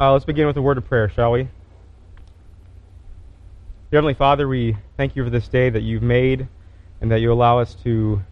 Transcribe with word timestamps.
Uh, 0.00 0.12
let's 0.12 0.24
begin 0.24 0.46
with 0.46 0.56
a 0.56 0.62
word 0.62 0.78
of 0.78 0.86
prayer, 0.86 1.08
shall 1.08 1.32
we? 1.32 1.48
Heavenly 3.92 4.14
Father, 4.14 4.46
we 4.46 4.76
thank 4.96 5.16
you 5.16 5.24
for 5.24 5.30
this 5.30 5.48
day 5.48 5.70
that 5.70 5.82
you've 5.82 6.04
made 6.04 6.46
and 7.00 7.10
that 7.10 7.20
you 7.20 7.32
allow 7.32 7.58
us 7.58 7.74
to 7.82 8.22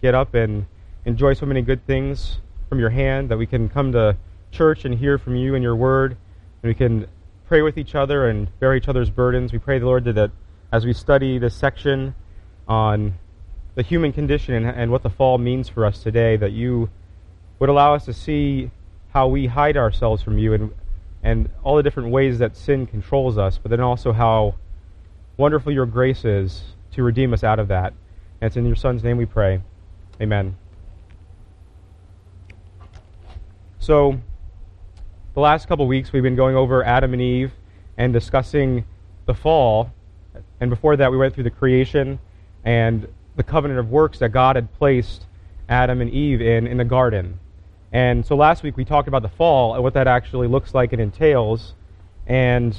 get 0.00 0.14
up 0.14 0.34
and 0.34 0.66
enjoy 1.04 1.34
so 1.34 1.44
many 1.44 1.62
good 1.62 1.84
things 1.84 2.38
from 2.68 2.78
your 2.78 2.90
hand, 2.90 3.28
that 3.28 3.38
we 3.38 3.44
can 3.44 3.68
come 3.68 3.90
to 3.90 4.16
church 4.52 4.84
and 4.84 4.94
hear 4.94 5.18
from 5.18 5.34
you 5.34 5.56
and 5.56 5.64
your 5.64 5.74
word, 5.74 6.16
and 6.62 6.70
we 6.70 6.74
can 6.74 7.08
pray 7.48 7.60
with 7.60 7.76
each 7.76 7.96
other 7.96 8.28
and 8.28 8.48
bear 8.60 8.76
each 8.76 8.86
other's 8.86 9.10
burdens. 9.10 9.52
We 9.52 9.58
pray, 9.58 9.80
the 9.80 9.86
Lord, 9.86 10.04
that 10.04 10.30
as 10.70 10.86
we 10.86 10.92
study 10.92 11.38
this 11.38 11.56
section 11.56 12.14
on 12.68 13.14
the 13.74 13.82
human 13.82 14.12
condition 14.12 14.54
and, 14.54 14.64
and 14.64 14.92
what 14.92 15.02
the 15.02 15.10
fall 15.10 15.38
means 15.38 15.68
for 15.68 15.84
us 15.86 16.04
today, 16.04 16.36
that 16.36 16.52
you 16.52 16.88
would 17.58 17.68
allow 17.68 17.94
us 17.94 18.04
to 18.04 18.12
see 18.12 18.70
how 19.12 19.26
we 19.26 19.46
hide 19.46 19.76
ourselves 19.76 20.22
from 20.22 20.38
you 20.38 20.54
and, 20.54 20.70
and 21.26 21.50
all 21.64 21.74
the 21.74 21.82
different 21.82 22.10
ways 22.10 22.38
that 22.38 22.56
sin 22.56 22.86
controls 22.86 23.36
us, 23.36 23.58
but 23.58 23.68
then 23.68 23.80
also 23.80 24.12
how 24.12 24.54
wonderful 25.36 25.72
your 25.72 25.84
grace 25.84 26.24
is 26.24 26.62
to 26.92 27.02
redeem 27.02 27.34
us 27.34 27.42
out 27.42 27.58
of 27.58 27.66
that. 27.66 27.92
And 28.40 28.46
it's 28.46 28.56
in 28.56 28.64
your 28.64 28.76
Son's 28.76 29.02
name 29.02 29.16
we 29.16 29.26
pray. 29.26 29.60
Amen. 30.20 30.56
So, 33.80 34.20
the 35.34 35.40
last 35.40 35.66
couple 35.66 35.84
weeks 35.88 36.12
we've 36.12 36.22
been 36.22 36.36
going 36.36 36.54
over 36.54 36.84
Adam 36.84 37.12
and 37.12 37.20
Eve 37.20 37.50
and 37.98 38.12
discussing 38.12 38.84
the 39.26 39.34
fall. 39.34 39.92
And 40.60 40.70
before 40.70 40.96
that, 40.96 41.10
we 41.10 41.16
went 41.16 41.34
through 41.34 41.44
the 41.44 41.50
creation 41.50 42.20
and 42.64 43.08
the 43.34 43.42
covenant 43.42 43.80
of 43.80 43.90
works 43.90 44.20
that 44.20 44.28
God 44.28 44.54
had 44.54 44.72
placed 44.74 45.26
Adam 45.68 46.00
and 46.00 46.08
Eve 46.08 46.40
in 46.40 46.68
in 46.68 46.76
the 46.76 46.84
garden. 46.84 47.40
And 47.92 48.26
so 48.26 48.36
last 48.36 48.62
week 48.62 48.76
we 48.76 48.84
talked 48.84 49.08
about 49.08 49.22
the 49.22 49.28
fall 49.28 49.74
and 49.74 49.82
what 49.82 49.94
that 49.94 50.08
actually 50.08 50.48
looks 50.48 50.74
like 50.74 50.92
and 50.92 51.00
entails. 51.00 51.74
And 52.26 52.76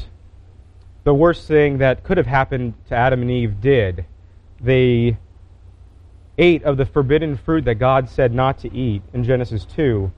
the 1.04 1.14
worst 1.14 1.48
thing 1.48 1.78
that 1.78 2.04
could 2.04 2.18
have 2.18 2.28
happened 2.28 2.74
to 2.90 2.96
Adam 2.96 3.22
and 3.22 3.32
Eve 3.32 3.62
did. 3.62 4.06
They 4.60 5.18
ate 6.38 6.64
of 6.64 6.78
the 6.78 6.86
forbidden 6.86 7.38
fruit 7.38 7.66
that 7.66 7.76
God 7.76 8.10
said 8.10 8.34
not 8.34 8.60
to 8.60 8.74
eat 8.74 9.02
in 9.14 9.24
Genesis 9.24 9.66
2. 9.66 10.12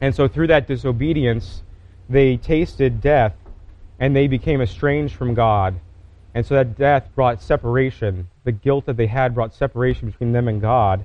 And 0.00 0.14
so 0.14 0.26
through 0.26 0.48
that 0.48 0.66
disobedience, 0.66 1.62
they 2.08 2.36
tasted 2.36 3.00
death 3.00 3.34
and 3.98 4.16
they 4.16 4.26
became 4.26 4.60
estranged 4.60 5.14
from 5.14 5.34
God. 5.34 5.78
And 6.34 6.44
so 6.44 6.54
that 6.54 6.76
death 6.76 7.08
brought 7.14 7.40
separation. 7.40 8.28
The 8.44 8.52
guilt 8.52 8.86
that 8.86 8.96
they 8.96 9.06
had 9.06 9.34
brought 9.34 9.54
separation 9.54 10.10
between 10.10 10.32
them 10.32 10.48
and 10.48 10.60
God. 10.60 11.04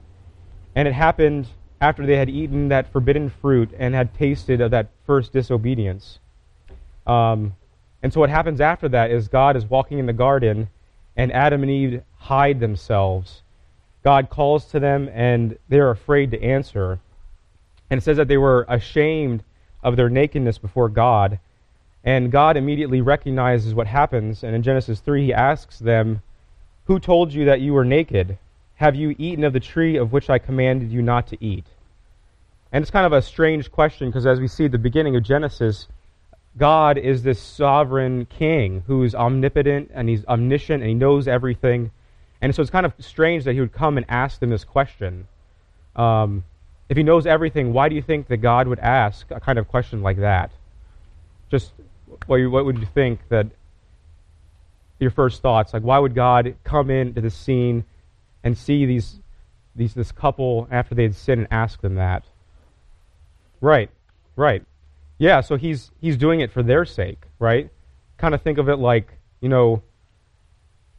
And 0.75 0.87
it 0.87 0.93
happened 0.93 1.47
after 1.79 2.05
they 2.05 2.17
had 2.17 2.29
eaten 2.29 2.69
that 2.69 2.91
forbidden 2.91 3.29
fruit 3.29 3.71
and 3.77 3.93
had 3.93 4.13
tasted 4.13 4.61
of 4.61 4.71
that 4.71 4.87
first 5.05 5.31
disobedience. 5.31 6.19
Um, 7.05 7.53
and 8.01 8.11
so 8.11 8.19
what 8.19 8.29
happens 8.29 8.61
after 8.61 8.89
that 8.89 9.11
is 9.11 9.27
God 9.27 9.55
is 9.55 9.65
walking 9.65 9.99
in 9.99 10.05
the 10.05 10.13
garden, 10.13 10.69
and 11.15 11.31
Adam 11.31 11.63
and 11.63 11.71
Eve 11.71 12.01
hide 12.17 12.59
themselves. 12.59 13.41
God 14.03 14.29
calls 14.29 14.65
to 14.65 14.79
them, 14.79 15.09
and 15.13 15.57
they're 15.69 15.91
afraid 15.91 16.31
to 16.31 16.41
answer. 16.41 16.99
And 17.89 17.99
it 17.99 18.03
says 18.03 18.17
that 18.17 18.27
they 18.27 18.37
were 18.37 18.65
ashamed 18.67 19.43
of 19.83 19.95
their 19.95 20.09
nakedness 20.09 20.57
before 20.57 20.89
God. 20.89 21.39
And 22.03 22.31
God 22.31 22.57
immediately 22.57 23.01
recognizes 23.01 23.73
what 23.73 23.87
happens. 23.87 24.43
And 24.43 24.55
in 24.55 24.63
Genesis 24.63 24.99
3, 24.99 25.25
he 25.25 25.33
asks 25.33 25.79
them, 25.79 26.21
Who 26.85 26.99
told 26.99 27.33
you 27.33 27.45
that 27.45 27.61
you 27.61 27.73
were 27.73 27.85
naked? 27.85 28.37
Have 28.77 28.95
you 28.95 29.15
eaten 29.17 29.43
of 29.43 29.53
the 29.53 29.59
tree 29.59 29.97
of 29.97 30.11
which 30.11 30.29
I 30.29 30.37
commanded 30.37 30.91
you 30.91 31.01
not 31.01 31.27
to 31.27 31.43
eat? 31.43 31.65
And 32.71 32.81
it's 32.81 32.91
kind 32.91 33.05
of 33.05 33.13
a 33.13 33.21
strange 33.21 33.71
question 33.71 34.09
because 34.09 34.25
as 34.25 34.39
we 34.39 34.47
see 34.47 34.65
at 34.65 34.71
the 34.71 34.77
beginning 34.77 35.15
of 35.15 35.23
Genesis, 35.23 35.87
God 36.57 36.97
is 36.97 37.23
this 37.23 37.41
sovereign 37.41 38.25
king 38.25 38.83
who's 38.85 39.15
omnipotent 39.15 39.91
and 39.93 40.09
he's 40.09 40.25
omniscient 40.25 40.81
and 40.83 40.89
he 40.89 40.93
knows 40.93 41.27
everything. 41.27 41.91
And 42.39 42.53
so 42.53 42.61
it's 42.61 42.71
kind 42.71 42.85
of 42.85 42.93
strange 42.99 43.45
that 43.45 43.53
he 43.53 43.59
would 43.59 43.73
come 43.73 43.97
and 43.97 44.05
ask 44.09 44.39
them 44.39 44.51
this 44.51 44.63
question. 44.63 45.27
Um, 45.95 46.43
if 46.87 46.97
he 46.97 47.03
knows 47.03 47.25
everything, 47.25 47.73
why 47.73 47.89
do 47.89 47.95
you 47.95 48.01
think 48.01 48.27
that 48.27 48.37
God 48.37 48.67
would 48.67 48.79
ask 48.79 49.29
a 49.31 49.39
kind 49.39 49.57
of 49.57 49.67
question 49.67 50.03
like 50.03 50.17
that? 50.17 50.51
Just 51.49 51.71
what, 52.27 52.39
what 52.49 52.65
would 52.65 52.77
you 52.77 52.87
think 52.93 53.21
that 53.29 53.47
your 54.99 55.11
first 55.11 55.41
thoughts? 55.41 55.73
Like, 55.73 55.83
why 55.83 55.97
would 55.97 56.13
God 56.13 56.55
come 56.63 56.91
into 56.91 57.21
the 57.21 57.29
scene 57.31 57.85
and 58.47 58.57
see 58.57 58.85
these, 58.85 59.19
these 59.75 59.93
this 59.93 60.11
couple 60.11 60.67
after 60.71 60.95
they 60.95 61.03
had 61.03 61.15
sinned 61.15 61.41
and 61.41 61.47
ask 61.51 61.81
them 61.81 61.95
that? 61.95 62.23
Right, 63.61 63.89
right. 64.35 64.63
Yeah, 65.19 65.41
so 65.41 65.57
he's 65.57 65.91
he's 65.99 66.17
doing 66.17 66.39
it 66.39 66.51
for 66.51 66.63
their 66.63 66.85
sake, 66.85 67.23
right? 67.39 67.69
Kind 68.17 68.33
of 68.33 68.41
think 68.41 68.57
of 68.57 68.69
it 68.69 68.77
like, 68.77 69.13
you 69.41 69.49
know, 69.49 69.83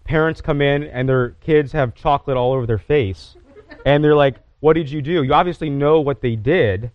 parents 0.05 0.41
come 0.41 0.61
in 0.61 0.85
and 0.85 1.09
their 1.09 1.31
kids 1.41 1.73
have 1.73 1.95
chocolate 1.95 2.37
all 2.37 2.53
over 2.53 2.67
their 2.67 2.79
face. 2.79 3.37
And 3.85 4.03
they're 4.03 4.17
like, 4.17 4.37
"What 4.61 4.75
did 4.75 4.91
you 4.91 5.03
do?" 5.03 5.23
You 5.23 5.33
obviously 5.35 5.71
know 5.71 6.01
what 6.01 6.21
they 6.21 6.37
did. 6.37 6.91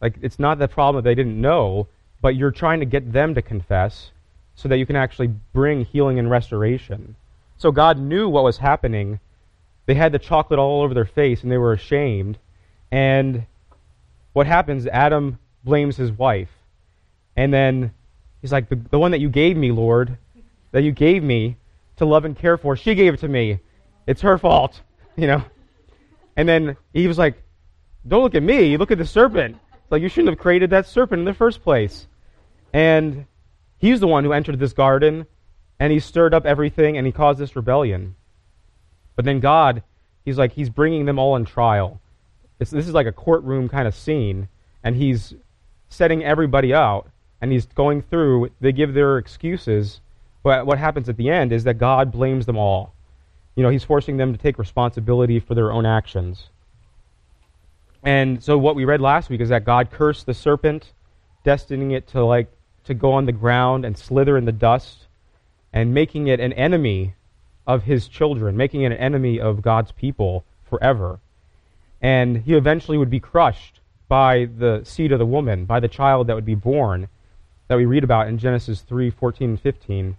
Like 0.00 0.16
it's 0.22 0.38
not 0.38 0.58
the 0.58 0.68
problem 0.68 1.02
that 1.02 1.08
they 1.08 1.14
didn't 1.14 1.40
know, 1.40 1.88
but 2.20 2.36
you're 2.36 2.50
trying 2.50 2.80
to 2.80 2.86
get 2.86 3.12
them 3.12 3.34
to 3.34 3.42
confess 3.42 4.10
so 4.54 4.68
that 4.68 4.78
you 4.78 4.86
can 4.86 4.96
actually 4.96 5.28
bring 5.52 5.84
healing 5.84 6.18
and 6.18 6.30
restoration. 6.30 7.16
So 7.56 7.70
God 7.70 7.98
knew 7.98 8.28
what 8.28 8.44
was 8.44 8.58
happening. 8.58 9.20
They 9.86 9.94
had 9.94 10.12
the 10.12 10.18
chocolate 10.18 10.58
all 10.58 10.82
over 10.82 10.94
their 10.94 11.04
face 11.04 11.42
and 11.42 11.52
they 11.52 11.58
were 11.58 11.72
ashamed. 11.72 12.38
And 12.90 13.46
what 14.32 14.46
happens? 14.46 14.86
Adam 14.86 15.38
blames 15.62 15.96
his 15.96 16.12
wife. 16.12 16.50
And 17.36 17.52
then 17.52 17.92
he's 18.40 18.52
like, 18.52 18.68
the, 18.68 18.76
the 18.76 18.98
one 18.98 19.10
that 19.10 19.20
you 19.20 19.28
gave 19.28 19.56
me, 19.56 19.72
Lord, 19.72 20.16
that 20.72 20.82
you 20.82 20.92
gave 20.92 21.22
me 21.22 21.56
to 21.96 22.04
love 22.04 22.24
and 22.24 22.36
care 22.36 22.56
for, 22.56 22.76
she 22.76 22.94
gave 22.94 23.14
it 23.14 23.20
to 23.20 23.28
me. 23.28 23.60
It's 24.06 24.22
her 24.22 24.38
fault, 24.38 24.80
you 25.16 25.26
know? 25.26 25.42
And 26.36 26.48
then 26.48 26.76
he 26.92 27.06
was 27.06 27.18
like, 27.18 27.42
don't 28.06 28.22
look 28.22 28.34
at 28.34 28.42
me, 28.42 28.76
look 28.76 28.90
at 28.90 28.98
the 28.98 29.06
serpent. 29.06 29.56
It's 29.72 29.92
like, 29.92 30.02
you 30.02 30.08
shouldn't 30.08 30.30
have 30.30 30.38
created 30.38 30.70
that 30.70 30.86
serpent 30.86 31.20
in 31.20 31.24
the 31.24 31.34
first 31.34 31.62
place. 31.62 32.06
And 32.72 33.26
he's 33.78 34.00
the 34.00 34.08
one 34.08 34.24
who 34.24 34.32
entered 34.32 34.58
this 34.58 34.72
garden, 34.72 35.26
and 35.78 35.92
he 35.92 36.00
stirred 36.00 36.34
up 36.34 36.44
everything, 36.44 36.96
and 36.96 37.06
he 37.06 37.12
caused 37.12 37.38
this 37.38 37.54
rebellion. 37.56 38.16
But 39.16 39.24
then 39.24 39.40
God, 39.40 39.82
he's 40.24 40.38
like, 40.38 40.52
he's 40.52 40.70
bringing 40.70 41.04
them 41.04 41.18
all 41.18 41.36
in 41.36 41.44
trial. 41.44 42.00
It's, 42.60 42.70
this 42.70 42.86
is 42.86 42.94
like 42.94 43.06
a 43.06 43.12
courtroom 43.12 43.68
kind 43.68 43.86
of 43.86 43.94
scene, 43.94 44.48
and 44.82 44.96
he's 44.96 45.34
setting 45.88 46.24
everybody 46.24 46.74
out 46.74 47.08
and 47.40 47.52
he's 47.52 47.66
going 47.66 48.02
through, 48.02 48.50
they 48.60 48.72
give 48.72 48.94
their 48.94 49.18
excuses, 49.18 50.00
but 50.42 50.66
what 50.66 50.78
happens 50.78 51.08
at 51.08 51.16
the 51.16 51.30
end 51.30 51.52
is 51.52 51.64
that 51.64 51.78
God 51.78 52.10
blames 52.10 52.46
them 52.46 52.56
all. 52.56 52.94
You 53.54 53.62
know, 53.62 53.68
he's 53.68 53.84
forcing 53.84 54.16
them 54.16 54.32
to 54.32 54.38
take 54.38 54.58
responsibility 54.58 55.40
for 55.40 55.54
their 55.54 55.70
own 55.70 55.86
actions. 55.86 56.48
And 58.02 58.42
so 58.42 58.58
what 58.58 58.76
we 58.76 58.84
read 58.84 59.00
last 59.00 59.30
week 59.30 59.40
is 59.40 59.48
that 59.50 59.64
God 59.64 59.90
cursed 59.90 60.26
the 60.26 60.34
serpent, 60.34 60.92
destining 61.44 61.92
it 61.92 62.06
to 62.08 62.24
like 62.24 62.50
to 62.84 62.94
go 62.94 63.12
on 63.12 63.26
the 63.26 63.32
ground 63.32 63.84
and 63.84 63.96
slither 63.96 64.36
in 64.36 64.44
the 64.44 64.52
dust 64.52 65.06
and 65.72 65.94
making 65.94 66.28
it 66.28 66.40
an 66.40 66.52
enemy 66.54 67.14
of 67.66 67.84
his 67.84 68.08
children, 68.08 68.56
making 68.56 68.84
an 68.84 68.92
enemy 68.92 69.40
of 69.40 69.62
God's 69.62 69.92
people 69.92 70.44
forever. 70.68 71.20
And 72.02 72.38
he 72.38 72.54
eventually 72.54 72.98
would 72.98 73.10
be 73.10 73.20
crushed 73.20 73.80
by 74.08 74.44
the 74.44 74.82
seed 74.84 75.12
of 75.12 75.18
the 75.18 75.26
woman, 75.26 75.64
by 75.64 75.80
the 75.80 75.88
child 75.88 76.26
that 76.26 76.34
would 76.34 76.44
be 76.44 76.54
born, 76.54 77.08
that 77.68 77.76
we 77.76 77.86
read 77.86 78.04
about 78.04 78.28
in 78.28 78.38
Genesis 78.38 78.82
3 78.82 79.10
14 79.10 79.50
and 79.50 79.60
15. 79.60 80.16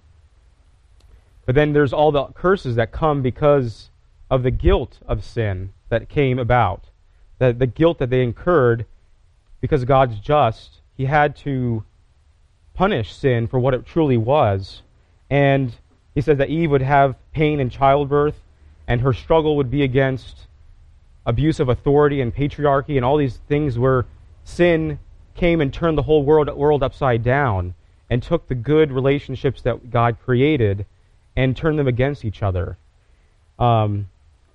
But 1.46 1.56
then 1.56 1.74
there's 1.74 1.94
all 1.94 2.12
the 2.12 2.26
curses 2.28 2.76
that 2.76 2.92
come 2.92 3.22
because 3.22 3.90
of 4.32 4.44
the 4.44 4.52
guilt 4.52 5.00
of 5.08 5.24
sin 5.24 5.74
that 5.90 6.10
came 6.10 6.40
about. 6.40 6.86
The, 7.38 7.54
the 7.54 7.68
guilt 7.68 8.00
that 8.00 8.10
they 8.10 8.24
incurred 8.24 8.86
because 9.62 9.86
God's 9.86 10.20
just. 10.20 10.82
He 10.98 11.06
had 11.06 11.36
to 11.38 11.84
punish 12.74 13.14
sin 13.14 13.48
for 13.48 13.59
what 13.59 13.74
it 13.74 13.86
truly 13.86 14.18
was. 14.18 14.82
And 15.30 15.76
he 16.16 16.22
says 16.22 16.38
that 16.38 16.50
Eve 16.50 16.72
would 16.72 16.82
have 16.82 17.16
pain 17.34 17.59
in 17.59 17.70
childbirth, 17.70 18.40
and 18.88 19.02
her 19.02 19.14
struggle 19.14 19.58
would 19.58 19.70
be 19.70 19.84
against 19.84 20.47
abuse 21.26 21.59
of 21.59 21.70
authority 21.70 22.22
and 22.22 22.34
patriarchy 22.34 22.96
and 22.96 23.03
all 23.03 23.17
these 23.17 23.38
things 23.50 23.78
where 23.78 24.06
sin 24.44 25.00
came 25.35 25.59
and 25.59 25.73
turned 25.73 25.97
the 25.97 26.03
whole 26.03 26.23
world, 26.23 26.50
world 26.56 26.82
upside 26.82 27.23
down 27.23 27.73
and 28.09 28.23
took 28.23 28.47
the 28.47 28.56
good 28.56 28.91
relationships 28.91 29.62
that 29.64 29.91
God 29.91 30.17
created 30.23 30.85
and 31.35 31.58
turned 31.58 31.78
them 31.78 31.88
against 31.88 32.23
each 32.23 32.41
other. 32.41 32.78
Um, 33.59 34.08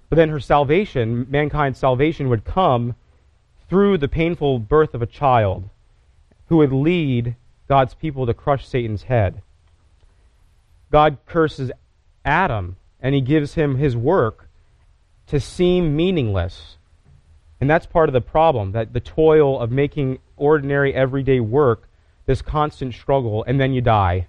but 0.08 0.16
then 0.16 0.28
her 0.30 0.40
salvation, 0.40 1.26
mankind's 1.28 1.78
salvation, 1.78 2.28
would 2.28 2.44
come 2.44 2.94
through 3.68 3.98
the 3.98 4.08
painful 4.08 4.58
birth 4.58 4.94
of 4.94 5.02
a 5.02 5.06
child 5.06 5.68
who 6.48 6.58
would 6.58 6.72
lead 6.72 7.36
God's 7.68 7.94
people 7.94 8.26
to 8.26 8.34
crush 8.34 8.66
Satan's 8.66 9.04
head. 9.04 9.42
God 10.90 11.18
curses 11.26 11.70
Adam 12.24 12.76
and 13.00 13.14
he 13.14 13.20
gives 13.20 13.54
him 13.54 13.76
his 13.76 13.96
work 13.96 14.48
to 15.28 15.40
seem 15.40 15.96
meaningless. 15.96 16.76
And 17.60 17.68
that's 17.68 17.86
part 17.86 18.08
of 18.08 18.12
the 18.12 18.20
problem 18.20 18.72
that 18.72 18.92
the 18.92 19.00
toil 19.00 19.60
of 19.60 19.70
making 19.70 20.18
ordinary, 20.36 20.94
everyday 20.94 21.40
work 21.40 21.88
this 22.26 22.42
constant 22.42 22.94
struggle, 22.94 23.44
and 23.44 23.60
then 23.60 23.72
you 23.72 23.80
die. 23.80 24.26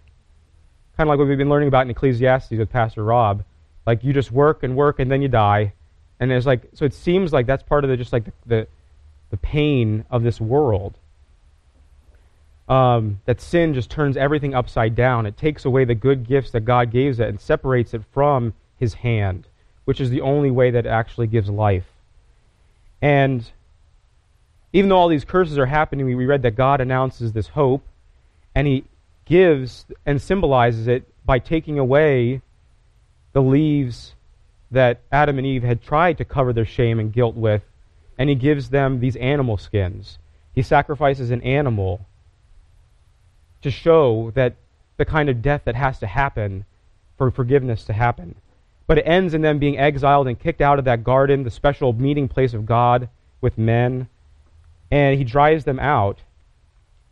Kind 0.98 1.08
of 1.08 1.10
like 1.10 1.19
what 1.19 1.28
we've 1.28 1.38
been 1.38 1.50
learning 1.50 1.68
about 1.68 1.86
in 1.86 1.92
Ecclesiastes 1.92 2.52
with 2.52 2.69
Pastor 2.69 3.04
Rob. 3.04 3.44
Like 3.86 4.04
you 4.04 4.14
just 4.14 4.31
work 4.31 4.64
and 4.64 4.75
work, 4.75 5.00
and 5.00 5.12
then 5.12 5.22
you 5.22 5.28
die. 5.28 5.74
And 6.19 6.31
it's 6.31 6.46
like, 6.46 6.69
so 6.74 6.86
it 6.86 6.94
seems 6.94 7.31
like 7.31 7.46
that's 7.46 7.64
part 7.64 7.84
of 7.84 7.90
the, 7.90 7.98
just 7.98 8.14
like 8.14 8.25
the, 8.25 8.34
the, 8.46 8.68
the 9.31 9.38
pain 9.38 10.06
of 10.10 10.24
this 10.24 10.42
world. 10.42 10.98
Um, 12.71 13.19
that 13.25 13.41
sin 13.41 13.73
just 13.73 13.89
turns 13.91 14.15
everything 14.15 14.56
upside 14.56 14.95
down. 14.95 15.25
It 15.25 15.35
takes 15.35 15.65
away 15.65 15.83
the 15.83 15.94
good 15.94 16.25
gifts 16.25 16.51
that 16.51 16.62
God 16.62 16.89
gives 16.89 17.19
it 17.19 17.27
and 17.27 17.38
separates 17.38 17.94
it 17.94 18.01
from 18.13 18.53
His 18.77 18.94
hand, 18.94 19.50
which 19.83 20.00
is 20.00 20.09
the 20.09 20.21
only 20.21 20.51
way 20.51 20.71
that 20.71 20.85
actually 20.85 21.27
gives 21.27 21.50
life. 21.50 21.91
And 23.01 23.44
even 24.71 24.88
though 24.88 24.95
all 24.95 25.09
these 25.09 25.25
curses 25.25 25.57
are 25.57 25.65
happening, 25.65 26.06
we 26.06 26.25
read 26.25 26.44
that 26.44 26.56
God 26.56 26.79
announces 26.79 27.33
this 27.33 27.50
hope, 27.50 27.85
and 28.56 28.65
He 28.65 28.85
gives 29.25 29.85
and 30.06 30.21
symbolizes 30.21 30.88
it 30.88 31.03
by 31.25 31.39
taking 31.39 31.77
away 31.77 32.41
the 33.33 33.41
leaves 33.41 34.15
that 34.71 35.01
Adam 35.12 35.38
and 35.38 35.45
Eve 35.45 35.63
had 35.63 35.81
tried 35.81 36.18
to 36.19 36.23
cover 36.23 36.53
their 36.53 36.63
shame 36.63 37.01
and 37.01 37.12
guilt 37.12 37.35
with, 37.35 37.63
and 38.18 38.29
He 38.29 38.35
gives 38.35 38.69
them 38.69 39.01
these 39.01 39.18
animal 39.18 39.57
skins. 39.57 40.19
He 40.56 40.62
sacrifices 40.62 41.31
an 41.31 41.41
animal 41.41 42.06
to 43.62 43.72
show 43.72 44.31
that 44.36 44.56
the 44.98 45.06
kind 45.06 45.30
of 45.30 45.42
death 45.42 45.62
that 45.66 45.75
has 45.75 46.00
to 46.00 46.08
happen 46.08 46.66
for 47.18 47.31
forgiveness 47.31 47.84
to 47.86 47.94
happen. 47.94 48.36
But 48.88 48.98
it 48.98 49.04
ends 49.04 49.34
in 49.34 49.42
them 49.42 49.60
being 49.60 49.78
exiled 49.78 50.28
and 50.28 50.40
kicked 50.40 50.62
out 50.62 50.80
of 50.80 50.86
that 50.86 51.04
garden, 51.04 51.44
the 51.44 51.52
special 51.52 51.94
meeting 51.94 52.28
place 52.28 52.54
of 52.54 52.66
God 52.66 53.10
with 53.40 53.58
men. 53.58 54.10
And 54.92 55.18
he 55.18 55.24
drives 55.24 55.63
them 55.63 55.80
out. 55.80 56.19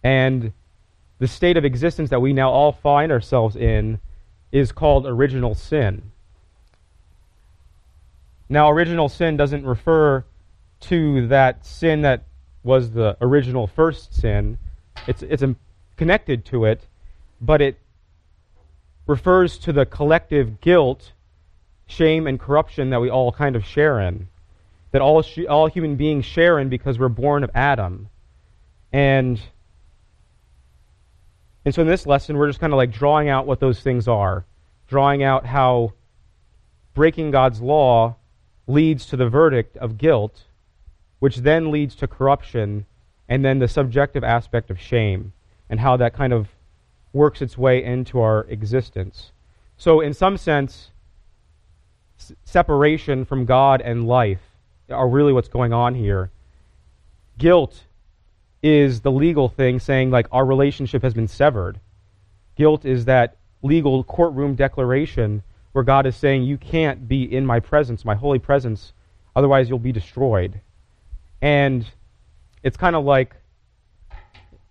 And 0.03 0.51
the 1.19 1.27
state 1.27 1.57
of 1.57 1.65
existence 1.65 2.09
that 2.09 2.21
we 2.21 2.33
now 2.33 2.49
all 2.49 2.71
find 2.71 3.11
ourselves 3.11 3.55
in 3.55 3.99
is 4.51 4.71
called 4.71 5.05
original 5.05 5.53
sin. 5.55 6.11
Now, 8.49 8.71
original 8.71 9.09
sin 9.09 9.37
doesn't 9.37 9.65
refer 9.65 10.25
to 10.81 11.27
that 11.27 11.65
sin 11.65 12.01
that 12.01 12.23
was 12.63 12.91
the 12.91 13.15
original 13.21 13.67
first 13.67 14.13
sin. 14.13 14.57
It's, 15.07 15.21
it's 15.21 15.43
connected 15.99 16.45
to 16.45 16.63
it, 16.63 16.87
but 17.41 17.61
it 17.61 17.77
refers 19.05 19.57
to 19.57 19.73
the 19.73 19.85
collective 19.85 20.61
guilt, 20.61 21.11
shame, 21.87 22.25
and 22.25 22.39
corruption 22.39 22.89
that 22.91 23.01
we 23.01 23.09
all 23.09 23.33
kind 23.33 23.53
of 23.57 23.65
share 23.65 23.99
in. 23.99 24.29
That 24.91 25.01
all, 25.01 25.21
sh- 25.21 25.49
all 25.49 25.67
human 25.67 25.97
beings 25.97 26.23
share 26.23 26.57
in 26.57 26.69
because 26.69 26.97
we're 26.97 27.09
born 27.09 27.43
of 27.43 27.51
Adam. 27.53 28.07
And, 28.93 29.41
and 31.65 31.75
so 31.75 31.81
in 31.81 31.87
this 31.89 32.07
lesson, 32.07 32.37
we're 32.37 32.47
just 32.47 32.61
kind 32.61 32.71
of 32.71 32.77
like 32.77 32.93
drawing 32.93 33.27
out 33.27 33.45
what 33.45 33.59
those 33.59 33.81
things 33.81 34.07
are, 34.07 34.45
drawing 34.87 35.21
out 35.21 35.45
how 35.45 35.91
breaking 36.93 37.31
God's 37.31 37.59
law 37.59 38.15
leads 38.67 39.05
to 39.07 39.17
the 39.17 39.27
verdict 39.27 39.75
of 39.75 39.97
guilt, 39.97 40.45
which 41.19 41.37
then 41.37 41.71
leads 41.71 41.93
to 41.95 42.07
corruption, 42.07 42.85
and 43.27 43.43
then 43.43 43.59
the 43.59 43.67
subjective 43.67 44.23
aspect 44.23 44.69
of 44.69 44.79
shame 44.79 45.33
and 45.69 45.79
how 45.79 45.97
that 45.97 46.13
kind 46.13 46.33
of 46.33 46.49
works 47.13 47.41
its 47.41 47.57
way 47.57 47.83
into 47.83 48.19
our 48.19 48.45
existence. 48.49 49.31
So, 49.77 50.01
in 50.01 50.13
some 50.13 50.37
sense, 50.37 50.91
s- 52.19 52.33
separation 52.43 53.25
from 53.25 53.45
God 53.45 53.81
and 53.81 54.07
life 54.07 54.41
are 54.89 55.07
really 55.07 55.33
what's 55.33 55.47
going 55.47 55.73
on 55.73 55.95
here. 55.95 56.31
Guilt 57.37 57.83
is 58.61 59.01
the 59.01 59.11
legal 59.11 59.47
thing 59.47 59.79
saying, 59.79 60.11
like, 60.11 60.27
our 60.31 60.45
relationship 60.45 61.01
has 61.03 61.13
been 61.13 61.27
severed. 61.27 61.79
Guilt 62.55 62.85
is 62.85 63.05
that 63.05 63.37
legal 63.61 64.03
courtroom 64.03 64.55
declaration 64.55 65.43
where 65.71 65.83
God 65.83 66.05
is 66.05 66.15
saying, 66.15 66.43
You 66.43 66.57
can't 66.57 67.07
be 67.07 67.23
in 67.23 67.45
my 67.45 67.59
presence, 67.59 68.03
my 68.03 68.15
holy 68.15 68.39
presence, 68.39 68.93
otherwise 69.35 69.69
you'll 69.69 69.79
be 69.79 69.91
destroyed. 69.91 70.59
And 71.41 71.85
it's 72.63 72.75
kind 72.75 72.95
of 72.95 73.05
like 73.05 73.35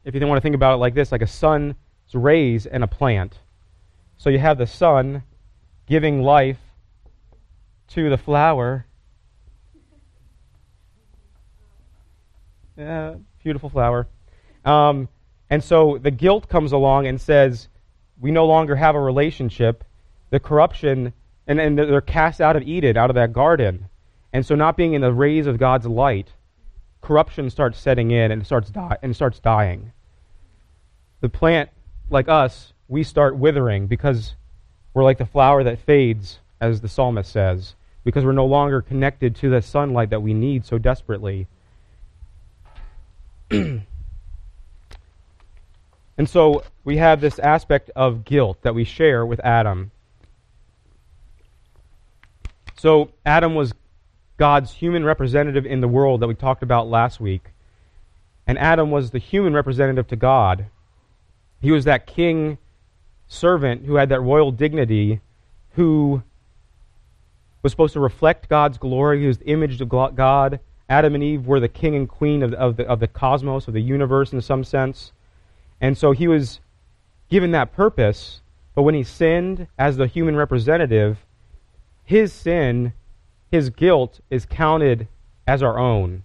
if 0.08 0.14
you 0.14 0.26
want 0.26 0.38
to 0.38 0.42
think 0.42 0.54
about 0.54 0.72
it 0.72 0.78
like 0.78 0.94
this, 0.94 1.12
like 1.12 1.20
a 1.20 1.26
sun's 1.26 1.74
rays 2.14 2.64
and 2.64 2.82
a 2.82 2.86
plant. 2.86 3.38
So 4.16 4.30
you 4.30 4.38
have 4.38 4.56
the 4.56 4.66
sun 4.66 5.22
giving 5.86 6.22
life 6.22 6.58
to 7.88 8.08
the 8.08 8.16
flower. 8.16 8.86
Yeah, 12.78 13.16
beautiful 13.44 13.68
flower. 13.68 14.08
Um, 14.64 15.10
and 15.50 15.62
so 15.62 15.98
the 15.98 16.10
guilt 16.10 16.48
comes 16.48 16.72
along 16.72 17.06
and 17.06 17.20
says, 17.20 17.68
we 18.18 18.30
no 18.30 18.46
longer 18.46 18.76
have 18.76 18.94
a 18.94 19.00
relationship. 19.00 19.84
The 20.30 20.40
corruption, 20.40 21.12
and, 21.46 21.60
and 21.60 21.78
they're 21.78 22.00
cast 22.00 22.40
out 22.40 22.56
of 22.56 22.62
Eden, 22.62 22.96
out 22.96 23.10
of 23.10 23.14
that 23.14 23.34
garden. 23.34 23.88
And 24.32 24.44
so, 24.44 24.54
not 24.54 24.76
being 24.76 24.92
in 24.92 25.00
the 25.00 25.12
rays 25.12 25.46
of 25.46 25.58
God's 25.58 25.86
light, 25.86 26.32
corruption 27.00 27.48
starts 27.48 27.78
setting 27.78 28.10
in 28.10 28.30
and 28.30 28.44
starts, 28.44 28.70
die, 28.70 28.98
and 29.02 29.16
starts 29.16 29.40
dying 29.40 29.92
the 31.20 31.28
plant, 31.28 31.70
like 32.10 32.28
us, 32.28 32.72
we 32.88 33.02
start 33.02 33.36
withering 33.36 33.86
because 33.86 34.34
we're 34.94 35.04
like 35.04 35.18
the 35.18 35.26
flower 35.26 35.62
that 35.64 35.78
fades, 35.78 36.38
as 36.60 36.80
the 36.80 36.88
psalmist 36.88 37.30
says, 37.30 37.74
because 38.04 38.24
we're 38.24 38.32
no 38.32 38.46
longer 38.46 38.80
connected 38.80 39.36
to 39.36 39.50
the 39.50 39.62
sunlight 39.62 40.10
that 40.10 40.22
we 40.22 40.34
need 40.34 40.64
so 40.64 40.78
desperately. 40.78 41.46
and 43.50 43.84
so 46.26 46.62
we 46.84 46.96
have 46.96 47.20
this 47.20 47.38
aspect 47.38 47.90
of 47.94 48.24
guilt 48.24 48.58
that 48.62 48.74
we 48.74 48.84
share 48.84 49.24
with 49.26 49.40
Adam. 49.40 49.90
So 52.76 53.10
Adam 53.26 53.54
was 53.54 53.74
God's 54.36 54.72
human 54.72 55.04
representative 55.04 55.66
in 55.66 55.80
the 55.80 55.88
world 55.88 56.20
that 56.20 56.28
we 56.28 56.34
talked 56.34 56.62
about 56.62 56.88
last 56.88 57.20
week. 57.20 57.50
And 58.46 58.58
Adam 58.58 58.90
was 58.90 59.10
the 59.10 59.18
human 59.18 59.52
representative 59.52 60.06
to 60.08 60.16
God. 60.16 60.66
He 61.60 61.70
was 61.70 61.84
that 61.84 62.06
king 62.06 62.58
servant 63.26 63.84
who 63.84 63.96
had 63.96 64.08
that 64.08 64.20
royal 64.20 64.52
dignity, 64.52 65.20
who 65.72 66.22
was 67.62 67.72
supposed 67.72 67.92
to 67.94 68.00
reflect 68.00 68.48
God's 68.48 68.78
glory. 68.78 69.20
He 69.20 69.26
was 69.26 69.38
the 69.38 69.48
image 69.48 69.80
of 69.80 69.88
God. 69.88 70.60
Adam 70.88 71.14
and 71.14 71.22
Eve 71.22 71.46
were 71.46 71.60
the 71.60 71.68
king 71.68 71.94
and 71.94 72.08
queen 72.08 72.42
of 72.42 72.52
the, 72.52 72.58
of 72.58 72.76
the, 72.76 72.86
of 72.88 73.00
the 73.00 73.08
cosmos, 73.08 73.68
of 73.68 73.74
the 73.74 73.82
universe 73.82 74.32
in 74.32 74.40
some 74.40 74.64
sense. 74.64 75.12
And 75.80 75.98
so 75.98 76.12
he 76.12 76.28
was 76.28 76.60
given 77.28 77.50
that 77.50 77.72
purpose, 77.72 78.40
but 78.74 78.82
when 78.82 78.94
he 78.94 79.02
sinned 79.02 79.66
as 79.78 79.96
the 79.96 80.06
human 80.06 80.36
representative, 80.36 81.18
his 82.04 82.32
sin, 82.32 82.94
his 83.50 83.68
guilt, 83.70 84.20
is 84.30 84.46
counted 84.46 85.08
as 85.46 85.62
our 85.62 85.78
own. 85.78 86.24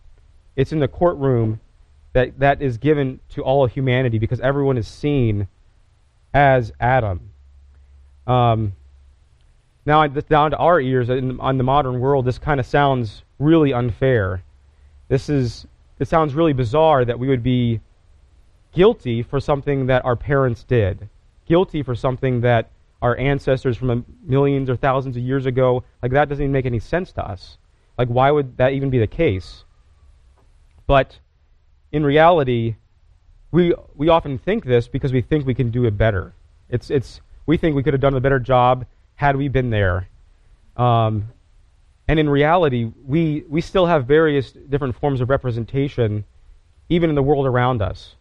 It's 0.56 0.72
in 0.72 0.80
the 0.80 0.88
courtroom 0.88 1.60
that, 2.13 2.39
that 2.39 2.62
is 2.62 2.77
given 2.77 3.20
to 3.29 3.43
all 3.43 3.65
humanity 3.65 4.20
because 4.20 4.39
everyone 4.39 4.77
is 4.77 4.88
seen 4.88 5.48
as 6.34 6.72
Adam. 6.79 7.32
Um, 8.25 8.74
now, 9.86 10.08
down 10.08 10.51
to 10.51 10.58
our 10.58 10.79
ears, 10.79 11.10
in, 11.10 11.39
on 11.39 11.58
the 11.58 11.63
modern 11.63 12.00
world, 12.00 12.25
this 12.25 12.38
kind 12.38 12.60
of 12.60 12.65
sounds 12.65 13.24
really 13.38 13.74
unfair. 13.74 14.43
This 15.10 15.29
is 15.29 15.67
it 16.00 16.08
sounds 16.08 16.34
really 16.34 16.53
bizarre 16.53 17.05
that 17.05 17.20
we 17.20 17.27
would 17.27 17.43
be 17.43 17.79
guilty 18.74 19.22
for 19.22 19.39
something 19.39 19.86
that 19.88 20.03
our 20.05 20.15
parents 20.15 20.63
did, 20.63 21.08
guilty 21.46 21.84
for 21.84 21.96
something 21.96 22.41
that 22.41 22.72
our 23.01 23.17
ancestors 23.17 23.77
from 23.77 24.05
millions 24.25 24.70
or 24.70 24.75
thousands 24.75 25.15
of 25.17 25.24
years 25.24 25.46
ago. 25.46 25.84
Like 26.01 26.12
that 26.13 26.29
doesn't 26.29 26.43
even 26.43 26.51
make 26.51 26.65
any 26.65 26.79
sense 26.79 27.12
to 27.13 27.25
us. 27.25 27.58
Like 27.98 28.08
why 28.08 28.32
would 28.32 28.58
that 28.58 28.74
even 28.74 28.89
be 28.89 29.00
the 29.00 29.08
case? 29.08 29.65
But 30.88 31.20
in 31.94 32.04
reality, 32.04 32.76
we, 33.52 33.74
we 33.96 34.10
often 34.10 34.40
think 34.40 34.66
this 34.66 34.88
because 34.88 35.14
we 35.14 35.22
think 35.22 35.46
we 35.46 35.54
can 35.54 35.70
do 35.70 35.86
it 35.86 35.96
better. 35.96 36.34
It's, 36.70 36.90
it's, 36.90 37.22
we 37.46 37.56
think 37.56 37.76
we 37.76 37.84
could 37.84 37.94
have 37.94 38.02
done 38.02 38.16
a 38.16 38.20
better 38.20 38.40
job 38.40 38.88
had 39.16 39.38
we 39.38 39.48
been 39.48 39.70
there. 39.70 40.10
Um, 40.76 41.30
and 42.08 42.20
in 42.20 42.28
reality, 42.28 42.92
we, 43.06 43.46
we 43.48 43.62
still 43.62 43.86
have 43.86 44.08
various 44.08 44.52
different 44.52 45.00
forms 45.00 45.22
of 45.22 45.30
representation, 45.30 46.26
even 46.90 47.10
in 47.10 47.16
the 47.16 47.22
world 47.22 47.46
around 47.46 47.82
us. 47.82 48.16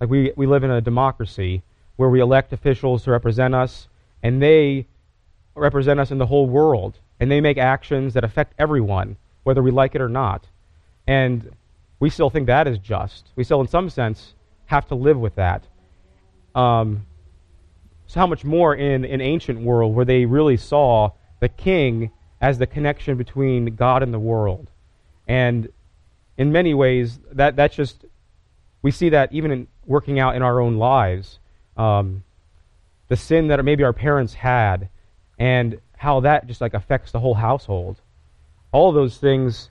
Like 0.00 0.08
we, 0.08 0.32
we 0.34 0.46
live 0.46 0.64
in 0.64 0.70
a 0.70 0.80
democracy 0.80 1.62
where 1.96 2.08
we 2.08 2.20
elect 2.20 2.52
officials 2.54 3.04
to 3.04 3.10
represent 3.10 3.54
us, 3.54 3.88
and 4.22 4.40
they 4.40 4.86
represent 5.54 6.00
us 6.00 6.10
in 6.10 6.18
the 6.18 6.26
whole 6.26 6.48
world. 6.48 6.98
And 7.20 7.30
they 7.30 7.40
make 7.40 7.58
actions 7.58 8.14
that 8.14 8.24
affect 8.24 8.54
everyone, 8.58 9.16
whether 9.42 9.62
we 9.62 9.70
like 9.70 9.94
it 9.94 10.00
or 10.00 10.08
not. 10.08 10.46
And 11.06 11.50
we 12.00 12.10
still 12.10 12.30
think 12.30 12.46
that 12.46 12.68
is 12.68 12.78
just. 12.78 13.28
We 13.36 13.44
still, 13.44 13.60
in 13.60 13.68
some 13.68 13.90
sense, 13.90 14.34
have 14.66 14.86
to 14.88 14.94
live 14.94 15.18
with 15.18 15.34
that. 15.36 15.66
Um, 16.54 17.06
so 18.06 18.20
how 18.20 18.26
much 18.26 18.44
more 18.44 18.74
in 18.74 19.04
an 19.04 19.20
ancient 19.20 19.60
world 19.60 19.94
where 19.94 20.04
they 20.04 20.24
really 20.24 20.56
saw 20.56 21.10
the 21.40 21.48
king 21.48 22.10
as 22.40 22.58
the 22.58 22.66
connection 22.66 23.16
between 23.16 23.76
God 23.76 24.02
and 24.02 24.14
the 24.14 24.18
world. 24.18 24.70
And 25.26 25.68
in 26.36 26.52
many 26.52 26.72
ways, 26.72 27.18
that, 27.32 27.56
that's 27.56 27.74
just, 27.74 28.04
we 28.82 28.90
see 28.90 29.08
that 29.10 29.32
even 29.32 29.50
in 29.50 29.68
working 29.86 30.20
out 30.20 30.36
in 30.36 30.42
our 30.42 30.60
own 30.60 30.76
lives, 30.76 31.38
um, 31.76 32.22
the 33.08 33.16
sin 33.16 33.48
that 33.48 33.64
maybe 33.64 33.82
our 33.84 33.92
parents 33.92 34.34
had, 34.34 34.88
and 35.38 35.80
how 35.96 36.20
that 36.20 36.46
just 36.46 36.60
like 36.60 36.74
affects 36.74 37.12
the 37.12 37.20
whole 37.20 37.34
household. 37.34 38.00
All 38.70 38.92
those 38.92 39.18
things, 39.18 39.70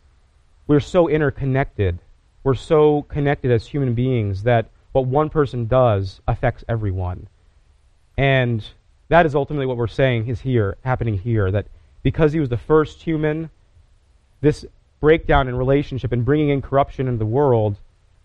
we're 0.67 0.79
so 0.79 1.07
interconnected. 1.07 1.99
We're 2.47 2.55
so 2.55 3.01
connected 3.09 3.51
as 3.51 3.67
human 3.67 3.93
beings 3.93 4.43
that 4.43 4.69
what 4.93 5.05
one 5.05 5.29
person 5.29 5.65
does 5.65 6.21
affects 6.29 6.63
everyone. 6.69 7.27
And 8.17 8.65
that 9.09 9.25
is 9.25 9.35
ultimately 9.35 9.65
what 9.65 9.75
we're 9.75 9.87
saying 9.87 10.29
is 10.29 10.39
here, 10.39 10.77
happening 10.85 11.17
here. 11.17 11.51
That 11.51 11.67
because 12.03 12.31
he 12.31 12.39
was 12.39 12.47
the 12.47 12.55
first 12.55 13.01
human, 13.01 13.49
this 14.39 14.65
breakdown 15.01 15.49
in 15.49 15.57
relationship 15.57 16.13
and 16.13 16.23
bringing 16.23 16.47
in 16.47 16.61
corruption 16.61 17.09
into 17.09 17.19
the 17.19 17.25
world 17.25 17.75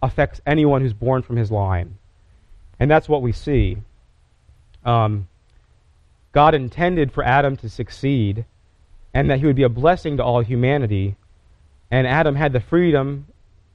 affects 0.04 0.40
anyone 0.46 0.82
who's 0.82 0.92
born 0.92 1.22
from 1.22 1.34
his 1.34 1.50
line. 1.50 1.98
And 2.78 2.88
that's 2.88 3.08
what 3.08 3.22
we 3.22 3.32
see. 3.32 3.78
Um, 4.84 5.26
God 6.30 6.54
intended 6.54 7.10
for 7.10 7.24
Adam 7.24 7.56
to 7.56 7.68
succeed 7.68 8.44
and 9.12 9.28
that 9.30 9.40
he 9.40 9.46
would 9.46 9.56
be 9.56 9.64
a 9.64 9.68
blessing 9.68 10.16
to 10.18 10.22
all 10.22 10.42
humanity. 10.42 11.16
And 11.90 12.06
Adam 12.06 12.36
had 12.36 12.52
the 12.52 12.60
freedom 12.60 13.26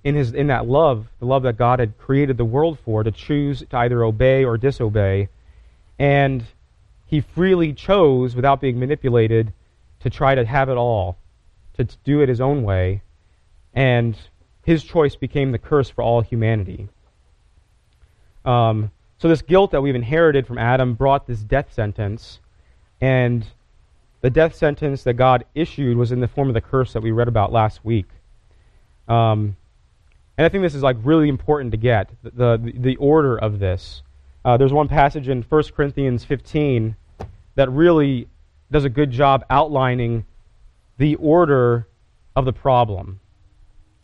in, 0.08 0.16
his, 0.16 0.32
in 0.32 0.48
that 0.48 0.66
love, 0.66 1.08
the 1.20 1.26
love 1.26 1.44
that 1.44 1.58
God 1.58 1.80
had 1.80 1.98
created 1.98 2.38
the 2.38 2.46
world 2.46 2.80
for, 2.80 3.04
to 3.04 3.12
choose 3.12 3.66
to 3.70 3.78
either 3.78 4.06
obey 4.06 4.46
or 4.46 4.58
disobey. 4.58 5.28
And 6.00 6.46
he 7.06 7.20
freely 7.20 7.74
chose, 7.74 8.34
without 8.34 8.62
being 8.62 8.80
manipulated, 8.80 9.52
to 10.00 10.10
try 10.10 10.34
to 10.34 10.46
have 10.46 10.70
it 10.70 10.78
all, 10.78 11.18
to 11.74 11.84
do 12.06 12.22
it 12.22 12.30
his 12.30 12.40
own 12.40 12.64
way. 12.64 13.02
And 13.74 14.18
his 14.64 14.82
choice 14.82 15.18
became 15.18 15.52
the 15.52 15.58
curse 15.58 15.90
for 15.90 16.04
all 16.06 16.22
humanity. 16.22 16.88
Um, 18.46 18.92
so, 19.18 19.28
this 19.28 19.42
guilt 19.42 19.72
that 19.72 19.82
we've 19.82 19.94
inherited 19.94 20.48
from 20.48 20.58
Adam 20.58 20.94
brought 20.94 21.28
this 21.28 21.40
death 21.40 21.74
sentence. 21.74 22.40
And 23.02 23.46
the 24.22 24.30
death 24.30 24.56
sentence 24.56 25.04
that 25.04 25.16
God 25.16 25.44
issued 25.54 25.98
was 25.98 26.14
in 26.14 26.22
the 26.22 26.30
form 26.30 26.48
of 26.48 26.54
the 26.54 26.62
curse 26.62 26.94
that 26.94 27.04
we 27.04 27.12
read 27.12 27.28
about 27.28 27.52
last 27.52 27.84
week. 27.84 28.08
Um, 29.10 29.58
and 30.38 30.46
I 30.46 30.50
think 30.50 30.64
this 30.64 30.76
is 30.76 30.84
like 30.84 30.98
really 31.04 31.30
important 31.30 31.72
to 31.72 31.78
get 31.78 32.10
the, 32.22 32.58
the, 32.58 32.74
the 32.76 32.96
order 32.98 33.38
of 33.38 33.60
this. 33.60 34.04
Uh, 34.46 34.56
there's 34.56 34.72
one 34.74 34.88
passage 34.88 35.28
in 35.28 35.42
1 35.42 35.64
Corinthians 35.76 36.24
15 36.24 36.96
that 37.56 37.72
really 37.72 38.28
does 38.72 38.86
a 38.86 38.90
good 38.90 39.12
job 39.12 39.44
outlining 39.50 40.26
the 40.98 41.16
order 41.16 41.88
of 42.36 42.46
the 42.46 42.54
problem. 42.54 43.20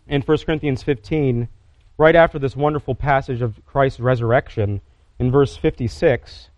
In 0.07 0.21
1 0.21 0.37
Corinthians 0.39 0.81
15, 0.81 1.47
right 1.97 2.15
after 2.15 2.39
this 2.39 2.55
wonderful 2.55 2.95
passage 2.95 3.41
of 3.41 3.63
Christ's 3.65 3.99
resurrection, 3.99 4.81
in 5.19 5.31
verse 5.31 5.55
56, 5.55 6.49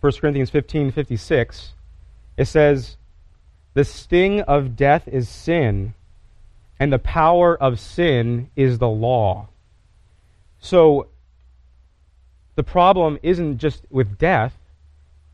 1 0.00 0.12
Corinthians 0.14 0.50
15 0.50 0.90
56, 0.92 1.74
it 2.36 2.46
says, 2.46 2.96
The 3.76 3.84
sting 3.84 4.40
of 4.40 4.74
death 4.74 5.06
is 5.06 5.28
sin, 5.28 5.92
and 6.80 6.90
the 6.90 6.98
power 6.98 7.54
of 7.54 7.78
sin 7.78 8.48
is 8.56 8.78
the 8.78 8.88
law. 8.88 9.48
So 10.58 11.08
the 12.54 12.62
problem 12.62 13.18
isn't 13.22 13.58
just 13.58 13.82
with 13.90 14.16
death, 14.16 14.54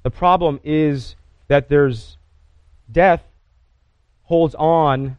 the 0.03 0.11
problem 0.11 0.59
is 0.65 1.15
that 1.47 1.69
there's 1.69 2.17
death 2.91 3.23
holds 4.25 4.57
on 4.57 5.19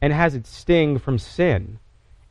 and 0.00 0.14
has 0.14 0.34
its 0.34 0.48
sting 0.48 0.98
from 0.98 1.18
sin. 1.18 1.78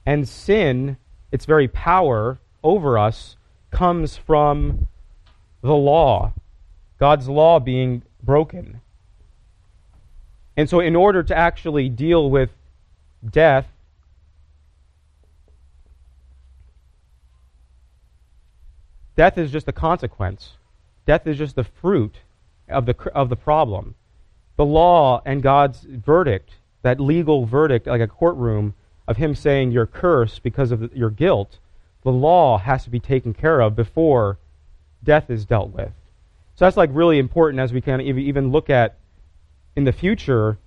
And 0.03 0.27
sin, 0.27 0.97
its 1.31 1.45
very 1.45 1.67
power 1.67 2.39
over 2.63 2.97
us, 2.97 3.37
comes 3.69 4.17
from 4.17 4.87
the 5.61 5.75
law, 5.75 6.33
God's 6.97 7.29
law 7.29 7.59
being 7.59 8.01
broken. 8.23 8.81
And 10.57 10.67
so, 10.67 10.79
in 10.79 10.95
order 10.95 11.21
to 11.21 11.37
actually 11.37 11.87
deal 11.87 12.31
with 12.31 12.49
death, 13.23 13.67
death 19.15 19.37
is 19.37 19.51
just 19.51 19.67
a 19.67 19.71
consequence. 19.71 20.53
Death 21.05 21.27
is 21.27 21.37
just 21.37 21.55
the 21.55 21.63
fruit 21.63 22.15
of 22.67 22.87
the, 22.87 22.95
of 23.13 23.29
the 23.29 23.35
problem. 23.35 23.93
The 24.55 24.65
law 24.65 25.21
and 25.25 25.43
God's 25.43 25.83
verdict, 25.83 26.55
that 26.81 26.99
legal 26.99 27.45
verdict, 27.45 27.85
like 27.85 28.01
a 28.01 28.07
courtroom, 28.07 28.73
of 29.07 29.17
Him 29.17 29.35
saying 29.35 29.71
you're 29.71 29.85
cursed 29.85 30.41
because 30.41 30.71
of 30.71 30.91
your 30.93 31.11
guilt, 31.11 31.59
the 32.03 32.11
law 32.11 32.57
has 32.57 32.83
to 32.83 32.89
be 32.89 32.99
taken 32.99 33.33
care 33.33 33.61
of 33.61 33.75
before 33.75 34.39
death 35.03 35.29
is 35.29 35.45
dealt 35.45 35.69
with. 35.69 35.91
So 36.55 36.65
that's 36.65 36.77
like 36.77 36.89
really 36.91 37.19
important 37.19 37.59
as 37.59 37.71
we 37.71 37.81
can 37.81 38.01
even 38.01 38.51
look 38.51 38.71
at 38.71 38.95
in 39.77 39.83
the 39.83 39.93
future 39.93 40.57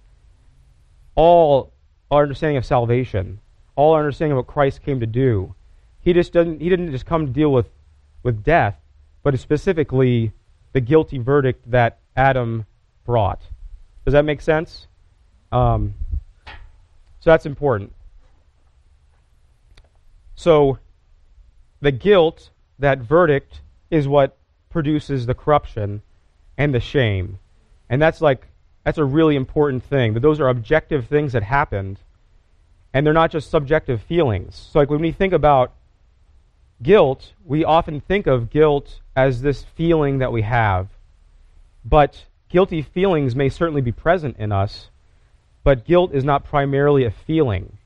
all 1.17 1.73
our 2.13 2.23
understanding 2.23 2.57
of 2.57 2.65
salvation, 2.65 3.41
all 3.75 3.93
our 3.93 4.01
understanding 4.01 4.33
of 4.33 4.37
what 4.37 4.47
Christ 4.47 4.83
came 4.83 5.01
to 5.01 5.07
do. 5.07 5.55
He 6.01 6.13
just 6.13 6.33
didn't 6.33 6.61
he 6.61 6.71
didn't 6.71 6.93
just 6.93 7.05
come 7.05 7.27
to 7.27 7.33
deal 7.33 7.53
with, 7.53 7.69
with 8.23 8.43
death, 8.45 8.77
but 9.23 9.39
specifically 9.39 10.33
the 10.73 10.81
guilty 10.81 11.19
verdict 11.19 11.69
that 11.71 11.99
Adam 12.17 12.65
brought. 13.05 13.43
Does 14.05 14.13
that 14.13 14.25
make 14.25 14.41
sense? 14.41 14.87
Um, 15.51 15.95
so 17.19 17.31
that's 17.31 17.47
important. 17.47 17.93
So 20.37 20.79
the 21.81 21.91
guilt, 21.93 22.51
that 22.79 23.01
verdict, 23.01 23.61
is 23.91 24.07
what 24.07 24.37
produces 24.71 25.27
the 25.27 25.35
corruption 25.35 26.01
and 26.57 26.73
the 26.73 26.81
shame. 26.81 27.41
And 27.91 28.01
that's 28.01 28.21
like 28.21 28.47
that's 28.85 28.99
a 28.99 29.05
really 29.05 29.37
important 29.37 29.85
thing. 29.85 30.15
That 30.15 30.21
those 30.21 30.41
are 30.41 30.49
objective 30.49 31.07
things 31.07 31.33
that 31.33 31.43
happened 31.43 31.99
and 32.93 33.07
they're 33.07 33.13
not 33.13 33.31
just 33.31 33.51
subjective 33.51 34.03
feelings. 34.03 34.69
So 34.73 34.79
like 34.79 34.91
when 34.91 35.01
we 35.01 35.13
think 35.13 35.33
about 35.33 35.73
guilt, 36.83 37.33
we 37.45 37.65
often 37.65 38.01
think 38.01 38.27
of 38.27 38.51
guilt 38.51 39.01
as 39.15 39.43
this 39.43 39.65
feeling 39.77 40.19
that 40.19 40.33
we 40.33 40.43
have. 40.43 40.89
But 41.85 42.25
guilty 42.49 42.83
feelings 42.83 43.37
may 43.37 43.49
certainly 43.49 43.83
be 43.83 43.93
present 43.93 44.37
in 44.39 44.51
us, 44.51 44.91
but 45.63 45.85
guilt 45.85 46.13
is 46.13 46.25
not 46.25 46.45
primarily 46.45 47.05
a 47.05 47.11
feeling. 47.11 47.79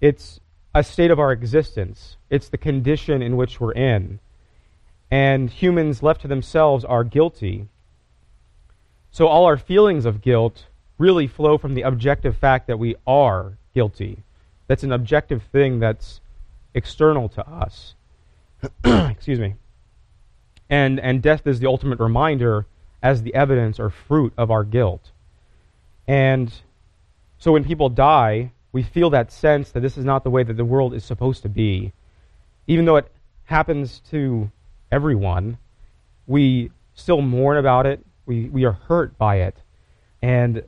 It's 0.00 0.38
a 0.74 0.84
state 0.84 1.10
of 1.10 1.18
our 1.18 1.32
existence. 1.32 2.16
It's 2.30 2.48
the 2.48 2.58
condition 2.58 3.22
in 3.22 3.36
which 3.36 3.58
we're 3.58 3.72
in 3.72 4.20
and 5.14 5.48
humans 5.48 6.02
left 6.02 6.22
to 6.22 6.28
themselves 6.28 6.84
are 6.84 7.04
guilty. 7.04 7.68
So 9.14 9.28
all 9.28 9.44
our 9.44 9.56
feelings 9.56 10.06
of 10.06 10.22
guilt 10.22 10.66
really 10.98 11.28
flow 11.28 11.56
from 11.56 11.74
the 11.74 11.82
objective 11.82 12.36
fact 12.36 12.66
that 12.66 12.80
we 12.80 12.96
are 13.06 13.56
guilty. 13.72 14.24
That's 14.66 14.82
an 14.82 14.90
objective 14.90 15.44
thing 15.52 15.78
that's 15.78 16.20
external 16.74 17.28
to 17.28 17.48
us. 17.48 17.94
Excuse 18.84 19.38
me. 19.38 19.54
And, 20.68 20.98
and 20.98 21.22
death 21.22 21.46
is 21.46 21.60
the 21.60 21.68
ultimate 21.68 22.00
reminder 22.00 22.66
as 23.04 23.22
the 23.22 23.32
evidence 23.36 23.78
or 23.78 23.88
fruit 23.88 24.32
of 24.36 24.50
our 24.50 24.64
guilt. 24.64 25.12
And 26.08 26.52
so 27.38 27.52
when 27.52 27.62
people 27.62 27.90
die, 27.90 28.50
we 28.72 28.82
feel 28.82 29.10
that 29.10 29.30
sense 29.30 29.70
that 29.70 29.80
this 29.80 29.96
is 29.96 30.04
not 30.04 30.24
the 30.24 30.30
way 30.30 30.42
that 30.42 30.56
the 30.56 30.64
world 30.64 30.92
is 30.92 31.04
supposed 31.04 31.42
to 31.42 31.48
be. 31.48 31.92
Even 32.66 32.84
though 32.84 32.96
it 32.96 33.12
happens 33.44 34.00
to 34.10 34.50
everyone, 34.90 35.58
we 36.26 36.72
still 36.94 37.22
mourn 37.22 37.58
about 37.58 37.86
it. 37.86 38.04
We, 38.26 38.48
we 38.48 38.64
are 38.64 38.72
hurt 38.72 39.16
by 39.18 39.36
it. 39.36 39.56
And 40.22 40.62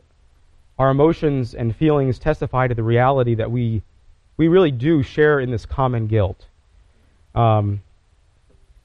our 0.79 0.91
emotions 0.91 1.55
and 1.55 1.75
feelings 1.75 2.19
testify 2.19 2.69
to 2.69 2.75
the 2.75 2.83
reality 2.83 3.35
that 3.37 3.51
we, 3.51 3.83
we 4.37 4.49
really 4.49 4.71
do 4.71 5.03
share 5.03 5.41
in 5.41 5.51
this 5.51 5.65
common 5.65 6.07
guilt. 6.07 6.47
Um, 7.35 7.83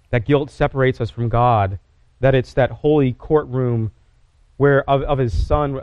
that 0.10 0.26
guilt 0.26 0.50
separates 0.52 1.02
us 1.02 1.10
from 1.10 1.30
God, 1.30 1.80
that 2.20 2.36
it's 2.36 2.54
that 2.54 2.72
holy 2.72 3.14
courtroom 3.14 3.92
where 4.58 4.88
of, 4.90 5.02
of 5.04 5.18
his 5.18 5.48
sun, 5.48 5.82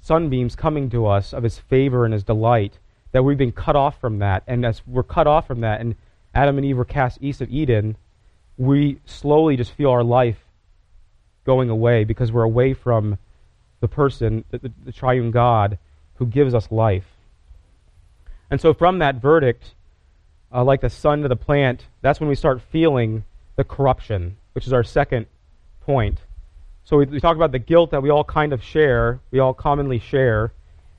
sunbeams 0.00 0.56
coming 0.56 0.88
to 0.90 1.06
us, 1.06 1.32
of 1.32 1.42
his 1.42 1.58
favor 1.58 2.04
and 2.04 2.14
his 2.14 2.24
delight, 2.24 2.78
that 3.12 3.22
we've 3.22 3.38
been 3.38 3.52
cut 3.52 3.76
off 3.76 4.00
from 4.00 4.18
that. 4.18 4.42
And 4.46 4.64
as 4.64 4.82
we're 4.86 5.02
cut 5.02 5.26
off 5.26 5.46
from 5.46 5.60
that, 5.60 5.80
and 5.80 5.94
Adam 6.34 6.56
and 6.56 6.64
Eve 6.64 6.76
were 6.76 6.84
cast 6.84 7.18
east 7.20 7.40
of 7.40 7.50
Eden, 7.50 7.96
we 8.56 9.00
slowly 9.04 9.56
just 9.56 9.72
feel 9.72 9.90
our 9.90 10.02
life 10.02 10.43
going 11.44 11.70
away 11.70 12.04
because 12.04 12.32
we're 12.32 12.42
away 12.42 12.74
from 12.74 13.18
the 13.80 13.88
person, 13.88 14.44
the, 14.50 14.58
the, 14.58 14.72
the, 14.84 14.92
triune 14.92 15.30
God, 15.30 15.78
who 16.14 16.26
gives 16.26 16.54
us 16.54 16.70
life. 16.70 17.06
And 18.50 18.60
so, 18.60 18.72
from 18.72 18.98
that 19.00 19.16
verdict, 19.16 19.74
uh, 20.52 20.64
like 20.64 20.80
the 20.80 20.90
sun 20.90 21.22
to 21.22 21.28
the 21.28 21.36
plant, 21.36 21.86
that's 22.00 22.20
when 22.20 22.28
we 22.28 22.34
start 22.34 22.62
feeling 22.62 23.24
the 23.56 23.64
corruption, 23.64 24.36
which 24.52 24.66
is 24.66 24.72
our 24.72 24.84
second 24.84 25.26
point. 25.80 26.18
So, 26.84 26.98
we, 26.98 27.06
we 27.06 27.20
talk 27.20 27.36
about 27.36 27.52
the 27.52 27.58
guilt 27.58 27.90
that 27.90 28.02
we 28.02 28.10
all 28.10 28.24
kind 28.24 28.52
of 28.52 28.62
share, 28.62 29.20
we 29.30 29.38
all 29.38 29.54
commonly 29.54 29.98
share, 29.98 30.52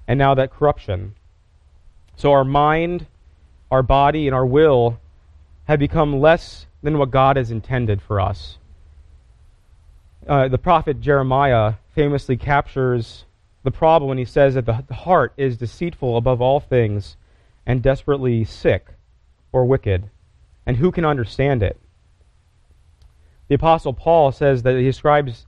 and 0.07 0.17
now 0.17 0.35
that 0.35 0.51
corruption. 0.51 1.15
So, 2.17 2.31
our 2.31 2.43
mind 2.43 3.07
our 3.71 3.83
body, 3.83 4.27
and 4.27 4.35
our 4.35 4.45
will 4.45 4.99
have 5.65 5.79
become 5.79 6.19
less 6.19 6.67
than 6.83 6.97
what 6.97 7.11
God 7.11 7.37
has 7.37 7.51
intended 7.51 8.01
for 8.01 8.21
us. 8.21 8.57
Uh, 10.27 10.47
the 10.47 10.57
prophet 10.57 11.01
Jeremiah 11.01 11.73
famously 11.93 12.35
captures 12.35 13.25
the 13.63 13.71
problem 13.71 14.09
when 14.09 14.17
he 14.17 14.25
says 14.25 14.55
that 14.55 14.65
the 14.65 14.93
heart 14.93 15.33
is 15.37 15.57
deceitful 15.57 16.17
above 16.17 16.41
all 16.41 16.59
things 16.59 17.15
and 17.65 17.81
desperately 17.81 18.43
sick 18.43 18.87
or 19.51 19.65
wicked. 19.65 20.09
And 20.65 20.77
who 20.77 20.91
can 20.91 21.05
understand 21.05 21.61
it? 21.61 21.79
The 23.47 23.55
Apostle 23.55 23.93
Paul 23.93 24.31
says 24.31 24.63
that 24.63 24.75
he 24.75 24.83
describes 24.83 25.45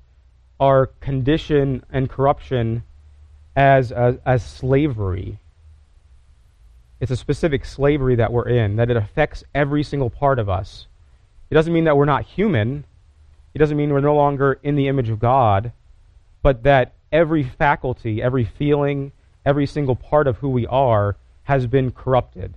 our 0.59 0.87
condition 0.87 1.83
and 1.91 2.09
corruption 2.09 2.83
as, 3.55 3.91
as, 3.91 4.17
as 4.25 4.45
slavery. 4.45 5.39
It's 6.99 7.11
a 7.11 7.17
specific 7.17 7.65
slavery 7.65 8.15
that 8.15 8.31
we're 8.31 8.47
in, 8.47 8.75
that 8.75 8.91
it 8.91 8.97
affects 8.97 9.43
every 9.53 9.83
single 9.83 10.11
part 10.11 10.37
of 10.37 10.49
us. 10.49 10.87
It 11.49 11.55
doesn't 11.55 11.73
mean 11.73 11.85
that 11.85 11.97
we're 11.97 12.05
not 12.05 12.25
human. 12.25 12.85
It 13.57 13.59
doesn't 13.59 13.77
mean 13.77 13.91
we're 13.91 14.01
no 14.01 14.15
longer 14.15 14.59
in 14.61 14.75
the 14.75 14.87
image 14.87 15.09
of 15.09 15.17
God, 15.17 15.71
but 16.43 16.61
that 16.61 16.93
every 17.11 17.41
faculty, 17.41 18.21
every 18.21 18.43
feeling, 18.45 19.13
every 19.43 19.65
single 19.65 19.95
part 19.95 20.27
of 20.27 20.37
who 20.37 20.49
we 20.49 20.67
are 20.67 21.15
has 21.45 21.65
been 21.65 21.91
corrupted 21.91 22.53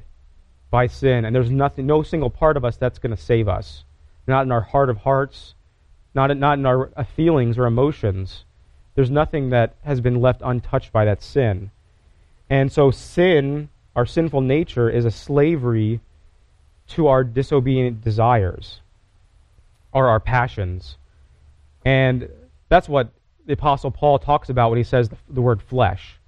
by 0.71 0.89
sin. 0.89 1.25
And 1.25 1.35
there's 1.35 1.51
nothing, 1.51 1.87
no 1.87 2.03
single 2.03 2.29
part 2.29 2.59
of 2.59 2.67
us 2.67 2.77
that's 2.77 2.99
going 2.99 3.17
to 3.17 3.23
save 3.23 3.49
us. 3.49 3.85
Not 4.27 4.43
in 4.43 4.53
our 4.53 4.61
heart 4.61 4.91
of 4.91 4.99
hearts, 4.99 5.55
not, 6.15 6.37
not 6.37 6.59
in 6.59 6.67
our 6.67 6.91
uh, 6.95 7.05
feelings 7.05 7.57
or 7.57 7.65
emotions. 7.65 8.45
There's 8.95 9.11
nothing 9.11 9.49
that 9.49 9.77
has 9.85 10.03
been 10.03 10.21
left 10.21 10.43
untouched 10.45 10.93
by 10.93 11.07
that 11.07 11.23
sin. 11.23 11.71
And 12.51 12.71
so 12.71 12.91
sin 12.91 13.71
our 13.97 14.05
sinful 14.05 14.43
nature 14.43 14.91
is 14.91 15.07
a 15.07 15.11
slavery 15.11 16.01
to 16.89 17.07
our 17.07 17.25
disobedient 17.25 18.03
desires 18.05 18.83
or 19.93 20.09
our 20.09 20.21
passions. 20.21 20.97
And 21.85 22.29
that's 22.69 22.89
what 22.89 23.13
the 23.47 23.55
Apostle 23.55 23.91
Paul 23.91 24.19
talks 24.19 24.49
about 24.49 24.71
when 24.71 24.79
he 24.79 24.85
says 24.85 25.09
the, 25.09 25.17
the 25.29 25.43
word 25.43 25.63
flesh. 25.63 26.19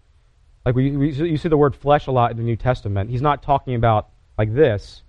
Like 0.64 0.74
we, 0.74 0.96
we, 0.96 1.12
you 1.12 1.36
see 1.36 1.48
the 1.48 1.56
word 1.56 1.74
flesh 1.74 2.06
a 2.06 2.12
lot 2.12 2.30
in 2.30 2.36
the 2.36 2.42
New 2.42 2.56
Testament. 2.56 3.10
He's 3.10 3.22
not 3.22 3.42
talking 3.42 3.74
about 3.74 4.08
like 4.38 4.54
this 4.54 5.02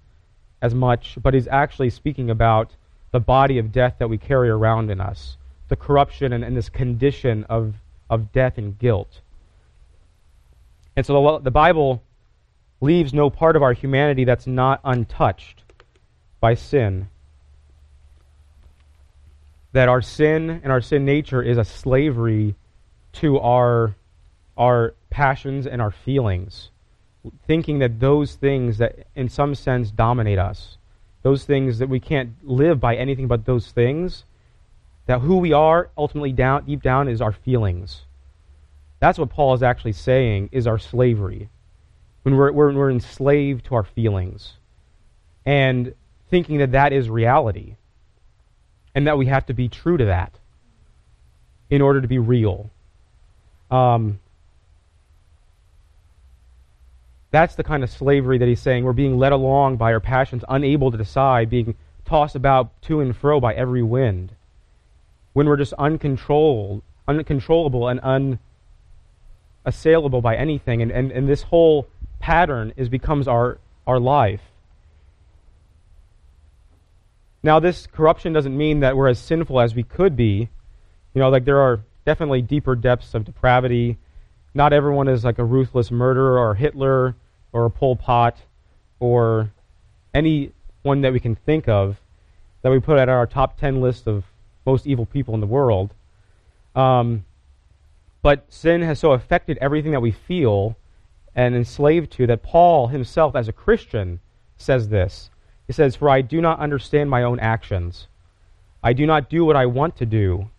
as 0.62 0.74
much, 0.74 1.18
but 1.22 1.34
he's 1.34 1.48
actually 1.48 1.90
speaking 1.90 2.30
about 2.30 2.76
the 3.12 3.20
body 3.20 3.60
of 3.60 3.72
death 3.72 3.96
that 4.00 4.10
we 4.10 4.18
carry 4.18 4.50
around 4.50 4.90
in 4.90 5.00
us, 5.00 5.38
the 5.68 5.76
corruption 5.76 6.34
and, 6.34 6.44
and 6.44 6.58
this 6.58 6.70
condition 6.70 7.44
of, 7.46 7.76
of 8.10 8.32
death 8.32 8.58
and 8.58 8.78
guilt. 8.80 9.22
And 10.96 11.06
so 11.06 11.14
the, 11.14 11.40
the 11.46 11.52
Bible 11.52 12.04
leaves 12.82 13.14
no 13.14 13.30
part 13.30 13.56
of 13.56 13.64
our 13.64 13.74
humanity 13.74 14.26
that's 14.26 14.48
not 14.48 14.82
untouched 14.84 15.64
by 16.40 16.54
sin. 16.54 17.08
That 19.74 19.90
our 19.90 20.02
sin 20.02 20.62
and 20.64 20.72
our 20.72 20.82
sin 20.82 21.06
nature 21.06 21.42
is 21.42 21.58
a 21.58 21.66
slavery 21.66 22.56
to 23.14 23.40
our, 23.40 23.96
our 24.58 24.96
passions 25.10 25.68
and 25.68 25.82
our 25.82 25.92
feelings, 25.92 26.70
thinking 27.46 27.80
that 27.80 28.00
those 28.00 28.36
things 28.36 28.78
that 28.78 29.08
in 29.16 29.30
some 29.30 29.56
sense 29.56 29.92
dominate 29.92 30.40
us, 30.40 30.78
those 31.22 31.46
things 31.46 31.80
that 31.80 31.90
we 31.90 32.00
can't 32.00 32.34
live 32.44 32.80
by 32.80 32.96
anything 32.96 33.28
but 33.28 33.46
those 33.46 33.72
things, 33.72 34.26
that 35.06 35.22
who 35.22 35.38
we 35.38 35.54
are 35.54 35.90
ultimately 35.98 36.32
down, 36.32 36.66
deep 36.66 36.82
down 36.82 37.08
is 37.08 37.22
our 37.22 37.32
feelings. 37.32 38.06
That's 39.00 39.20
what 39.20 39.30
Paul 39.30 39.54
is 39.54 39.64
actually 39.64 39.94
saying 39.94 40.50
is 40.52 40.66
our 40.66 40.80
slavery. 40.80 41.50
When 42.24 42.38
we're, 42.38 42.52
when 42.52 42.76
we're 42.76 42.90
enslaved 42.90 43.66
to 43.66 43.76
our 43.76 43.84
feelings. 43.84 44.54
And 45.46 45.94
thinking 46.30 46.60
that 46.60 46.72
that 46.72 46.94
is 46.94 47.10
reality 47.10 47.76
and 48.96 49.08
that 49.08 49.18
we 49.18 49.26
have 49.26 49.46
to 49.48 49.54
be 49.54 49.68
true 49.68 49.98
to 49.98 50.06
that 50.06 50.34
in 51.70 51.82
order 51.82 52.02
to 52.02 52.08
be 52.08 52.20
real. 52.20 52.70
Um, 53.72 54.20
that's 57.32 57.56
the 57.56 57.64
kind 57.64 57.84
of 57.84 57.90
slavery 57.90 58.38
that 58.38 58.48
he's 58.48 58.62
saying. 58.62 58.84
We're 58.84 58.94
being 58.94 59.18
led 59.18 59.32
along 59.32 59.78
by 59.78 59.92
our 59.92 60.00
passions, 60.00 60.44
unable 60.48 60.92
to 60.92 60.98
decide, 60.98 61.50
being 61.50 61.76
tossed 62.06 62.36
about 62.36 62.80
to 62.84 63.00
and 63.02 63.16
fro 63.16 63.40
by 63.40 63.56
every 63.56 63.82
wind. 63.82 64.34
When 65.34 65.48
we're 65.48 65.58
just 65.58 65.74
uncontrolled, 65.74 66.84
uncontrollable 67.08 67.88
and 67.88 68.38
unassailable 69.66 70.22
by 70.22 70.36
anything. 70.36 70.84
And, 70.84 70.92
and, 70.92 71.12
and 71.12 71.28
this 71.28 71.42
whole 71.42 71.88
pattern 72.20 72.72
is 72.78 72.88
becomes 72.88 73.28
our, 73.28 73.58
our 73.88 74.00
life. 74.00 74.42
Now, 77.44 77.60
this 77.60 77.88
corruption 77.88 78.32
doesn't 78.32 78.58
mean 78.58 78.80
that 78.80 78.96
we're 78.96 79.10
as 79.10 79.20
sinful 79.20 79.60
as 79.60 79.76
we 79.76 79.84
could 79.84 80.16
be. 80.16 80.50
You 81.14 81.20
know, 81.20 81.30
like 81.30 81.44
there 81.44 81.60
are 81.60 81.82
definitely 82.06 82.42
deeper 82.42 82.76
depths 82.76 83.14
of 83.14 83.26
depravity. 83.26 83.98
Not 84.54 84.72
everyone 84.72 85.10
is 85.10 85.26
like 85.26 85.40
a 85.40 85.44
ruthless 85.44 85.92
murderer 85.92 86.40
or 86.40 86.56
Hitler 86.56 87.16
or 87.52 87.66
a 87.66 87.70
Pol 87.70 87.98
Pot 87.98 88.38
or 89.00 89.52
anyone 90.14 91.02
that 91.02 91.12
we 91.12 91.20
can 91.20 91.36
think 91.36 91.68
of 91.68 92.00
that 92.62 92.72
we 92.72 92.80
put 92.80 92.98
at 92.98 93.10
our 93.10 93.28
top 93.28 93.60
10 93.60 93.82
list 93.82 94.08
of 94.08 94.24
most 94.66 94.88
evil 94.88 95.06
people 95.06 95.34
in 95.34 95.42
the 95.42 95.48
world. 95.48 95.94
Um, 96.76 97.26
but 98.22 98.46
sin 98.48 98.82
has 98.82 99.00
so 99.00 99.12
affected 99.12 99.58
everything 99.60 99.92
that 99.92 100.02
we 100.02 100.12
feel 100.12 100.78
and 101.36 101.56
enslaved 101.56 102.12
to 102.14 102.28
that 102.28 102.42
Paul 102.42 102.88
himself, 102.88 103.36
as 103.36 103.48
a 103.48 103.54
Christian, 103.54 104.22
says 104.56 104.90
this. 104.90 105.30
He 105.74 105.76
says, 105.76 105.96
For 105.96 106.08
I 106.08 106.22
do 106.22 106.40
not 106.40 106.60
understand 106.60 107.10
my 107.10 107.24
own 107.24 107.40
actions. 107.40 108.08
I 108.84 108.94
do 108.94 109.08
not 109.08 109.28
do 109.28 109.44
what 109.44 109.56
I 109.56 109.66
want 109.66 109.96
to 109.98 110.06
do. 110.06 110.52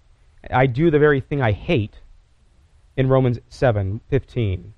I 0.50 0.66
do 0.66 0.90
the 0.90 0.98
very 0.98 1.20
thing 1.20 1.40
I 1.40 1.52
hate 1.52 2.00
in 2.96 3.08
Romans 3.08 3.38
7 3.48 4.00
15. 4.10 4.74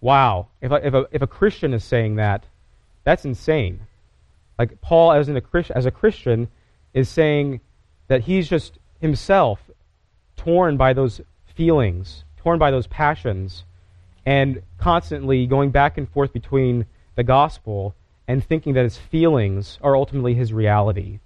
Wow. 0.00 0.48
If 0.62 0.72
a, 0.72 0.86
if 0.86 0.94
a, 0.94 1.06
if 1.12 1.20
a 1.20 1.26
Christian 1.26 1.74
is 1.74 1.84
saying 1.84 2.16
that, 2.16 2.46
that's 3.04 3.26
insane. 3.26 3.80
Like 4.58 4.80
Paul, 4.80 5.12
as, 5.12 5.28
a, 5.28 5.42
as 5.74 5.84
a 5.84 5.90
Christian, 5.90 6.48
is 6.94 7.10
saying 7.10 7.60
that 8.08 8.22
he's 8.22 8.48
just 8.48 8.78
himself 9.02 9.60
torn 10.34 10.78
by 10.78 10.94
those 10.94 11.20
feelings, 11.44 12.24
torn 12.38 12.58
by 12.58 12.70
those 12.70 12.86
passions, 12.86 13.64
and 14.24 14.62
constantly 14.78 15.46
going 15.46 15.72
back 15.72 15.98
and 15.98 16.08
forth 16.08 16.32
between 16.32 16.86
the 17.16 17.22
gospel 17.22 17.94
and 18.32 18.42
thinking 18.42 18.72
that 18.72 18.84
his 18.84 18.96
feelings 18.96 19.78
are 19.82 19.94
ultimately 19.94 20.32
his 20.32 20.54
reality. 20.54 21.18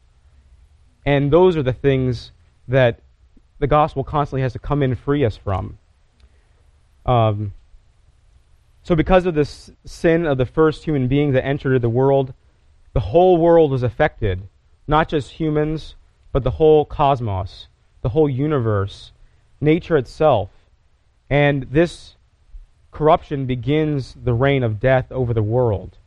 And 1.04 1.32
those 1.32 1.56
are 1.56 1.62
the 1.62 1.72
things 1.72 2.32
that 2.66 2.98
the 3.60 3.68
gospel 3.68 4.02
constantly 4.02 4.42
has 4.42 4.54
to 4.54 4.58
come 4.58 4.82
in 4.82 4.90
and 4.90 4.98
free 4.98 5.24
us 5.24 5.36
from. 5.36 5.78
Um, 7.06 7.52
so, 8.82 8.96
because 8.96 9.24
of 9.24 9.36
this 9.36 9.70
sin 9.84 10.26
of 10.26 10.36
the 10.36 10.46
first 10.46 10.82
human 10.82 11.06
being 11.06 11.30
that 11.30 11.46
entered 11.46 11.80
the 11.80 11.88
world, 11.88 12.34
the 12.92 13.00
whole 13.00 13.36
world 13.36 13.70
was 13.70 13.84
affected. 13.84 14.42
Not 14.88 15.08
just 15.08 15.30
humans, 15.30 15.94
but 16.32 16.42
the 16.42 16.52
whole 16.52 16.84
cosmos, 16.84 17.68
the 18.02 18.08
whole 18.08 18.28
universe, 18.28 19.12
nature 19.60 19.96
itself. 19.96 20.50
And 21.30 21.68
this 21.70 22.16
corruption 22.90 23.46
begins 23.46 24.16
the 24.24 24.34
reign 24.34 24.64
of 24.64 24.80
death 24.80 25.12
over 25.12 25.32
the 25.32 25.42
world. 25.42 25.98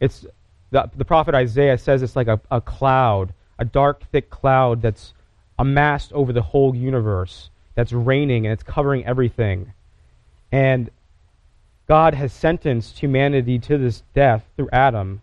It's 0.00 0.24
the, 0.70 0.90
the 0.96 1.04
prophet 1.04 1.34
Isaiah 1.34 1.78
says 1.78 2.02
it's 2.02 2.16
like 2.16 2.28
a, 2.28 2.40
a 2.50 2.60
cloud, 2.60 3.32
a 3.58 3.64
dark, 3.64 4.02
thick 4.10 4.30
cloud 4.30 4.82
that's 4.82 5.14
amassed 5.58 6.12
over 6.12 6.32
the 6.32 6.42
whole 6.42 6.74
universe, 6.74 7.50
that's 7.74 7.92
raining 7.92 8.46
and 8.46 8.52
it's 8.52 8.62
covering 8.62 9.04
everything. 9.04 9.72
And 10.52 10.90
God 11.86 12.14
has 12.14 12.32
sentenced 12.32 12.98
humanity 12.98 13.58
to 13.60 13.78
this 13.78 14.02
death 14.14 14.44
through 14.56 14.68
Adam. 14.72 15.22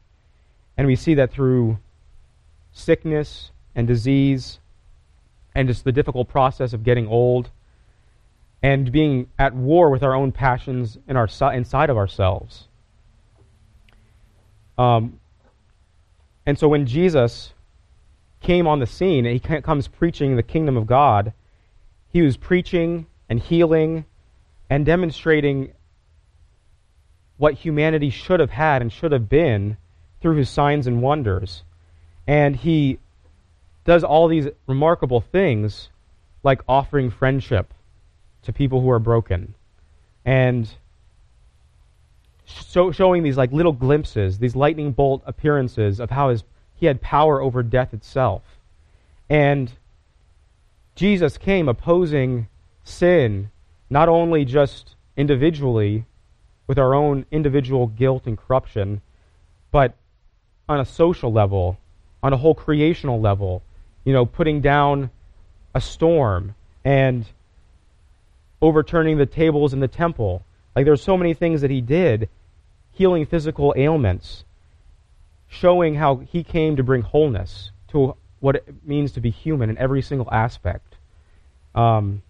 And 0.77 0.87
we 0.87 0.95
see 0.95 1.13
that 1.15 1.31
through 1.31 1.77
sickness 2.73 3.51
and 3.75 3.87
disease 3.87 4.59
and 5.53 5.67
just 5.67 5.83
the 5.83 5.91
difficult 5.91 6.27
process 6.27 6.73
of 6.73 6.83
getting 6.83 7.07
old 7.07 7.49
and 8.61 8.91
being 8.91 9.27
at 9.37 9.53
war 9.53 9.89
with 9.89 10.01
our 10.01 10.15
own 10.15 10.31
passions 10.31 10.97
in 11.07 11.15
our, 11.15 11.29
inside 11.53 11.89
of 11.89 11.97
ourselves. 11.97 12.67
Um, 14.77 15.19
and 16.45 16.57
so 16.57 16.67
when 16.67 16.85
Jesus 16.85 17.53
came 18.41 18.67
on 18.67 18.79
the 18.79 18.85
scene, 18.85 19.25
and 19.25 19.33
he 19.33 19.61
comes 19.61 19.87
preaching 19.87 20.35
the 20.35 20.43
kingdom 20.43 20.77
of 20.77 20.85
God, 20.85 21.33
he 22.11 22.21
was 22.21 22.37
preaching 22.37 23.07
and 23.27 23.39
healing 23.39 24.05
and 24.69 24.85
demonstrating 24.85 25.73
what 27.37 27.55
humanity 27.55 28.09
should 28.09 28.39
have 28.39 28.51
had 28.51 28.81
and 28.81 28.91
should 28.91 29.11
have 29.11 29.27
been 29.27 29.77
through 30.21 30.35
his 30.35 30.49
signs 30.49 30.87
and 30.87 31.01
wonders. 31.01 31.63
And 32.27 32.55
he 32.55 32.99
does 33.83 34.03
all 34.03 34.27
these 34.27 34.47
remarkable 34.67 35.21
things 35.21 35.89
like 36.43 36.61
offering 36.67 37.09
friendship 37.09 37.73
to 38.43 38.53
people 38.53 38.81
who 38.81 38.89
are 38.89 38.99
broken. 38.99 39.55
And 40.23 40.69
show, 42.45 42.91
showing 42.91 43.23
these 43.23 43.37
like 43.37 43.51
little 43.51 43.73
glimpses, 43.73 44.37
these 44.37 44.55
lightning 44.55 44.91
bolt 44.91 45.23
appearances 45.25 45.99
of 45.99 46.11
how 46.11 46.29
his, 46.29 46.43
he 46.75 46.85
had 46.85 47.01
power 47.01 47.41
over 47.41 47.63
death 47.63 47.93
itself. 47.93 48.43
And 49.29 49.71
Jesus 50.95 51.37
came 51.37 51.67
opposing 51.67 52.47
sin, 52.83 53.49
not 53.89 54.07
only 54.07 54.45
just 54.45 54.95
individually 55.17 56.05
with 56.67 56.79
our 56.79 56.93
own 56.93 57.25
individual 57.31 57.87
guilt 57.87 58.23
and 58.25 58.37
corruption, 58.37 59.01
but 59.71 59.93
on 60.67 60.79
a 60.79 60.85
social 60.85 61.31
level, 61.31 61.77
on 62.23 62.33
a 62.33 62.37
whole 62.37 62.55
creational 62.55 63.19
level, 63.19 63.61
you 64.03 64.13
know, 64.13 64.25
putting 64.25 64.61
down 64.61 65.09
a 65.73 65.81
storm 65.81 66.55
and 66.83 67.25
overturning 68.61 69.17
the 69.17 69.25
tables 69.25 69.73
in 69.73 69.79
the 69.79 69.87
temple. 69.87 70.43
Like 70.75 70.85
there's 70.85 71.01
so 71.01 71.17
many 71.17 71.33
things 71.33 71.61
that 71.61 71.71
he 71.71 71.81
did, 71.81 72.29
healing 72.91 73.25
physical 73.25 73.73
ailments, 73.77 74.43
showing 75.47 75.95
how 75.95 76.17
he 76.17 76.43
came 76.43 76.75
to 76.75 76.83
bring 76.83 77.01
wholeness 77.01 77.71
to 77.89 78.15
what 78.39 78.55
it 78.55 78.65
means 78.85 79.13
to 79.13 79.21
be 79.21 79.29
human 79.29 79.69
in 79.69 79.77
every 79.77 80.01
single 80.01 80.27
aspect. 80.31 80.95
Um, 81.73 82.21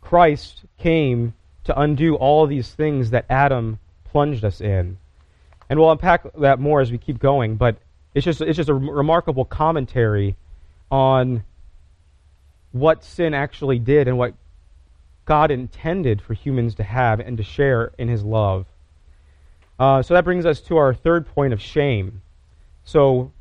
Christ 0.00 0.64
came 0.78 1.34
to 1.64 1.78
undo 1.78 2.16
all 2.16 2.46
these 2.46 2.72
things 2.72 3.10
that 3.10 3.24
Adam 3.30 3.78
plunged 4.04 4.44
us 4.44 4.60
in. 4.60 4.98
And 5.70 5.78
we'll 5.78 5.90
unpack 5.90 6.26
that 6.38 6.60
more 6.60 6.80
as 6.80 6.90
we 6.90 6.98
keep 6.98 7.18
going, 7.18 7.56
but 7.56 7.76
it's 8.14 8.24
just, 8.24 8.40
it's 8.40 8.56
just 8.56 8.68
a 8.68 8.74
remarkable 8.74 9.44
commentary 9.44 10.36
on 10.90 11.44
what 12.72 13.04
sin 13.04 13.32
actually 13.32 13.78
did 13.78 14.08
and 14.08 14.18
what 14.18 14.34
God 15.32 15.50
intended 15.50 16.20
for 16.20 16.34
humans 16.34 16.74
to 16.74 16.82
have 16.82 17.18
and 17.18 17.38
to 17.38 17.42
share 17.42 17.92
in 17.96 18.06
His 18.06 18.22
love. 18.22 18.66
Uh, 19.78 20.02
so 20.02 20.12
that 20.12 20.24
brings 20.24 20.44
us 20.44 20.60
to 20.60 20.76
our 20.76 20.92
third 20.92 21.26
point 21.26 21.54
of 21.54 21.60
shame. 21.62 22.20
So 22.84 23.32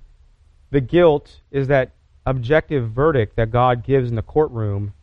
the 0.69 0.79
guilt 0.79 1.41
is 1.51 1.67
that 1.67 1.91
objective 2.25 2.91
verdict 2.91 3.35
that 3.35 3.51
God 3.51 3.83
gives 3.83 4.09
in 4.09 4.15
the 4.15 4.21
courtroom, 4.21 4.93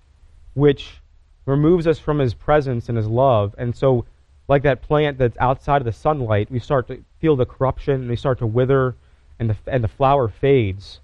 which 0.55 1.03
removes 1.45 1.87
us 1.87 1.99
from 1.99 2.21
his 2.21 2.33
presence 2.33 2.89
and 2.89 2.97
his 2.97 3.07
love. 3.07 3.55
And 3.59 3.77
so, 3.77 4.07
like 4.49 4.63
that 4.63 4.81
plant 4.81 5.19
that's 5.19 5.37
outside 5.37 5.83
of 5.83 5.85
the 5.85 5.93
sunlight, 5.93 6.51
we 6.51 6.59
start 6.59 6.89
to 6.89 7.05
feel 7.21 7.37
the 7.37 7.45
corruption 7.45 7.97
and 7.97 8.09
we 8.09 8.17
start 8.17 8.39
to 8.39 8.47
wither 8.47 8.97
and 9.39 9.51
the, 9.51 9.57
and 9.67 9.85
the 9.85 9.89
flower 9.89 10.27
fades. 10.27 11.01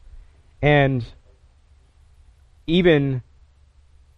And 0.62 1.04
even 2.66 3.20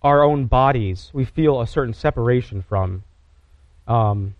our 0.06 0.22
own 0.22 0.46
bodies, 0.46 1.10
we 1.12 1.24
feel 1.24 1.60
a 1.60 1.66
certain 1.66 1.92
separation 1.92 2.62
from. 2.62 3.02
Um, 3.88 4.36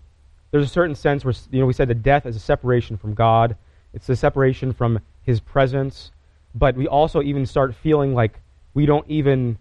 there's 0.53 0.65
a 0.65 0.69
certain 0.69 0.95
sense 0.95 1.25
where, 1.25 1.35
you 1.51 1.59
know, 1.59 1.67
we 1.67 1.73
said 1.73 1.89
that 1.89 2.05
death 2.05 2.25
is 2.25 2.37
a 2.37 2.41
separation 2.41 2.97
from 2.97 3.15
God, 3.15 3.57
it's 3.93 4.09
a 4.09 4.15
separation 4.15 4.73
from 4.73 5.01
his 5.25 5.41
presence, 5.41 6.13
but 6.55 6.77
we 6.77 6.87
also 6.87 7.21
even 7.21 7.47
start 7.47 7.75
feeling 7.75 8.15
like 8.15 8.39
we 8.75 8.87
don't 8.87 9.09
even 9.09 9.59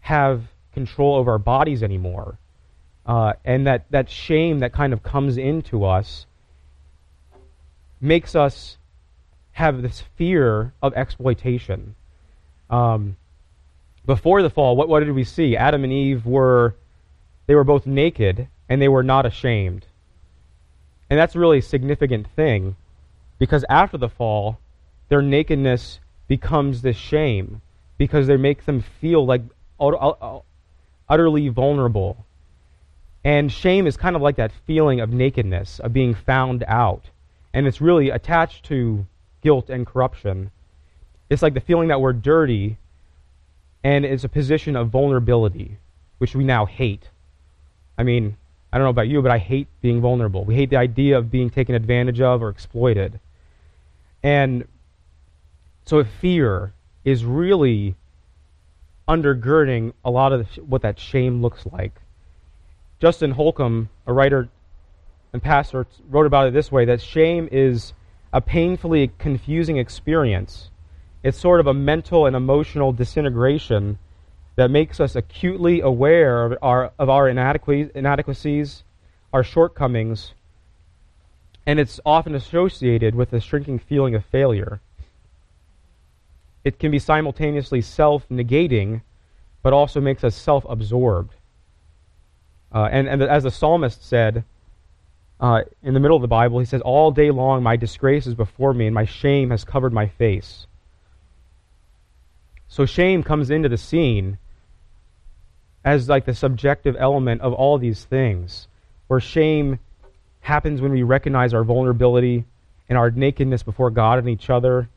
have 0.00 0.44
control 0.72 1.16
over 1.16 1.32
our 1.32 1.38
bodies 1.38 1.82
anymore. 1.82 2.38
Uh, 3.04 3.34
and 3.44 3.66
that, 3.66 3.84
that 3.90 4.08
shame 4.08 4.60
that 4.60 4.72
kind 4.72 4.94
of 4.94 5.02
comes 5.02 5.36
into 5.36 5.84
us 5.84 6.24
makes 8.00 8.34
us 8.34 8.78
have 9.52 9.82
this 9.82 10.02
fear 10.16 10.72
of 10.82 10.94
exploitation. 10.94 11.94
Um, 12.70 13.16
before 14.06 14.42
the 14.42 14.50
fall, 14.50 14.76
what, 14.76 14.88
what 14.88 15.00
did 15.00 15.12
we 15.12 15.24
see? 15.24 15.56
Adam 15.56 15.84
and 15.84 15.92
Eve 15.92 16.24
were 16.24 16.74
they 17.46 17.54
were 17.54 17.64
both 17.64 17.86
naked 17.86 18.48
and 18.68 18.80
they 18.80 18.88
were 18.88 19.02
not 19.02 19.26
ashamed. 19.26 19.86
And 21.08 21.18
that's 21.18 21.34
a 21.34 21.38
really 21.38 21.60
significant 21.60 22.26
thing 22.34 22.76
because 23.38 23.64
after 23.68 23.98
the 23.98 24.08
fall, 24.08 24.58
their 25.08 25.22
nakedness 25.22 26.00
becomes 26.26 26.82
this 26.82 26.96
shame 26.96 27.60
because 27.98 28.26
they 28.26 28.36
make 28.36 28.64
them 28.64 28.82
feel 29.00 29.24
like 29.24 29.42
uh, 29.78 29.88
uh, 29.88 30.40
utterly 31.08 31.48
vulnerable. 31.48 32.26
And 33.24 33.50
shame 33.50 33.86
is 33.86 33.96
kind 33.96 34.16
of 34.16 34.22
like 34.22 34.36
that 34.36 34.52
feeling 34.66 35.00
of 35.00 35.10
nakedness, 35.10 35.80
of 35.80 35.92
being 35.92 36.14
found 36.14 36.64
out. 36.66 37.10
And 37.52 37.66
it's 37.66 37.80
really 37.80 38.10
attached 38.10 38.64
to 38.66 39.06
guilt 39.42 39.70
and 39.70 39.86
corruption. 39.86 40.50
It's 41.30 41.42
like 41.42 41.54
the 41.54 41.60
feeling 41.60 41.88
that 41.88 42.00
we're 42.00 42.12
dirty, 42.12 42.78
and 43.86 44.04
it's 44.04 44.24
a 44.24 44.28
position 44.28 44.74
of 44.74 44.88
vulnerability, 44.88 45.78
which 46.18 46.34
we 46.34 46.42
now 46.42 46.66
hate. 46.66 47.08
I 47.96 48.02
mean, 48.02 48.36
I 48.72 48.78
don't 48.78 48.84
know 48.84 48.90
about 48.90 49.06
you, 49.06 49.22
but 49.22 49.30
I 49.30 49.38
hate 49.38 49.68
being 49.80 50.00
vulnerable. 50.00 50.44
We 50.44 50.56
hate 50.56 50.70
the 50.70 50.76
idea 50.76 51.16
of 51.16 51.30
being 51.30 51.50
taken 51.50 51.76
advantage 51.76 52.20
of 52.20 52.42
or 52.42 52.48
exploited. 52.48 53.20
And 54.24 54.66
so 55.84 56.02
fear 56.02 56.72
is 57.04 57.24
really 57.24 57.94
undergirding 59.06 59.92
a 60.04 60.10
lot 60.10 60.32
of 60.32 60.48
what 60.56 60.82
that 60.82 60.98
shame 60.98 61.40
looks 61.40 61.64
like. 61.64 62.00
Justin 62.98 63.30
Holcomb, 63.30 63.88
a 64.04 64.12
writer 64.12 64.48
and 65.32 65.40
pastor, 65.40 65.86
wrote 66.10 66.26
about 66.26 66.48
it 66.48 66.52
this 66.52 66.72
way 66.72 66.86
that 66.86 67.00
shame 67.00 67.48
is 67.52 67.92
a 68.32 68.40
painfully 68.40 69.12
confusing 69.16 69.76
experience. 69.76 70.70
It's 71.26 71.40
sort 71.40 71.58
of 71.58 71.66
a 71.66 71.74
mental 71.74 72.24
and 72.26 72.36
emotional 72.36 72.92
disintegration 72.92 73.98
that 74.54 74.70
makes 74.70 75.00
us 75.00 75.16
acutely 75.16 75.80
aware 75.80 76.44
of 76.44 76.56
our, 76.62 76.92
of 77.00 77.10
our 77.10 77.28
inadequacies, 77.28 78.84
our 79.32 79.42
shortcomings, 79.42 80.34
and 81.66 81.80
it's 81.80 81.98
often 82.06 82.36
associated 82.36 83.16
with 83.16 83.32
a 83.32 83.40
shrinking 83.40 83.80
feeling 83.80 84.14
of 84.14 84.24
failure. 84.26 84.80
It 86.62 86.78
can 86.78 86.92
be 86.92 87.00
simultaneously 87.00 87.80
self 87.80 88.28
negating, 88.28 89.02
but 89.64 89.72
also 89.72 90.00
makes 90.00 90.22
us 90.22 90.36
self 90.36 90.64
absorbed. 90.68 91.34
Uh, 92.72 92.88
and, 92.92 93.08
and 93.08 93.20
as 93.20 93.42
the 93.42 93.50
psalmist 93.50 94.08
said, 94.08 94.44
uh, 95.40 95.62
in 95.82 95.92
the 95.92 95.98
middle 95.98 96.16
of 96.16 96.22
the 96.22 96.28
Bible, 96.28 96.60
he 96.60 96.66
says, 96.66 96.82
All 96.82 97.10
day 97.10 97.32
long 97.32 97.64
my 97.64 97.74
disgrace 97.74 98.28
is 98.28 98.34
before 98.34 98.72
me, 98.72 98.86
and 98.86 98.94
my 98.94 99.04
shame 99.04 99.50
has 99.50 99.64
covered 99.64 99.92
my 99.92 100.06
face. 100.06 100.68
So 102.68 102.86
shame 102.86 103.22
comes 103.22 103.50
into 103.50 103.68
the 103.68 103.76
scene 103.76 104.38
as 105.84 106.08
like 106.08 106.24
the 106.24 106.34
subjective 106.34 106.96
element 106.98 107.40
of 107.42 107.52
all 107.52 107.78
these 107.78 108.04
things, 108.04 108.66
where 109.06 109.20
shame 109.20 109.78
happens 110.40 110.80
when 110.80 110.92
we 110.92 111.02
recognize 111.02 111.54
our 111.54 111.64
vulnerability 111.64 112.44
and 112.88 112.98
our 112.98 113.10
nakedness 113.10 113.62
before 113.62 113.90
God 113.90 114.18
and 114.18 114.28
each 114.28 114.50
other, 114.50 114.88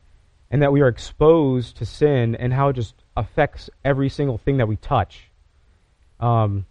and 0.52 0.62
that 0.62 0.72
we 0.72 0.82
are 0.82 0.88
exposed 0.88 1.78
to 1.78 1.86
sin 1.86 2.36
and 2.36 2.54
how 2.54 2.70
it 2.70 2.74
just 2.74 2.96
affects 3.16 3.70
every 3.86 4.10
single 4.10 4.38
thing 4.38 4.58
that 4.58 4.68
we 4.68 4.78
touch. 4.78 5.30
Um, 6.20 6.66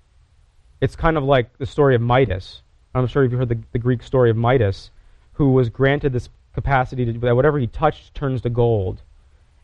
it's 0.80 0.96
kind 0.96 1.16
of 1.16 1.24
like 1.24 1.56
the 1.58 1.66
story 1.66 1.94
of 1.94 2.00
Midas. 2.00 2.62
I'm 2.94 3.06
sure 3.06 3.22
you've 3.22 3.32
heard 3.32 3.48
the, 3.48 3.58
the 3.72 3.78
Greek 3.78 4.02
story 4.02 4.30
of 4.30 4.36
Midas, 4.36 4.90
who 5.34 5.52
was 5.52 5.68
granted 5.68 6.12
this 6.12 6.28
capacity 6.54 7.04
to 7.04 7.12
that 7.20 7.36
whatever 7.36 7.58
he 7.58 7.68
touched 7.68 8.14
turns 8.14 8.42
to 8.42 8.50
gold. 8.50 9.00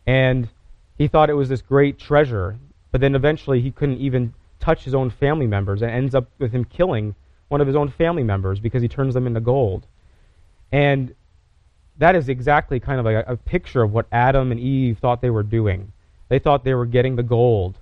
And 0.06 0.48
he 0.96 1.08
thought 1.08 1.30
it 1.30 1.34
was 1.34 1.48
this 1.48 1.62
great 1.62 1.98
treasure, 1.98 2.56
but 2.92 3.00
then 3.00 3.14
eventually 3.14 3.60
he 3.60 3.70
couldn't 3.70 3.98
even 3.98 4.34
touch 4.60 4.84
his 4.84 4.94
own 4.94 5.10
family 5.10 5.46
members 5.46 5.82
and 5.82 5.90
ends 5.90 6.14
up 6.14 6.28
with 6.38 6.52
him 6.52 6.64
killing 6.64 7.14
one 7.48 7.60
of 7.60 7.66
his 7.66 7.76
own 7.76 7.90
family 7.90 8.22
members 8.22 8.60
because 8.60 8.82
he 8.82 8.88
turns 8.88 9.14
them 9.14 9.26
into 9.26 9.40
gold. 9.40 9.86
And 10.72 11.14
that 11.98 12.16
is 12.16 12.28
exactly 12.28 12.80
kind 12.80 12.98
of 12.98 13.04
like 13.04 13.26
a, 13.26 13.32
a 13.32 13.36
picture 13.36 13.82
of 13.82 13.92
what 13.92 14.06
Adam 14.10 14.50
and 14.50 14.60
Eve 14.60 14.98
thought 14.98 15.20
they 15.20 15.30
were 15.30 15.42
doing. 15.42 15.92
They 16.28 16.38
thought 16.38 16.64
they 16.64 16.74
were 16.74 16.86
getting 16.86 17.16
the 17.16 17.22
gold. 17.22 17.78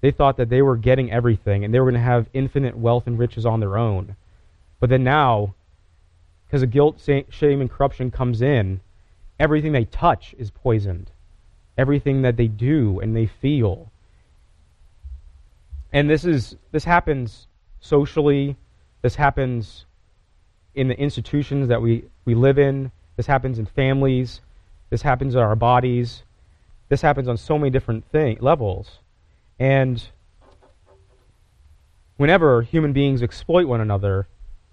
They 0.00 0.10
thought 0.10 0.36
that 0.36 0.50
they 0.50 0.62
were 0.62 0.76
getting 0.76 1.10
everything 1.10 1.64
and 1.64 1.72
they 1.72 1.80
were 1.80 1.90
going 1.90 2.00
to 2.00 2.06
have 2.06 2.28
infinite 2.32 2.76
wealth 2.76 3.06
and 3.06 3.18
riches 3.18 3.46
on 3.46 3.60
their 3.60 3.76
own. 3.76 4.16
But 4.80 4.90
then 4.90 5.04
now, 5.04 5.54
because 6.46 6.60
the 6.60 6.66
guilt, 6.66 7.00
shame, 7.00 7.60
and 7.60 7.70
corruption 7.70 8.10
comes 8.10 8.42
in, 8.42 8.80
everything 9.40 9.72
they 9.72 9.86
touch 9.86 10.34
is 10.38 10.50
poisoned. 10.50 11.10
Everything 11.76 12.22
that 12.22 12.36
they 12.36 12.46
do 12.48 13.00
and 13.00 13.16
they 13.16 13.26
feel. 13.26 13.90
And 15.92 16.08
this 16.08 16.24
is 16.24 16.56
this 16.72 16.84
happens 16.84 17.46
socially. 17.80 18.56
This 19.02 19.16
happens 19.16 19.84
in 20.74 20.88
the 20.88 20.98
institutions 20.98 21.68
that 21.68 21.80
we, 21.80 22.04
we 22.24 22.34
live 22.34 22.58
in. 22.58 22.90
This 23.16 23.26
happens 23.26 23.58
in 23.58 23.66
families. 23.66 24.40
This 24.90 25.02
happens 25.02 25.34
in 25.34 25.40
our 25.40 25.56
bodies. 25.56 26.22
This 26.88 27.02
happens 27.02 27.28
on 27.28 27.36
so 27.36 27.58
many 27.58 27.70
different 27.70 28.04
thing, 28.10 28.38
levels. 28.40 28.98
And 29.58 30.04
whenever 32.16 32.62
human 32.62 32.92
beings 32.92 33.22
exploit 33.22 33.66
one 33.66 33.80
another, 33.80 34.26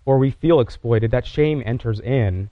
or 0.05 0.17
we 0.17 0.31
feel 0.31 0.59
exploited, 0.59 1.11
that 1.11 1.25
shame 1.25 1.61
enters 1.65 1.99
in 1.99 2.49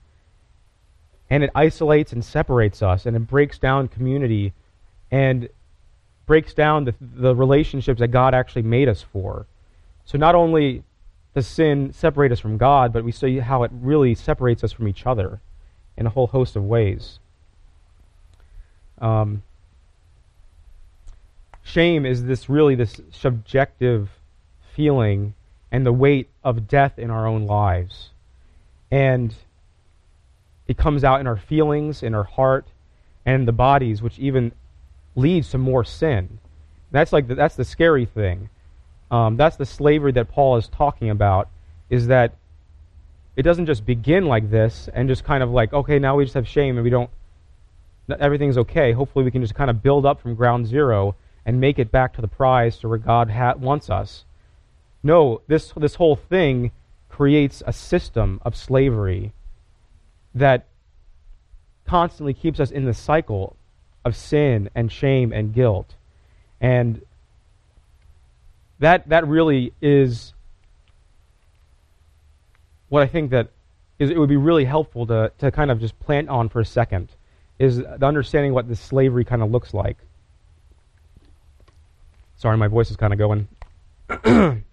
and 1.30 1.44
it 1.44 1.50
isolates 1.54 2.12
and 2.12 2.24
separates 2.24 2.82
us 2.82 3.06
and 3.06 3.16
it 3.16 3.20
breaks 3.20 3.58
down 3.58 3.88
community 3.88 4.52
and 5.10 5.48
breaks 6.26 6.52
down 6.52 6.84
the, 6.84 6.94
the 7.00 7.34
relationships 7.34 8.00
that 8.00 8.08
God 8.08 8.34
actually 8.34 8.62
made 8.62 8.88
us 8.88 9.02
for. 9.02 9.46
So 10.04 10.18
not 10.18 10.34
only 10.34 10.82
does 11.34 11.46
sin 11.46 11.92
separate 11.92 12.32
us 12.32 12.40
from 12.40 12.58
God, 12.58 12.92
but 12.92 13.04
we 13.04 13.12
see 13.12 13.38
how 13.38 13.62
it 13.62 13.70
really 13.72 14.14
separates 14.14 14.64
us 14.64 14.72
from 14.72 14.88
each 14.88 15.06
other 15.06 15.40
in 15.96 16.06
a 16.06 16.10
whole 16.10 16.26
host 16.26 16.56
of 16.56 16.64
ways. 16.64 17.20
Um, 18.98 19.42
shame 21.62 22.04
is 22.04 22.24
this 22.24 22.48
really 22.48 22.74
this 22.74 23.00
subjective 23.12 24.10
feeling 24.74 25.34
and 25.70 25.86
the 25.86 25.92
weight 25.92 26.28
of 26.42 26.66
death 26.66 26.98
in 26.98 27.10
our 27.10 27.26
own 27.26 27.46
lives. 27.46 28.10
And 28.90 29.34
it 30.70 30.78
comes 30.78 31.02
out 31.02 31.18
in 31.18 31.26
our 31.26 31.36
feelings, 31.36 32.00
in 32.00 32.14
our 32.14 32.22
heart, 32.22 32.64
and 33.26 33.48
the 33.48 33.52
bodies, 33.52 34.02
which 34.02 34.20
even 34.20 34.52
leads 35.16 35.50
to 35.50 35.58
more 35.58 35.82
sin. 35.82 36.38
That's 36.92 37.12
like 37.12 37.26
the, 37.26 37.34
that's 37.34 37.56
the 37.56 37.64
scary 37.64 38.06
thing. 38.06 38.50
Um, 39.10 39.36
that's 39.36 39.56
the 39.56 39.66
slavery 39.66 40.12
that 40.12 40.28
Paul 40.28 40.58
is 40.58 40.68
talking 40.68 41.10
about. 41.10 41.48
Is 41.88 42.06
that 42.06 42.36
it 43.34 43.42
doesn't 43.42 43.66
just 43.66 43.84
begin 43.84 44.26
like 44.26 44.48
this 44.48 44.88
and 44.94 45.08
just 45.08 45.24
kind 45.24 45.42
of 45.42 45.50
like 45.50 45.72
okay 45.72 45.98
now 45.98 46.14
we 46.14 46.22
just 46.22 46.34
have 46.34 46.46
shame 46.46 46.76
and 46.76 46.84
we 46.84 46.90
don't 46.90 47.10
everything's 48.20 48.58
okay. 48.58 48.92
Hopefully 48.92 49.24
we 49.24 49.32
can 49.32 49.42
just 49.42 49.56
kind 49.56 49.70
of 49.70 49.82
build 49.82 50.06
up 50.06 50.20
from 50.20 50.36
ground 50.36 50.68
zero 50.68 51.16
and 51.44 51.60
make 51.60 51.80
it 51.80 51.90
back 51.90 52.12
to 52.12 52.20
the 52.20 52.28
prize 52.28 52.78
to 52.78 52.88
where 52.88 52.98
God 52.98 53.28
ha- 53.28 53.54
wants 53.54 53.90
us. 53.90 54.24
No, 55.02 55.42
this 55.48 55.72
this 55.76 55.96
whole 55.96 56.14
thing 56.14 56.70
creates 57.08 57.60
a 57.66 57.72
system 57.72 58.40
of 58.44 58.54
slavery 58.54 59.32
that 60.34 60.66
constantly 61.86 62.34
keeps 62.34 62.60
us 62.60 62.70
in 62.70 62.84
the 62.84 62.94
cycle 62.94 63.56
of 64.04 64.14
sin 64.16 64.70
and 64.74 64.90
shame 64.90 65.32
and 65.32 65.52
guilt. 65.52 65.94
And 66.60 67.02
that 68.78 69.08
that 69.08 69.26
really 69.26 69.72
is 69.80 70.32
what 72.88 73.02
I 73.02 73.06
think 73.06 73.30
that 73.30 73.48
is 73.98 74.10
it 74.10 74.18
would 74.18 74.28
be 74.28 74.36
really 74.36 74.64
helpful 74.64 75.06
to, 75.06 75.32
to 75.38 75.50
kind 75.50 75.70
of 75.70 75.80
just 75.80 75.98
plant 76.00 76.28
on 76.28 76.48
for 76.48 76.60
a 76.60 76.64
second 76.64 77.10
is 77.58 77.76
the 77.76 78.06
understanding 78.06 78.54
what 78.54 78.68
this 78.68 78.80
slavery 78.80 79.24
kind 79.24 79.42
of 79.42 79.50
looks 79.50 79.74
like. 79.74 79.98
Sorry, 82.36 82.56
my 82.56 82.68
voice 82.68 82.90
is 82.90 82.96
kind 82.96 83.12
of 83.12 83.18
going. 83.18 83.46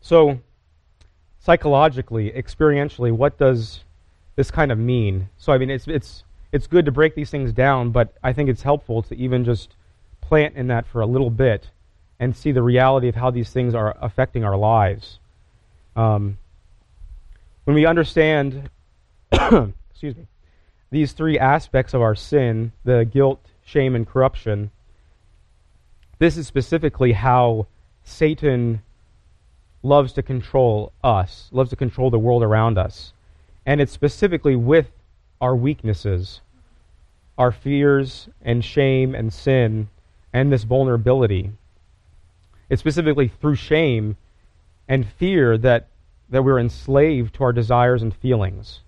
so, 0.00 0.40
psychologically, 1.38 2.32
experientially, 2.32 3.12
what 3.12 3.38
does 3.38 3.84
this 4.36 4.50
kind 4.50 4.70
of 4.70 4.78
mean? 4.78 5.28
So, 5.36 5.52
I 5.52 5.58
mean, 5.58 5.70
it's 5.70 5.88
it's 5.88 6.24
it's 6.52 6.66
good 6.66 6.84
to 6.86 6.92
break 6.92 7.14
these 7.14 7.30
things 7.30 7.52
down, 7.52 7.90
but 7.90 8.14
I 8.22 8.32
think 8.32 8.48
it's 8.48 8.62
helpful 8.62 9.02
to 9.02 9.16
even 9.16 9.44
just 9.44 9.74
plant 10.20 10.56
in 10.56 10.68
that 10.68 10.86
for 10.86 11.00
a 11.00 11.06
little 11.06 11.30
bit 11.30 11.70
and 12.18 12.36
see 12.36 12.52
the 12.52 12.62
reality 12.62 13.08
of 13.08 13.14
how 13.14 13.30
these 13.30 13.50
things 13.50 13.74
are 13.74 13.96
affecting 14.00 14.44
our 14.44 14.56
lives. 14.56 15.18
Um, 15.94 16.38
when 17.64 17.74
we 17.74 17.84
understand, 17.84 18.70
excuse 19.32 20.16
me, 20.16 20.26
these 20.90 21.12
three 21.12 21.38
aspects 21.38 21.94
of 21.94 22.00
our 22.00 22.14
sin 22.14 22.72
the 22.84 23.04
guilt, 23.04 23.44
shame, 23.64 23.94
and 23.94 24.06
corruption 24.06 24.70
this 26.18 26.36
is 26.36 26.46
specifically 26.46 27.12
how 27.12 27.66
Satan 28.04 28.82
loves 29.82 30.12
to 30.14 30.22
control 30.22 30.92
us, 31.04 31.48
loves 31.52 31.70
to 31.70 31.76
control 31.76 32.10
the 32.10 32.18
world 32.18 32.42
around 32.42 32.78
us. 32.78 33.12
And 33.66 33.80
it's 33.80 33.92
specifically 33.92 34.56
with 34.56 34.90
our 35.40 35.54
weaknesses, 35.54 36.40
our 37.36 37.52
fears 37.52 38.28
and 38.40 38.64
shame 38.64 39.14
and 39.14 39.32
sin, 39.32 39.88
and 40.32 40.52
this 40.52 40.62
vulnerability. 40.62 41.50
It's 42.70 42.80
specifically 42.80 43.28
through 43.28 43.56
shame 43.56 44.16
and 44.88 45.06
fear 45.06 45.58
that, 45.58 45.88
that 46.30 46.42
we're 46.42 46.58
enslaved 46.58 47.34
to 47.34 47.44
our 47.44 47.52
desires 47.52 48.02
and 48.02 48.14
feelings. 48.14 48.80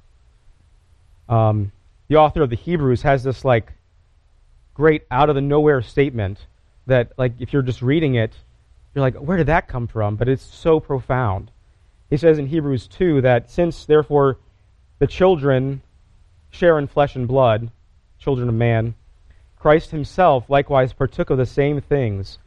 Um, 1.29 1.73
the 2.09 2.17
author 2.17 2.43
of 2.43 2.51
the 2.51 2.57
Hebrews 2.57 3.03
has 3.03 3.25
this 3.25 3.45
like 3.45 3.73
great 4.75 5.03
out 5.11 5.29
of 5.29 5.35
the 5.35 5.41
nowhere 5.41 5.83
statement 5.83 6.47
that 6.87 7.13
like 7.19 7.33
if 7.41 7.53
you're 7.53 7.63
just 7.63 7.83
reading 7.83 8.15
it, 8.15 8.33
you're 8.95 9.03
like, 9.03 9.17
where 9.17 9.37
did 9.37 9.47
that 9.49 9.69
come 9.69 9.87
from? 9.87 10.17
But 10.17 10.29
it's 10.29 10.43
so 10.43 10.81
profound. 10.81 11.51
He 12.09 12.17
says 12.17 12.39
in 12.39 12.47
Hebrews 12.47 12.87
2 12.87 13.21
that 13.21 13.51
since 13.51 13.85
therefore 13.85 14.39
the 14.99 15.07
children 15.07 15.83
share 16.51 16.79
in 16.79 16.87
flesh 16.87 17.15
and 17.15 17.29
blood, 17.29 17.71
children 18.19 18.49
of 18.49 18.55
man, 18.55 18.95
Christ 19.59 19.91
himself 19.91 20.49
likewise 20.49 20.93
partook 20.93 21.31
of 21.31 21.39
the 21.39 21.47
same 21.47 21.81
things, 21.81 22.39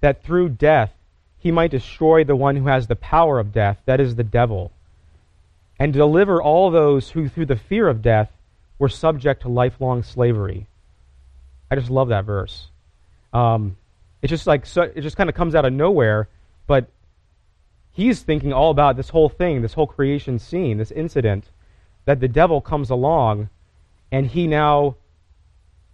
that 0.00 0.22
through 0.22 0.50
death 0.50 0.92
he 1.38 1.50
might 1.50 1.70
destroy 1.70 2.24
the 2.24 2.36
one 2.36 2.56
who 2.56 2.66
has 2.66 2.86
the 2.86 2.96
power 2.96 3.38
of 3.38 3.52
death, 3.52 3.78
that 3.84 4.00
is 4.00 4.16
the 4.16 4.24
devil, 4.24 4.72
and 5.78 5.92
deliver 5.92 6.42
all 6.42 6.70
those 6.70 7.10
who 7.10 7.28
through 7.28 7.46
the 7.46 7.56
fear 7.56 7.88
of 7.88 8.02
death 8.02 8.30
were 8.78 8.88
subject 8.88 9.42
to 9.42 9.48
lifelong 9.48 10.02
slavery. 10.02 10.66
I 11.70 11.76
just 11.76 11.90
love 11.90 12.08
that 12.08 12.24
verse. 12.24 12.68
Um, 13.32 13.76
it's 14.22 14.30
just 14.30 14.46
like 14.46 14.64
so, 14.64 14.82
it 14.82 15.02
just 15.02 15.16
kind 15.16 15.28
of 15.28 15.36
comes 15.36 15.54
out 15.54 15.64
of 15.64 15.72
nowhere, 15.72 16.28
but 16.66 16.88
he's 17.92 18.22
thinking 18.22 18.52
all 18.52 18.70
about 18.70 18.96
this 18.96 19.10
whole 19.10 19.28
thing, 19.28 19.60
this 19.60 19.74
whole 19.74 19.86
creation 19.86 20.38
scene, 20.38 20.78
this 20.78 20.90
incident, 20.90 21.50
that 22.04 22.20
the 22.20 22.28
devil 22.28 22.60
comes 22.60 22.90
along, 22.90 23.48
and 24.12 24.26
he 24.26 24.46
now, 24.46 24.96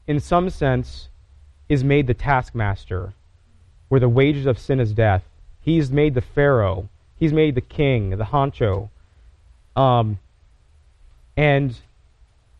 in 0.07 0.21
some 0.21 0.51
sense, 0.51 1.09
is 1.69 1.85
made 1.85 2.07
the 2.07 2.15
taskmaster, 2.15 3.13
where 3.89 4.01
the 4.01 4.09
wages 4.09 4.47
of 4.47 4.59
sin 4.59 4.81
is 4.81 4.93
death. 4.93 5.23
He's 5.61 5.91
made 5.91 6.15
the 6.15 6.21
pharaoh. 6.21 6.89
He's 7.19 7.33
made 7.33 7.55
the 7.55 7.61
king, 7.61 8.11
the 8.11 8.25
honcho. 8.25 8.89
Um, 9.77 10.19
and 11.37 11.77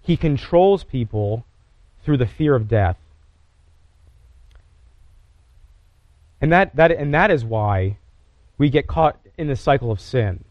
he 0.03 0.17
controls 0.17 0.85
people 0.85 1.45
through 2.05 2.19
the 2.19 2.27
fear 2.27 2.55
of 2.55 2.69
death. 2.69 2.97
And 6.41 6.53
that, 6.53 6.75
that, 6.77 6.91
and 6.93 7.13
that 7.13 7.31
is 7.31 7.45
why 7.45 7.97
we 8.59 8.71
get 8.71 8.87
caught 8.87 9.19
in 9.37 9.49
the 9.49 9.57
cycle 9.57 9.91
of 9.91 10.01
sin. 10.01 10.45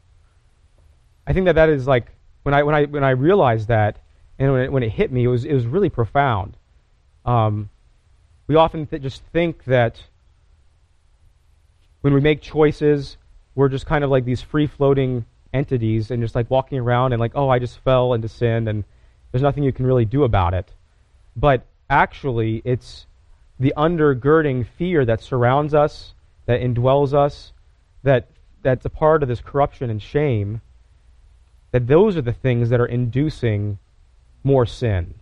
I 1.25 1.33
think 1.33 1.45
that 1.45 1.55
that 1.55 1.69
is 1.69 1.87
like, 1.87 2.07
when 2.43 2.53
I, 2.53 2.63
when 2.63 2.75
I, 2.75 2.85
when 2.85 3.03
I 3.03 3.11
realized 3.11 3.67
that, 3.67 3.97
and 4.37 4.51
when 4.53 4.61
it, 4.61 4.71
when 4.71 4.83
it 4.83 4.89
hit 4.89 5.11
me, 5.11 5.25
it 5.25 5.27
was, 5.27 5.45
it 5.45 5.53
was 5.53 5.65
really 5.65 5.89
profound. 5.89 6.55
Um, 7.25 7.69
we 8.47 8.55
often 8.55 8.87
th- 8.87 9.01
just 9.01 9.23
think 9.33 9.65
that 9.65 10.01
when 12.01 12.13
we 12.13 12.21
make 12.21 12.41
choices, 12.41 13.17
we're 13.55 13.69
just 13.69 13.85
kind 13.85 14.03
of 14.03 14.09
like 14.09 14.25
these 14.25 14.41
free 14.41 14.67
floating 14.67 15.25
entities 15.53 16.11
and 16.11 16.21
just 16.21 16.35
like 16.35 16.49
walking 16.49 16.79
around 16.79 17.13
and 17.13 17.19
like, 17.19 17.33
oh, 17.35 17.49
I 17.49 17.59
just 17.59 17.79
fell 17.79 18.13
into 18.13 18.27
sin 18.27 18.67
and 18.67 18.83
there's 19.31 19.41
nothing 19.41 19.63
you 19.63 19.73
can 19.73 19.85
really 19.85 20.05
do 20.05 20.23
about 20.23 20.53
it. 20.53 20.71
But 21.35 21.65
actually, 21.89 22.61
it's 22.63 23.05
the 23.59 23.73
undergirding 23.75 24.65
fear 24.65 25.05
that 25.05 25.21
surrounds 25.21 25.73
us, 25.73 26.13
that 26.45 26.61
indwells 26.61 27.13
us, 27.13 27.51
that 28.03 28.27
that's 28.61 28.85
a 28.85 28.89
part 28.89 29.21
of 29.21 29.29
this 29.29 29.41
corruption 29.41 29.89
and 29.89 30.01
shame, 30.01 30.61
that 31.71 31.87
those 31.87 32.17
are 32.17 32.21
the 32.21 32.33
things 32.33 32.69
that 32.69 32.79
are 32.79 32.85
inducing 32.85 33.77
more 34.43 34.65
sin. 34.65 35.13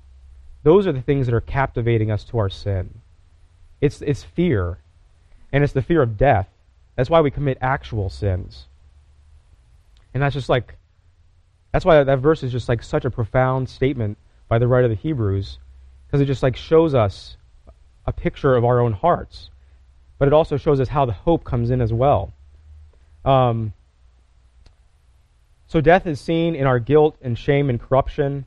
Those 0.63 0.87
are 0.87 0.91
the 0.91 1.01
things 1.01 1.27
that 1.27 1.35
are 1.35 1.41
captivating 1.41 2.11
us 2.11 2.23
to 2.25 2.37
our 2.37 2.49
sin. 2.49 3.01
It's, 3.81 4.01
it's 4.01 4.23
fear, 4.23 4.79
and 5.51 5.63
it's 5.63 5.73
the 5.73 5.81
fear 5.81 6.01
of 6.01 6.17
death. 6.17 6.47
That's 6.95 7.09
why 7.09 7.21
we 7.21 7.31
commit 7.31 7.57
actual 7.61 8.09
sins. 8.09 8.65
And 10.13 10.23
that's 10.23 10.33
just 10.33 10.49
like, 10.49 10.75
that's 11.71 11.85
why 11.85 12.03
that 12.03 12.19
verse 12.19 12.43
is 12.43 12.51
just 12.51 12.69
like 12.69 12.81
such 12.81 13.05
a 13.05 13.11
profound 13.11 13.69
statement 13.69 14.17
by 14.47 14.57
the 14.57 14.67
writer 14.67 14.85
of 14.85 14.91
the 14.91 14.95
Hebrews, 14.95 15.59
because 16.07 16.21
it 16.21 16.25
just 16.25 16.43
like 16.43 16.55
shows 16.55 16.95
us 16.95 17.37
a 18.05 18.13
picture 18.13 18.55
of 18.55 18.65
our 18.65 18.79
own 18.79 18.93
hearts, 18.93 19.49
but 20.17 20.27
it 20.27 20.33
also 20.33 20.57
shows 20.57 20.79
us 20.79 20.87
how 20.87 21.05
the 21.05 21.11
hope 21.11 21.43
comes 21.43 21.69
in 21.69 21.81
as 21.81 21.93
well. 21.93 22.33
Um, 23.25 23.73
so 25.67 25.81
death 25.81 26.07
is 26.07 26.19
seen 26.21 26.55
in 26.55 26.65
our 26.65 26.79
guilt 26.79 27.17
and 27.21 27.37
shame 27.37 27.69
and 27.69 27.79
corruption, 27.79 28.45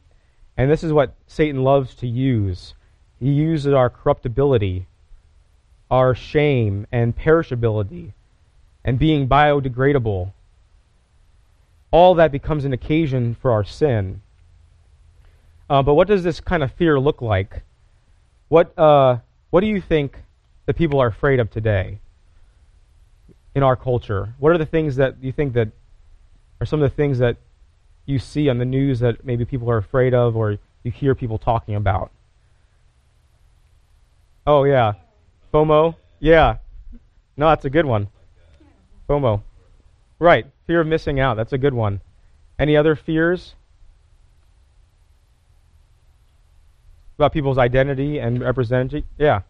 and 0.57 0.71
this 0.71 0.83
is 0.83 0.93
what 0.93 1.15
Satan 1.27 1.63
loves 1.63 1.95
to 1.97 2.07
use. 2.07 2.75
He 3.19 3.31
uses 3.31 3.75
our 3.75 3.91
corruptibility, 3.91 4.87
our 5.91 6.15
shame 6.15 6.87
and 6.91 7.17
perishability, 7.17 8.13
and 8.83 8.99
being 8.99 9.29
biodegradable. 9.29 10.33
All 11.91 12.15
that 12.15 12.33
becomes 12.33 12.65
an 12.65 12.73
occasion 12.73 13.35
for 13.35 13.51
our 13.51 13.65
sin. 13.65 14.23
Uh, 15.69 15.83
but 15.83 15.95
what 15.95 16.09
does 16.09 16.23
this 16.23 16.41
kind 16.41 16.63
of 16.63 16.73
fear 16.73 16.99
look 16.99 17.21
like? 17.21 17.63
What 18.49 18.77
uh, 18.79 19.19
what 19.51 19.61
do 19.61 19.67
you 19.67 19.81
think 19.81 20.17
the 20.67 20.75
people 20.75 21.01
are 21.01 21.09
afraid 21.09 21.39
of 21.39 21.51
today 21.51 22.01
in 23.55 23.63
our 23.63 23.77
culture? 23.77 24.35
What 24.39 24.53
are 24.53 24.59
the 24.59 24.67
things 24.67 24.97
that 24.97 25.17
you 25.23 25.33
think 25.33 25.53
that 25.55 25.69
are 26.61 26.67
some 26.67 26.83
of 26.83 26.91
the 26.91 26.95
things 26.95 27.19
that 27.19 27.37
you 28.07 28.19
see 28.19 28.49
on 28.49 28.59
the 28.59 28.65
news 28.65 29.01
that 29.01 29.25
maybe 29.25 29.45
people 29.45 29.71
are 29.71 29.79
afraid 29.79 30.15
of 30.15 30.37
or 30.37 30.59
you 30.83 30.91
hear 30.91 31.15
people 31.15 31.39
talking 31.39 31.75
about? 31.75 32.11
Oh, 34.47 34.65
yeah. 34.65 34.95
FOMO? 35.53 35.95
Yeah. 36.19 36.57
No, 37.37 37.49
that's 37.49 37.65
a 37.65 37.71
good 37.71 37.87
one. 37.87 38.09
FOMO. 39.09 39.43
Right. 40.19 40.47
Fear 40.67 40.83
of 40.83 40.87
missing 40.87 41.21
out. 41.21 41.37
That's 41.37 41.53
a 41.53 41.59
good 41.59 41.75
one. 41.75 42.01
Any 42.59 42.77
other 42.77 42.95
fears? 42.95 43.55
About 47.19 47.33
people's 47.33 47.59
identity 47.59 48.19
and 48.19 48.41
representation? 48.41 49.07
Yeah. 49.19 49.43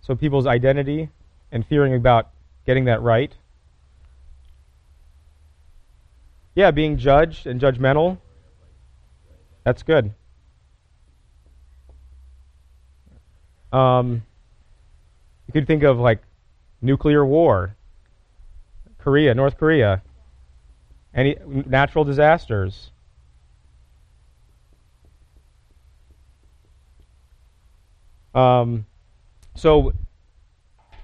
So 0.00 0.14
people's 0.14 0.46
identity 0.46 1.10
and 1.50 1.66
fearing 1.66 1.94
about 1.94 2.30
getting 2.66 2.84
that 2.86 3.02
right. 3.02 3.32
Yeah, 6.56 6.70
being 6.70 6.96
judged 6.96 7.46
and 7.46 7.60
judgmental. 7.60 8.16
That's 9.62 9.82
good. 9.82 10.14
Um, 13.72 14.22
you 15.46 15.52
could 15.52 15.66
think 15.66 15.82
of 15.82 15.98
like 15.98 16.22
nuclear 16.80 17.26
war, 17.26 17.76
Korea, 18.96 19.34
North 19.34 19.58
Korea, 19.58 20.02
any 21.14 21.36
natural 21.44 22.04
disasters. 22.04 22.90
Um, 28.34 28.86
so 29.54 29.92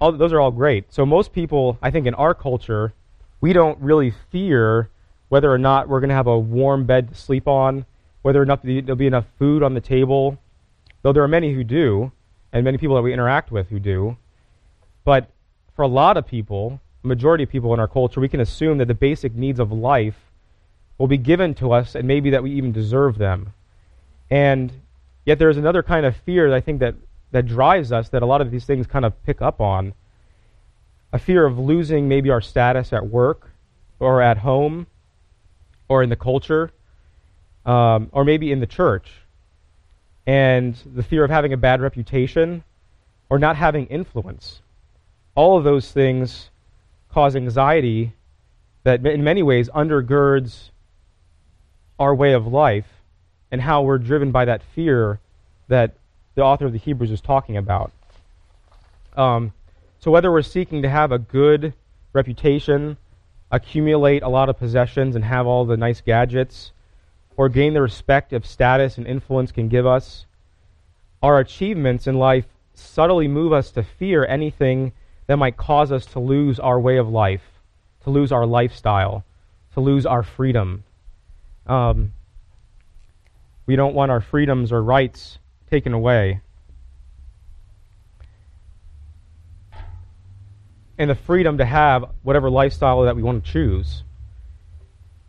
all, 0.01 0.13
those 0.13 0.33
are 0.33 0.41
all 0.41 0.51
great. 0.51 0.91
So 0.91 1.05
most 1.05 1.35
people, 1.35 1.77
I 1.83 1.91
think, 1.91 2.07
in 2.07 2.15
our 2.15 2.33
culture, 2.33 2.95
we 3.43 3.53
don't 3.53 3.79
really 3.79 4.15
fear 4.31 4.89
whether 5.33 5.51
or 5.51 5.57
not 5.57 5.89
we're 5.89 5.99
going 5.99 6.11
to 6.11 6.15
have 6.15 6.27
a 6.27 6.39
warm 6.39 6.85
bed 6.85 7.09
to 7.09 7.15
sleep 7.15 7.49
on, 7.49 7.87
whether 8.21 8.43
or 8.43 8.45
not 8.45 8.63
there'll 8.63 8.95
be 8.95 9.07
enough 9.07 9.25
food 9.39 9.63
on 9.63 9.73
the 9.73 9.81
table. 9.81 10.37
Though 11.01 11.15
there 11.15 11.23
are 11.23 11.29
many 11.29 11.55
who 11.55 11.65
do, 11.65 12.13
and 12.53 12.63
many 12.63 12.77
people 12.77 12.97
that 12.97 13.01
we 13.01 13.15
interact 13.15 13.51
with 13.51 13.71
who 13.71 13.81
do. 13.81 14.19
But 15.05 15.31
for 15.75 15.81
a 15.81 15.89
lot 15.89 16.19
of 16.19 16.27
people, 16.27 16.83
majority 17.03 17.45
of 17.45 17.49
people 17.49 17.73
in 17.73 17.81
our 17.81 17.89
culture, 17.89 18.21
we 18.21 18.29
can 18.29 18.41
assume 18.41 18.77
that 18.77 18.89
the 18.89 18.95
basic 18.95 19.35
needs 19.35 19.59
of 19.59 19.73
life 19.73 20.19
will 20.99 21.07
be 21.07 21.17
given 21.17 21.55
to 21.55 21.73
us 21.73 21.95
and 21.95 22.07
maybe 22.07 22.29
that 22.29 22.43
we 22.43 22.53
even 22.53 22.71
deserve 22.71 23.17
them. 23.17 23.55
And 24.31 24.71
yet 25.25 25.39
there's 25.39 25.57
another 25.57 25.83
kind 25.83 26.05
of 26.05 26.15
fear 26.15 26.51
that 26.51 26.57
I 26.57 26.61
think 26.61 26.81
that, 26.81 26.95
that 27.31 27.47
drives 27.47 27.91
us 27.91 28.11
that 28.11 28.23
a 28.23 28.27
lot 28.27 28.43
of 28.43 28.51
these 28.51 28.67
things 28.67 28.87
kind 28.87 29.07
of 29.07 29.15
pick 29.25 29.41
up 29.41 29.63
on. 29.63 29.95
A 31.11 31.19
fear 31.19 31.47
of 31.47 31.59
losing 31.59 32.07
maybe 32.07 32.29
our 32.29 32.43
status 32.43 32.93
at 32.93 33.09
work 33.09 33.51
or 33.99 34.21
at 34.21 34.37
home 34.37 34.89
or 35.89 36.03
in 36.03 36.09
the 36.11 36.17
culture 36.17 36.71
um, 37.65 38.09
or 38.13 38.25
maybe 38.25 38.53
in 38.53 38.61
the 38.61 38.67
church. 38.67 39.11
And 40.27 40.77
the 40.95 41.03
fear 41.03 41.25
of 41.25 41.31
having 41.31 41.53
a 41.53 41.57
bad 41.57 41.81
reputation 41.81 42.63
or 43.29 43.39
not 43.39 43.57
having 43.57 43.87
influence. 43.87 44.63
All 45.35 45.59
of 45.59 45.65
those 45.65 45.91
things 45.91 46.51
cause 47.11 47.35
anxiety 47.35 48.13
that 48.85 49.05
in 49.07 49.25
many 49.25 49.43
ways 49.43 49.69
undergirds 49.71 50.71
our 51.99 52.15
way 52.15 52.33
of 52.33 52.47
life 52.47 52.87
and 53.51 53.61
how 53.61 53.83
we're 53.83 53.99
driven 53.99 54.33
by 54.33 54.45
that 54.45 54.63
fear 54.75 55.21
that 55.69 55.95
the 56.35 56.43
author 56.43 56.67
of 56.67 56.73
the 56.73 56.79
Hebrews 56.79 57.11
is 57.11 57.21
talking 57.21 57.57
about. 57.57 57.93
Um, 59.17 59.53
so, 60.01 60.11
whether 60.11 60.33
we're 60.33 60.43
seeking 60.43 60.83
to 60.83 60.89
have 60.89 61.13
a 61.13 61.19
good 61.19 61.75
reputation, 62.13 62.97
accumulate 63.53 64.23
a 64.25 64.29
lot 64.29 64.49
of 64.49 64.59
possessions, 64.59 65.15
and 65.15 65.25
have 65.25 65.47
all 65.47 65.65
the 65.65 65.77
nice 65.77 66.01
gadgets, 66.01 66.73
or 67.37 67.49
gain 67.49 67.75
the 67.75 67.83
respect 67.83 68.33
of 68.33 68.45
status 68.45 68.99
and 68.99 69.07
influence 69.07 69.53
can 69.53 69.69
give 69.69 69.87
us, 69.87 70.27
our 71.23 71.39
achievements 71.39 72.07
in 72.07 72.19
life 72.19 72.47
subtly 72.75 73.29
move 73.29 73.53
us 73.53 73.71
to 73.71 73.83
fear 73.83 74.25
anything 74.27 74.93
that 75.27 75.37
might 75.37 75.57
cause 75.57 75.93
us 75.93 76.07
to 76.07 76.19
lose 76.19 76.59
our 76.59 76.81
way 76.81 76.97
of 76.97 77.09
life, 77.09 77.61
to 78.03 78.11
lose 78.11 78.33
our 78.33 78.47
lifestyle, 78.47 79.25
to 79.75 79.81
lose 79.81 80.05
our 80.05 80.23
freedom. 80.23 80.83
Um, 81.67 82.13
we 83.67 83.77
don't 83.77 83.95
want 83.95 84.11
our 84.11 84.21
freedoms 84.21 84.73
or 84.73 84.83
rights 84.83 85.39
taken 85.71 85.93
away. 85.93 86.41
And 90.99 91.11
the 91.11 91.15
freedom 91.15 91.59
to 91.59 91.65
have 91.65 92.05
whatever 92.23 92.51
lifestyle 92.51 93.03
that 93.03 93.17
we 93.17 93.23
want 93.23 93.45
to 93.45 93.53
choose. 93.53 94.03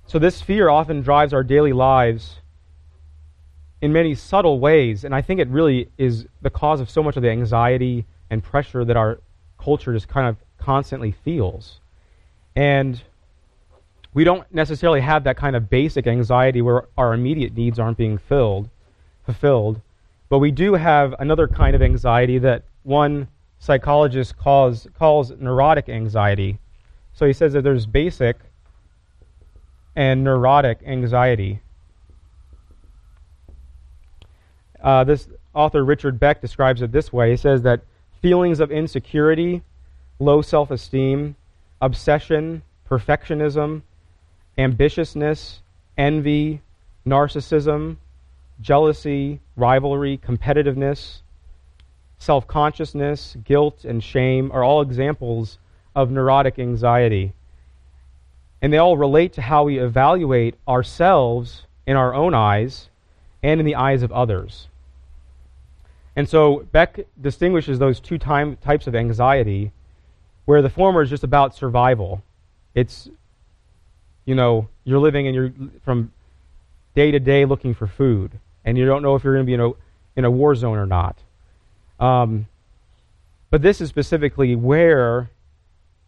So, 0.06 0.20
this 0.20 0.42
fear 0.42 0.70
often 0.70 1.02
drives 1.02 1.34
our 1.34 1.44
daily 1.44 1.74
lives 1.74 2.42
in 3.82 3.92
many 3.92 4.16
subtle 4.16 4.60
ways, 4.60 5.04
and 5.04 5.14
I 5.14 5.22
think 5.22 5.40
it 5.40 5.48
really 5.50 5.90
is 5.98 6.26
the 6.42 6.50
cause 6.50 6.80
of 6.80 6.90
so 6.90 7.04
much 7.04 7.18
of 7.18 7.24
the 7.24 7.30
anxiety 7.30 8.06
and 8.30 8.44
pressure 8.44 8.86
that 8.86 8.96
our 8.98 9.20
culture 9.58 9.94
just 9.94 10.08
kind 10.08 10.28
of 10.28 10.38
constantly 10.58 11.12
feels. 11.12 11.80
And 12.56 13.02
we 14.14 14.24
don't 14.24 14.52
necessarily 14.54 15.02
have 15.02 15.24
that 15.24 15.38
kind 15.38 15.56
of 15.56 15.70
basic 15.70 16.08
anxiety 16.08 16.62
where 16.62 16.88
our 16.98 17.14
immediate 17.14 17.56
needs 17.56 17.80
aren't 17.80 17.98
being 17.98 18.18
filled, 18.18 18.70
fulfilled, 19.26 19.82
but 20.30 20.40
we 20.40 20.52
do 20.52 20.76
have 20.76 21.16
another 21.20 21.48
kind 21.48 21.76
of 21.76 21.82
anxiety 21.82 22.38
that 22.40 22.64
one 22.84 23.28
psychologist 23.64 24.36
calls 24.36 24.88
calls 25.00 25.32
neurotic 25.40 25.88
anxiety. 25.88 26.60
So 27.14 27.26
he 27.26 27.32
says 27.32 27.54
that 27.54 27.62
there's 27.62 27.86
basic 27.86 28.38
and 29.96 30.22
neurotic 30.22 30.80
anxiety. 30.86 31.62
Uh, 34.84 35.06
this 35.06 35.30
author 35.54 35.86
Richard 35.86 36.20
Beck 36.20 36.42
describes 36.42 36.82
it 36.82 36.92
this 36.92 37.14
way. 37.14 37.32
He 37.32 37.38
says 37.38 37.62
that 37.62 37.80
feelings 38.22 38.60
of 38.60 38.70
insecurity, 38.70 39.62
low 40.20 40.42
self 40.42 40.70
esteem, 40.70 41.38
obsession, 41.82 42.64
perfectionism, 42.90 43.82
ambitiousness, 44.58 45.60
envy, 45.98 46.62
narcissism, 47.08 47.96
jealousy, 48.60 49.40
rivalry, 49.56 50.18
competitiveness, 50.18 51.22
self 52.24 52.48
consciousness, 52.48 53.36
guilt, 53.44 53.84
and 53.84 54.02
shame 54.02 54.50
are 54.52 54.64
all 54.64 54.82
examples 54.82 55.60
of 55.94 56.10
neurotic 56.10 56.58
anxiety. 56.58 57.34
And 58.62 58.72
they 58.72 58.78
all 58.78 58.96
relate 58.96 59.34
to 59.34 59.42
how 59.42 59.66
we 59.66 59.78
evaluate 59.78 60.56
ourselves 60.66 61.66
in 61.86 61.98
our 61.98 62.14
own 62.14 62.34
eyes 62.34 62.90
and 63.44 63.60
in 63.60 63.66
the 63.66 63.76
eyes 63.76 64.04
of 64.04 64.12
others. 64.14 64.70
And 66.16 66.30
so 66.30 66.66
Beck 66.72 67.02
distinguishes 67.20 67.78
those 67.78 68.00
two 68.00 68.18
time, 68.18 68.56
types 68.58 68.88
of 68.88 68.96
anxiety, 68.96 69.74
where 70.46 70.62
the 70.62 70.70
former 70.70 71.02
is 71.02 71.10
just 71.10 71.26
about 71.26 71.56
survival. 71.56 72.24
It's, 72.74 73.10
you 74.24 74.36
know, 74.36 74.70
you're 74.86 75.00
living 75.00 75.28
and 75.28 75.36
you're 75.36 75.54
from 75.84 76.14
day 76.96 77.12
to 77.12 77.20
day 77.20 77.44
looking 77.44 77.74
for 77.74 77.88
food, 77.88 78.40
and 78.64 78.78
you 78.78 78.86
don't 78.86 79.02
know 79.02 79.16
if 79.16 79.26
you're 79.26 79.34
going 79.34 79.46
to 79.46 79.50
be 79.50 79.56
in 79.56 79.60
a, 79.60 79.72
in 80.16 80.26
a 80.26 80.32
war 80.32 80.56
zone 80.56 80.78
or 80.78 80.86
not. 80.86 81.18
Um, 82.04 82.48
but 83.50 83.62
this 83.62 83.80
is 83.80 83.88
specifically 83.88 84.58
where 84.58 85.30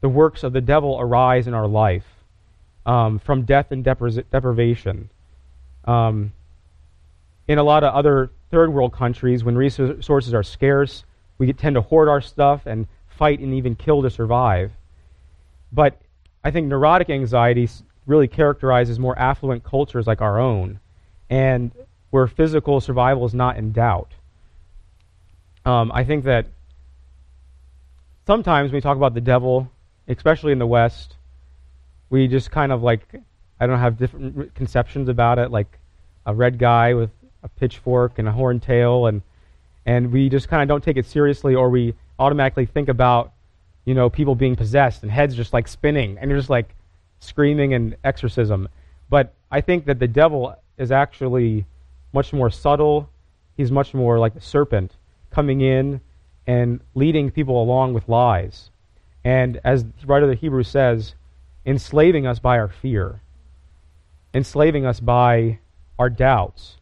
the 0.01 0.10
works 0.10 0.43
of 0.43 0.51
the 0.51 0.60
devil 0.60 0.97
arise 0.99 1.47
in 1.47 1.53
our 1.53 1.67
life 1.67 2.05
um, 2.86 3.17
from 3.17 3.43
death 3.43 3.71
and 3.71 3.81
deprivation. 3.81 5.10
Um, 5.86 6.34
in 7.47 7.60
a 7.60 7.63
lot 7.63 7.86
of 7.86 7.93
other 7.93 8.29
third 8.51 8.73
world 8.73 8.91
countries, 8.91 9.45
when 9.45 9.55
resources 9.55 10.34
are 10.34 10.43
scarce, 10.43 11.05
we 11.38 11.53
tend 11.53 11.75
to 11.75 11.81
hoard 11.81 12.10
our 12.10 12.19
stuff 12.19 12.65
and 12.65 12.88
fight 13.08 13.39
and 13.39 13.53
even 13.53 13.75
kill 13.75 14.01
to 14.01 14.10
survive. 14.10 14.71
But 15.71 16.01
I 16.43 16.51
think 16.51 16.67
neurotic 16.67 17.10
anxiety 17.10 17.69
really 18.05 18.27
characterizes 18.27 18.99
more 18.99 19.17
affluent 19.17 19.63
cultures 19.63 20.08
like 20.08 20.21
our 20.21 20.39
own, 20.39 20.79
and 21.29 21.71
where 22.10 22.27
physical 22.27 22.81
survival 22.81 23.25
is 23.25 23.34
not 23.34 23.55
in 23.55 23.71
doubt. 23.71 24.12
Um, 25.65 25.91
I 25.93 26.04
think 26.04 26.25
that 26.25 26.45
sometimes 28.28 28.71
when 28.71 28.78
we 28.78 28.82
talk 28.82 28.97
about 28.97 29.15
the 29.15 29.21
devil, 29.21 29.71
especially 30.08 30.51
in 30.51 30.60
the 30.60 30.67
West, 30.67 31.16
we 32.09 32.28
just 32.28 32.51
kind 32.51 32.72
of 32.72 32.84
like, 32.84 33.01
I 33.59 33.66
don't 33.66 33.80
have 33.80 33.97
different 33.97 34.53
conceptions 34.53 35.09
about 35.09 35.39
it, 35.39 35.49
like 35.49 35.80
a 36.26 36.36
red 36.36 36.59
guy 36.59 36.93
with 36.93 37.09
a 37.43 37.49
pitchfork 37.49 38.20
and 38.20 38.28
a 38.28 38.32
horn 38.32 38.59
tail, 38.59 39.07
and 39.07 39.22
and 39.88 40.11
we 40.11 40.30
just 40.30 40.49
kind 40.49 40.63
of 40.63 40.68
don't 40.68 40.84
take 40.84 40.97
it 40.97 41.05
seriously, 41.05 41.53
or 41.53 41.70
we 41.70 41.93
automatically 42.18 42.66
think 42.66 42.89
about, 42.89 43.34
you 43.86 43.93
know, 43.93 44.09
people 44.09 44.34
being 44.34 44.55
possessed 44.55 45.03
and 45.03 45.11
heads 45.11 45.36
just 45.36 45.53
like 45.53 45.68
spinning, 45.68 46.18
and 46.20 46.30
you're 46.30 46.39
just 46.39 46.49
like 46.49 46.76
screaming 47.20 47.74
and 47.74 47.95
exorcism. 48.03 48.68
But 49.09 49.34
I 49.51 49.61
think 49.61 49.86
that 49.86 49.99
the 49.99 50.07
devil 50.07 50.55
is 50.78 50.91
actually 50.91 51.66
much 52.13 52.34
more 52.34 52.49
subtle. 52.49 53.09
He's 53.57 53.72
much 53.72 53.93
more 53.93 54.20
like 54.20 54.36
a 54.36 54.41
serpent 54.41 54.91
coming 55.36 55.59
in 55.59 55.99
and 56.47 56.79
leading 56.95 57.29
people 57.29 57.61
along 57.61 57.93
with 57.93 58.07
lies. 58.07 58.71
And 59.23 59.59
as 59.65 59.83
the 59.83 59.91
writer 60.05 60.23
of 60.23 60.29
the 60.29 60.36
Hebrews 60.36 60.69
says, 60.69 61.15
enslaving 61.65 62.25
us 62.25 62.39
by 62.39 62.57
our 62.57 62.69
fear, 62.69 63.19
enslaving 64.33 64.86
us 64.86 65.01
by 65.01 65.59
our 65.99 66.09
doubts, 66.09 66.77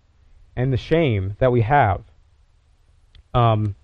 and 0.56 0.72
the 0.72 0.78
shame 0.78 1.36
that 1.40 1.52
we 1.52 1.62
have. 1.62 2.02
Um, 3.34 3.76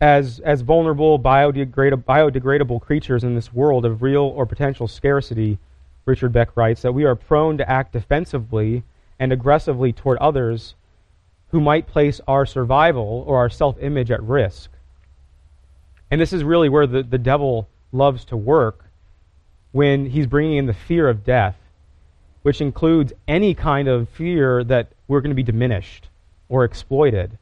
as, 0.00 0.40
as 0.40 0.62
vulnerable, 0.62 1.18
biodegradable, 1.18 2.04
biodegradable 2.04 2.80
creatures 2.80 3.22
in 3.22 3.34
this 3.34 3.52
world 3.52 3.84
of 3.84 4.02
real 4.02 4.22
or 4.22 4.46
potential 4.46 4.88
scarcity, 4.88 5.58
Richard 6.06 6.32
Beck 6.32 6.56
writes, 6.56 6.82
that 6.82 6.92
we 6.92 7.04
are 7.04 7.16
prone 7.16 7.58
to 7.58 7.68
act 7.68 7.92
defensively 7.92 8.82
and 9.18 9.32
aggressively 9.32 9.92
toward 9.92 10.16
others 10.18 10.74
who 11.48 11.60
might 11.60 11.86
place 11.86 12.20
our 12.26 12.44
survival 12.44 13.24
or 13.26 13.38
our 13.38 13.50
self 13.50 13.76
image 13.80 14.10
at 14.10 14.22
risk. 14.22 14.70
And 16.10 16.20
this 16.20 16.32
is 16.32 16.44
really 16.44 16.68
where 16.68 16.86
the, 16.86 17.02
the 17.02 17.18
devil 17.18 17.68
loves 17.92 18.24
to 18.26 18.36
work 18.36 18.84
when 19.72 20.06
he's 20.06 20.26
bringing 20.26 20.56
in 20.56 20.66
the 20.66 20.74
fear 20.74 21.08
of 21.08 21.24
death, 21.24 21.56
which 22.42 22.60
includes 22.60 23.12
any 23.26 23.54
kind 23.54 23.88
of 23.88 24.08
fear 24.08 24.64
that 24.64 24.92
we're 25.08 25.20
going 25.20 25.30
to 25.30 25.36
be 25.36 25.42
diminished 25.42 26.08
or 26.48 26.64
exploited, 26.64 27.38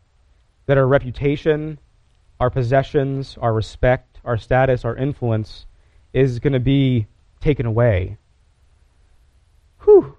that 0.66 0.78
our 0.78 0.86
reputation, 0.86 1.78
our 2.40 2.50
possessions, 2.50 3.36
our 3.40 3.52
respect, 3.52 4.18
our 4.24 4.38
status, 4.38 4.84
our 4.84 4.96
influence 4.96 5.66
is 6.12 6.38
going 6.38 6.52
to 6.52 6.60
be 6.60 7.06
taken 7.40 7.66
away. 7.66 8.16
Whew. 9.82 10.16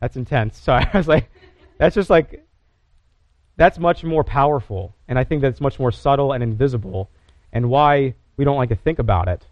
That's 0.00 0.16
intense. 0.16 0.58
Sorry. 0.62 0.86
I 0.92 0.96
was 0.96 1.08
like, 1.08 1.28
that's 1.78 1.94
just 1.94 2.10
like, 2.10 2.45
that's 3.56 3.78
much 3.78 4.04
more 4.04 4.24
powerful. 4.24 4.94
And 5.08 5.18
I 5.18 5.24
think 5.24 5.42
that's 5.42 5.60
much 5.60 5.78
more 5.78 5.92
subtle 5.92 6.32
and 6.32 6.42
invisible, 6.42 7.08
and 7.52 7.70
why 7.70 8.14
we 8.36 8.44
don't 8.44 8.56
like 8.56 8.68
to 8.68 8.76
think 8.76 8.98
about 8.98 9.28
it. 9.28 9.44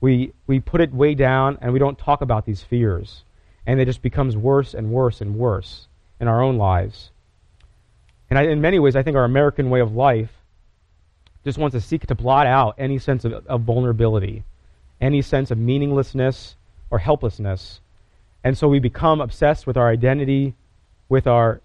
We, 0.00 0.32
we 0.46 0.60
put 0.60 0.80
it 0.80 0.92
way 0.92 1.14
down 1.14 1.58
and 1.60 1.72
we 1.72 1.78
don't 1.78 1.98
talk 1.98 2.20
about 2.20 2.44
these 2.44 2.62
fears. 2.62 3.22
And 3.66 3.80
it 3.80 3.86
just 3.86 4.02
becomes 4.02 4.36
worse 4.36 4.74
and 4.74 4.90
worse 4.90 5.20
and 5.20 5.36
worse 5.36 5.88
in 6.20 6.28
our 6.28 6.42
own 6.42 6.56
lives. 6.56 7.10
And 8.28 8.38
I, 8.38 8.42
in 8.42 8.60
many 8.60 8.78
ways, 8.78 8.96
I 8.96 9.02
think 9.02 9.16
our 9.16 9.24
American 9.24 9.70
way 9.70 9.80
of 9.80 9.94
life 9.94 10.30
just 11.44 11.58
wants 11.58 11.74
to 11.74 11.80
seek 11.80 12.06
to 12.06 12.14
blot 12.14 12.46
out 12.46 12.74
any 12.78 12.98
sense 12.98 13.24
of, 13.24 13.32
of 13.46 13.62
vulnerability, 13.62 14.44
any 15.00 15.22
sense 15.22 15.50
of 15.50 15.58
meaninglessness 15.58 16.56
or 16.90 16.98
helplessness. 16.98 17.80
And 18.42 18.58
so 18.58 18.68
we 18.68 18.78
become 18.80 19.20
obsessed 19.20 19.66
with 19.66 19.76
our 19.76 19.88
identity, 19.88 20.54
with 21.08 21.26
our, 21.26 21.60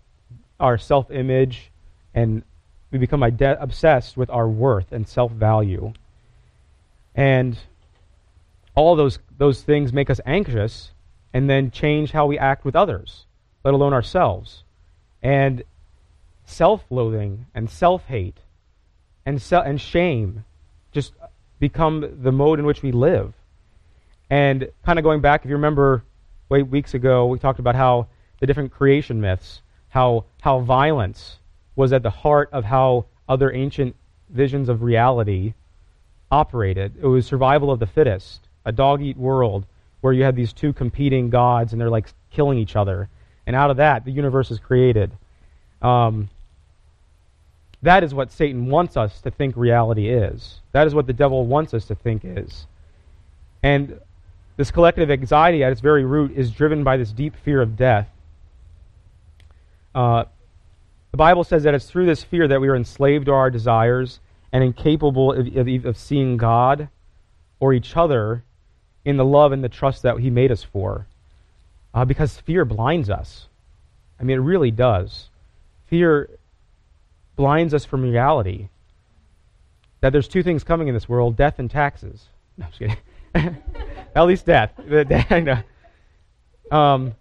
our 0.60 0.78
self 0.78 1.10
image, 1.10 1.71
and 2.14 2.44
we 2.92 2.98
become 2.98 3.24
obsessed 3.24 4.18
with 4.18 4.30
our 4.30 4.48
worth 4.48 4.92
and 4.92 5.08
self 5.08 5.32
value. 5.32 5.94
And 7.16 7.58
all 8.76 8.96
those, 8.96 9.20
those 9.38 9.62
things 9.62 9.92
make 9.94 10.10
us 10.10 10.20
anxious 10.26 10.92
and 11.34 11.50
then 11.50 11.72
change 11.72 12.12
how 12.12 12.26
we 12.26 12.38
act 12.38 12.66
with 12.66 12.76
others, 12.76 13.26
let 13.64 13.74
alone 13.74 13.94
ourselves. 13.94 14.64
And 15.22 15.64
self 16.46 16.84
loathing 16.90 17.46
and 17.56 17.70
self 17.70 18.06
hate 18.06 18.38
and, 19.26 19.42
se- 19.42 19.64
and 19.66 19.80
shame 19.80 20.44
just 20.92 21.14
become 21.60 22.20
the 22.22 22.32
mode 22.32 22.60
in 22.60 22.66
which 22.66 22.82
we 22.82 22.92
live. 22.92 23.34
And 24.30 24.70
kind 24.86 25.00
of 25.00 25.04
going 25.04 25.22
back, 25.22 25.44
if 25.44 25.50
you 25.50 25.56
remember 25.56 26.04
wait, 26.50 26.68
weeks 26.68 26.94
ago, 26.94 27.28
we 27.28 27.40
talked 27.40 27.60
about 27.60 27.76
how 27.76 28.08
the 28.42 28.46
different 28.46 28.74
creation 28.74 29.22
myths, 29.22 29.62
how, 29.88 30.26
how 30.42 30.60
violence 30.60 31.38
was 31.82 31.92
at 31.92 32.04
the 32.04 32.12
heart 32.12 32.48
of 32.52 32.64
how 32.64 33.06
other 33.28 33.52
ancient 33.52 33.96
visions 34.30 34.70
of 34.70 34.84
reality 34.84 35.56
operated. 36.32 36.94
It 37.02 37.08
was 37.08 37.26
survival 37.26 37.72
of 37.72 37.80
the 37.80 37.88
fittest, 37.88 38.48
a 38.64 38.72
dog 38.72 39.02
eat 39.02 39.18
world 39.18 39.66
where 40.02 40.14
you 40.14 40.24
had 40.24 40.36
these 40.36 40.54
two 40.54 40.74
competing 40.74 41.32
gods 41.32 41.72
and 41.72 41.82
they're 41.82 41.90
like 41.90 42.14
killing 42.30 42.60
each 42.60 42.76
other. 42.76 43.10
And 43.48 43.56
out 43.56 43.72
of 43.72 43.78
that, 43.78 44.06
the 44.06 44.12
universe 44.12 44.52
is 44.52 44.60
created. 44.60 45.12
Um, 45.82 46.30
that 47.82 48.04
is 48.04 48.14
what 48.14 48.32
Satan 48.32 48.68
wants 48.68 48.96
us 48.96 49.20
to 49.22 49.32
think 49.32 49.58
reality 49.58 50.08
is. 50.08 50.62
That 50.74 50.86
is 50.86 50.94
what 50.94 51.08
the 51.08 51.14
devil 51.14 51.48
wants 51.48 51.74
us 51.74 51.86
to 51.86 51.96
think 51.96 52.22
is. 52.24 52.68
And 53.64 54.00
this 54.56 54.70
collective 54.70 55.10
anxiety 55.10 55.64
at 55.64 55.72
its 55.72 55.82
very 55.82 56.06
root 56.06 56.32
is 56.38 56.52
driven 56.52 56.84
by 56.84 56.98
this 56.98 57.12
deep 57.12 57.36
fear 57.44 57.60
of 57.60 57.76
death. 57.76 58.08
Uh, 59.96 60.26
the 61.12 61.18
Bible 61.18 61.44
says 61.44 61.64
that 61.64 61.74
it's 61.74 61.86
through 61.86 62.06
this 62.06 62.24
fear 62.24 62.48
that 62.48 62.62
we 62.62 62.70
are 62.70 62.76
enslaved 62.76 63.26
to 63.26 63.34
our 63.34 63.50
desires 63.50 64.20
and 64.52 64.64
incapable 64.64 65.34
of, 65.34 65.56
of, 65.56 65.86
of 65.86 65.98
seeing 65.98 66.38
God 66.38 66.90
or 67.60 67.74
each 67.74 67.96
other 67.96 68.44
in 69.04 69.18
the 69.18 69.26
love 69.26 69.52
and 69.52 69.64
the 69.64 69.70
trust 69.70 70.04
that 70.04 70.20
He 70.20 70.30
made 70.30 70.52
us 70.52 70.64
for. 70.64 71.08
Uh, 71.94 72.06
because 72.06 72.40
fear 72.40 72.64
blinds 72.64 73.10
us. 73.10 73.48
I 74.20 74.24
mean, 74.24 74.38
it 74.38 74.42
really 74.42 74.72
does. 74.72 75.30
Fear 75.88 76.30
blinds 77.36 77.74
us 77.74 77.84
from 77.84 78.04
reality. 78.04 78.70
That 80.00 80.12
there's 80.12 80.28
two 80.28 80.44
things 80.44 80.64
coming 80.64 80.88
in 80.88 80.94
this 80.94 81.10
world 81.10 81.36
death 81.36 81.60
and 81.60 81.70
taxes. 81.70 82.28
No, 82.58 82.66
I'm 82.66 82.72
just 82.72 82.80
kidding. 83.34 83.58
At 84.16 84.24
least 84.24 84.46
death. 84.46 84.74
um, 86.72 87.16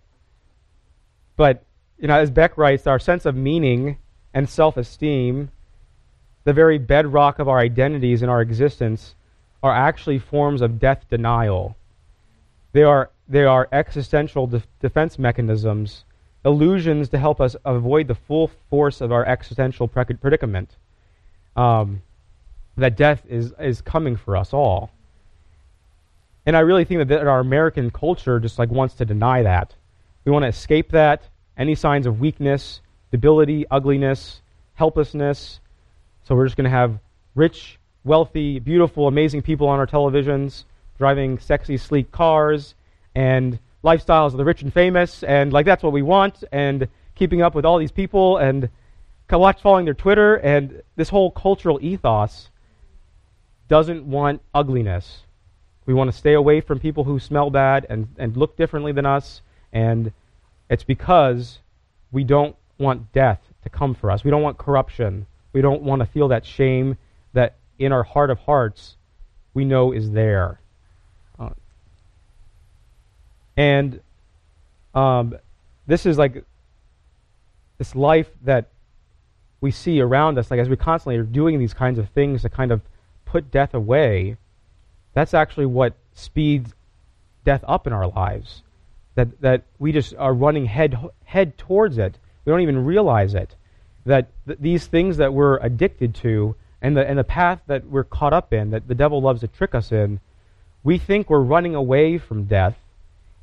but, 1.37 1.65
you 2.01 2.09
know, 2.09 2.17
as 2.17 2.31
Beck 2.31 2.57
writes, 2.57 2.87
our 2.87 2.99
sense 2.99 3.27
of 3.27 3.37
meaning 3.37 3.99
and 4.33 4.49
self 4.49 4.77
esteem, 4.77 5.51
the 6.45 6.53
very 6.53 6.79
bedrock 6.79 7.39
of 7.39 7.49
our 7.49 7.59
identities 7.59 8.23
and 8.23 8.31
our 8.31 8.41
existence, 8.41 9.15
are 9.63 9.75
actually 9.75 10.19
forms 10.19 10.63
of 10.63 10.79
death 10.79 11.05
denial. 11.11 11.77
They 12.73 12.83
are, 12.83 13.11
they 13.29 13.45
are 13.45 13.69
existential 13.71 14.47
de- 14.47 14.63
defense 14.81 15.19
mechanisms 15.19 16.05
illusions 16.45 17.09
to 17.11 17.19
help 17.19 17.41
us 17.41 17.55
avoid 17.65 18.09
the 18.09 18.15
full 18.15 18.51
force 18.71 19.01
of 19.01 19.13
our 19.13 19.25
existential 19.27 19.87
predicament. 19.89 20.77
Um, 21.57 22.03
that 22.77 22.97
death 22.97 23.23
is, 23.29 23.53
is 23.61 23.83
coming 23.83 24.17
for 24.17 24.37
us 24.37 24.55
all. 24.55 24.91
And 26.47 26.57
I 26.57 26.61
really 26.61 26.85
think 26.85 26.99
that, 26.99 27.09
that 27.09 27.27
our 27.27 27.41
American 27.41 27.91
culture 27.91 28.41
just 28.41 28.59
like 28.59 28.71
wants 28.71 28.95
to 28.95 29.05
deny 29.05 29.43
that. 29.43 29.75
We 30.25 30.33
want 30.33 30.45
to 30.45 30.49
escape 30.49 30.93
that, 30.93 31.29
any 31.61 31.75
signs 31.75 32.07
of 32.07 32.19
weakness, 32.19 32.81
debility, 33.11 33.67
ugliness, 33.71 34.41
helplessness. 34.75 35.61
So 36.25 36.35
we're 36.35 36.47
just 36.47 36.57
going 36.57 36.65
to 36.65 36.71
have 36.71 36.99
rich, 37.35 37.79
wealthy, 38.03 38.59
beautiful, 38.59 39.07
amazing 39.07 39.43
people 39.43 39.69
on 39.69 39.79
our 39.79 39.87
televisions, 39.87 40.65
driving 40.97 41.39
sexy, 41.39 41.77
sleek 41.77 42.11
cars, 42.11 42.75
and 43.15 43.59
lifestyles 43.85 44.29
of 44.29 44.39
the 44.39 44.45
rich 44.45 44.63
and 44.63 44.73
famous, 44.73 45.23
and 45.23 45.53
like 45.53 45.67
that's 45.67 45.83
what 45.83 45.93
we 45.93 46.03
want, 46.03 46.43
and 46.51 46.89
keeping 47.15 47.43
up 47.43 47.55
with 47.55 47.67
all 47.67 47.79
these 47.79 47.93
people, 47.93 48.39
and 48.39 48.71
watch 49.31 49.61
following 49.61 49.85
their 49.85 49.95
Twitter, 49.95 50.37
and 50.37 50.83
this 50.97 51.11
whole 51.11 51.31
cultural 51.31 51.79
ethos 51.83 52.49
doesn't 53.69 54.05
want 54.05 54.41
ugliness. 54.55 55.25
We 55.85 55.95
want 55.95 56.11
to 56.11 56.17
stay 56.17 56.33
away 56.33 56.63
from 56.63 56.81
people 56.81 57.05
who 57.05 57.19
smell 57.19 57.51
bad 57.51 57.87
and, 57.89 58.09
and 58.19 58.37
look 58.37 58.57
differently 58.57 58.93
than 58.93 59.07
us, 59.07 59.43
and 59.73 60.13
it's 60.71 60.85
because 60.85 61.59
we 62.13 62.25
don't 62.25 62.57
want 62.79 63.13
death 63.13 63.41
to 63.63 63.69
come 63.69 63.95
for 63.95 64.11
us. 64.11 64.25
We 64.25 64.31
don't 64.31 64.43
want 64.43 64.57
corruption. 64.57 65.27
We 65.53 65.61
don't 65.61 65.83
want 65.83 66.01
to 66.01 66.07
feel 66.07 66.29
that 66.29 66.47
shame 66.47 66.97
that 67.35 67.57
in 67.79 67.93
our 67.93 68.05
heart 68.05 68.31
of 68.31 68.39
hearts 68.39 68.97
we 69.53 69.65
know 69.65 69.93
is 69.93 70.13
there. 70.13 70.61
And 73.57 74.01
um, 74.95 75.37
this 75.87 76.07
is 76.07 76.17
like 76.17 76.45
this 77.77 77.95
life 77.95 78.31
that 78.45 78.69
we 79.61 79.71
see 79.71 80.01
around 80.01 80.39
us, 80.39 80.51
like 80.51 80.61
as 80.61 80.69
we 80.69 80.77
constantly 80.77 81.19
are 81.19 81.25
doing 81.25 81.59
these 81.59 81.75
kinds 81.75 81.99
of 81.99 82.09
things 82.11 82.43
to 82.43 82.49
kind 82.49 82.73
of 82.73 82.81
put 83.27 83.51
death 83.51 83.75
away, 83.75 84.37
that's 85.13 85.35
actually 85.35 85.67
what 85.67 85.95
speeds 86.15 86.73
death 87.45 87.63
up 87.67 87.87
in 87.87 87.93
our 87.93 88.07
lives. 88.07 88.63
That, 89.21 89.41
that 89.43 89.63
we 89.79 89.93
just 89.93 90.15
are 90.17 90.33
running 90.33 90.67
head, 90.67 90.97
head 91.25 91.59
towards 91.59 91.99
it. 91.99 92.19
We 92.45 92.51
don't 92.51 92.61
even 92.61 92.85
realize 92.85 93.35
it. 93.35 93.55
That 94.07 94.29
th- 94.47 94.59
these 94.61 94.87
things 94.87 95.19
that 95.19 95.35
we're 95.35 95.59
addicted 95.59 96.15
to 96.17 96.57
and 96.81 96.97
the, 96.97 97.07
and 97.07 97.19
the 97.19 97.25
path 97.25 97.61
that 97.67 97.87
we're 97.87 98.05
caught 98.05 98.33
up 98.33 98.53
in, 98.53 98.71
that 98.71 98.89
the 98.89 98.95
devil 98.95 99.21
loves 99.21 99.41
to 99.41 99.49
trick 99.49 99.75
us 99.75 99.93
in, 99.93 100.21
we 100.83 100.97
think 100.97 101.29
we're 101.29 101.41
running 101.41 101.75
away 101.75 102.17
from 102.17 102.45
death 102.45 102.77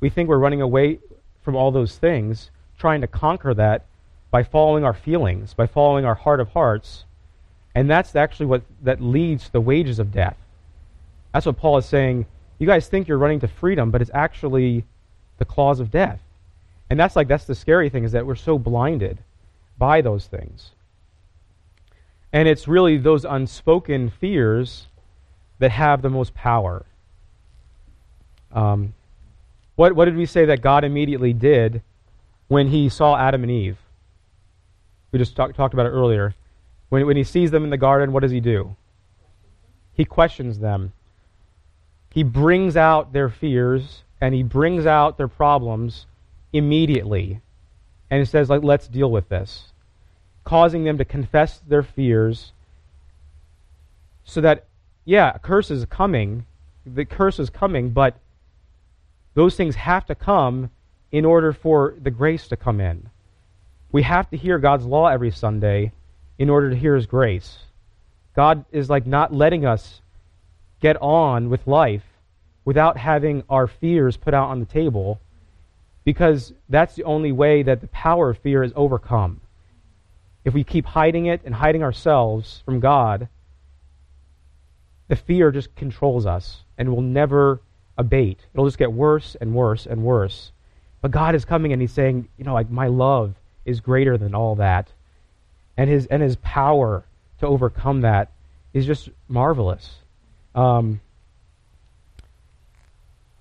we 0.00 0.10
think 0.10 0.28
we're 0.28 0.38
running 0.38 0.60
away 0.60 1.00
from 1.42 1.56
all 1.56 1.70
those 1.70 1.96
things, 1.96 2.50
trying 2.78 3.00
to 3.00 3.06
conquer 3.06 3.54
that 3.54 3.86
by 4.30 4.42
following 4.42 4.84
our 4.84 4.94
feelings, 4.94 5.54
by 5.54 5.66
following 5.66 6.04
our 6.04 6.14
heart 6.14 6.40
of 6.40 6.50
hearts. 6.50 7.04
And 7.74 7.90
that's 7.90 8.14
actually 8.14 8.46
what 8.46 8.62
that 8.82 9.00
leads 9.00 9.46
to 9.46 9.52
the 9.52 9.60
wages 9.60 9.98
of 9.98 10.12
death. 10.12 10.36
That's 11.32 11.46
what 11.46 11.56
Paul 11.56 11.78
is 11.78 11.86
saying. 11.86 12.26
You 12.58 12.66
guys 12.66 12.88
think 12.88 13.08
you're 13.08 13.18
running 13.18 13.40
to 13.40 13.48
freedom, 13.48 13.90
but 13.90 14.02
it's 14.02 14.10
actually 14.14 14.84
the 15.38 15.44
claws 15.44 15.80
of 15.80 15.90
death. 15.90 16.20
And 16.90 16.98
that's 16.98 17.16
like 17.16 17.28
that's 17.28 17.44
the 17.44 17.54
scary 17.54 17.88
thing 17.88 18.04
is 18.04 18.12
that 18.12 18.26
we're 18.26 18.34
so 18.34 18.58
blinded 18.58 19.18
by 19.76 20.00
those 20.00 20.26
things. 20.26 20.70
And 22.32 22.46
it's 22.46 22.68
really 22.68 22.98
those 22.98 23.24
unspoken 23.24 24.10
fears 24.10 24.86
that 25.58 25.70
have 25.70 26.02
the 26.02 26.10
most 26.10 26.34
power. 26.34 26.84
Um, 28.52 28.94
what, 29.76 29.94
what 29.94 30.06
did 30.06 30.16
we 30.16 30.26
say 30.26 30.44
that 30.46 30.60
God 30.60 30.84
immediately 30.84 31.32
did 31.32 31.82
when 32.48 32.68
he 32.68 32.88
saw 32.88 33.16
Adam 33.16 33.42
and 33.42 33.50
Eve? 33.50 33.78
We 35.12 35.18
just 35.18 35.36
talk, 35.36 35.54
talked 35.54 35.74
about 35.74 35.86
it 35.86 35.90
earlier. 35.90 36.34
When, 36.88 37.06
when 37.06 37.16
he 37.16 37.24
sees 37.24 37.50
them 37.50 37.64
in 37.64 37.70
the 37.70 37.76
garden, 37.76 38.12
what 38.12 38.20
does 38.20 38.32
he 38.32 38.40
do? 38.40 38.76
He 39.92 40.04
questions 40.04 40.58
them. 40.58 40.92
He 42.10 42.22
brings 42.22 42.76
out 42.76 43.12
their 43.12 43.28
fears 43.28 44.02
and 44.20 44.34
he 44.34 44.42
brings 44.42 44.86
out 44.86 45.16
their 45.16 45.28
problems 45.28 46.06
immediately. 46.52 47.40
And 48.10 48.20
he 48.20 48.24
says, 48.24 48.48
like, 48.48 48.62
let's 48.62 48.88
deal 48.88 49.10
with 49.10 49.28
this. 49.28 49.72
Causing 50.44 50.84
them 50.84 50.98
to 50.98 51.04
confess 51.04 51.60
their 51.66 51.82
fears 51.82 52.52
so 54.24 54.40
that, 54.40 54.64
yeah, 55.04 55.32
a 55.34 55.38
curse 55.38 55.70
is 55.70 55.84
coming. 55.86 56.46
The 56.86 57.04
curse 57.04 57.38
is 57.38 57.50
coming, 57.50 57.90
but 57.90 58.16
those 59.34 59.56
things 59.56 59.76
have 59.76 60.06
to 60.06 60.14
come 60.14 60.70
in 61.12 61.24
order 61.24 61.52
for 61.52 61.94
the 62.02 62.10
grace 62.10 62.48
to 62.48 62.56
come 62.56 62.80
in. 62.80 63.08
We 63.92 64.02
have 64.02 64.28
to 64.30 64.36
hear 64.36 64.58
God's 64.58 64.84
law 64.84 65.08
every 65.08 65.30
Sunday 65.30 65.92
in 66.38 66.50
order 66.50 66.70
to 66.70 66.76
hear 66.76 66.94
His 66.94 67.06
grace. 67.06 67.58
God 68.36 68.64
is 68.70 68.90
like 68.90 69.06
not 69.06 69.32
letting 69.32 69.64
us 69.64 70.00
get 70.80 70.96
on 71.00 71.50
with 71.50 71.66
life 71.66 72.04
without 72.68 72.98
having 72.98 73.42
our 73.48 73.66
fears 73.66 74.18
put 74.18 74.34
out 74.34 74.50
on 74.50 74.60
the 74.60 74.66
table 74.66 75.18
because 76.04 76.52
that's 76.68 76.96
the 76.96 77.04
only 77.04 77.32
way 77.32 77.62
that 77.62 77.80
the 77.80 77.86
power 77.86 78.28
of 78.28 78.36
fear 78.36 78.62
is 78.62 78.74
overcome. 78.76 79.40
If 80.44 80.52
we 80.52 80.64
keep 80.64 80.84
hiding 80.84 81.24
it 81.24 81.40
and 81.46 81.54
hiding 81.54 81.82
ourselves 81.82 82.60
from 82.66 82.78
God, 82.78 83.28
the 85.08 85.16
fear 85.16 85.50
just 85.50 85.74
controls 85.76 86.26
us 86.26 86.62
and 86.76 86.94
will 86.94 87.00
never 87.00 87.62
abate. 87.96 88.40
It'll 88.52 88.66
just 88.66 88.76
get 88.76 88.92
worse 88.92 89.34
and 89.40 89.54
worse 89.54 89.86
and 89.86 90.02
worse. 90.02 90.52
But 91.00 91.10
God 91.10 91.34
is 91.34 91.46
coming 91.46 91.72
and 91.72 91.80
He's 91.80 91.92
saying, 91.92 92.28
you 92.36 92.44
know, 92.44 92.52
like 92.52 92.68
my 92.68 92.88
love 92.88 93.34
is 93.64 93.80
greater 93.80 94.18
than 94.18 94.34
all 94.34 94.56
that. 94.56 94.92
And 95.78 95.88
His 95.88 96.04
and 96.04 96.22
His 96.22 96.36
power 96.36 97.06
to 97.40 97.46
overcome 97.46 98.02
that 98.02 98.30
is 98.74 98.84
just 98.84 99.08
marvelous. 99.26 99.94
Um, 100.54 101.00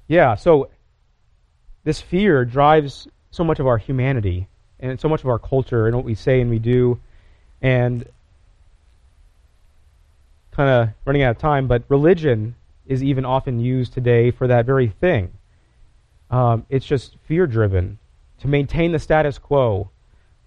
yeah, 0.08 0.36
so 0.36 0.70
this 1.84 2.02
fear 2.02 2.46
drives 2.46 3.08
so 3.32 3.44
much 3.44 3.60
of 3.60 3.68
our 3.68 3.78
humanity 3.78 4.48
and 4.80 5.00
so 5.00 5.10
much 5.10 5.22
of 5.22 5.30
our 5.30 5.40
culture 5.40 5.88
and 5.88 5.96
what 5.96 6.06
we 6.06 6.16
say 6.16 6.42
and 6.42 6.50
we 6.50 6.60
do. 6.60 7.00
And 7.62 8.08
kind 10.52 10.70
of 10.70 10.90
running 11.06 11.24
out 11.24 11.32
of 11.32 11.38
time, 11.38 11.68
but 11.68 11.84
religion 11.88 12.56
is 12.86 13.04
even 13.04 13.26
often 13.26 13.60
used 13.60 13.94
today 13.94 14.32
for 14.32 14.48
that 14.48 14.66
very 14.66 14.88
thing. 14.88 15.32
Um, 16.32 16.66
it's 16.70 16.86
just 16.86 17.16
fear 17.28 17.48
driven 17.48 18.00
to 18.40 18.48
maintain 18.48 18.92
the 18.92 19.00
status 19.00 19.38
quo, 19.38 19.90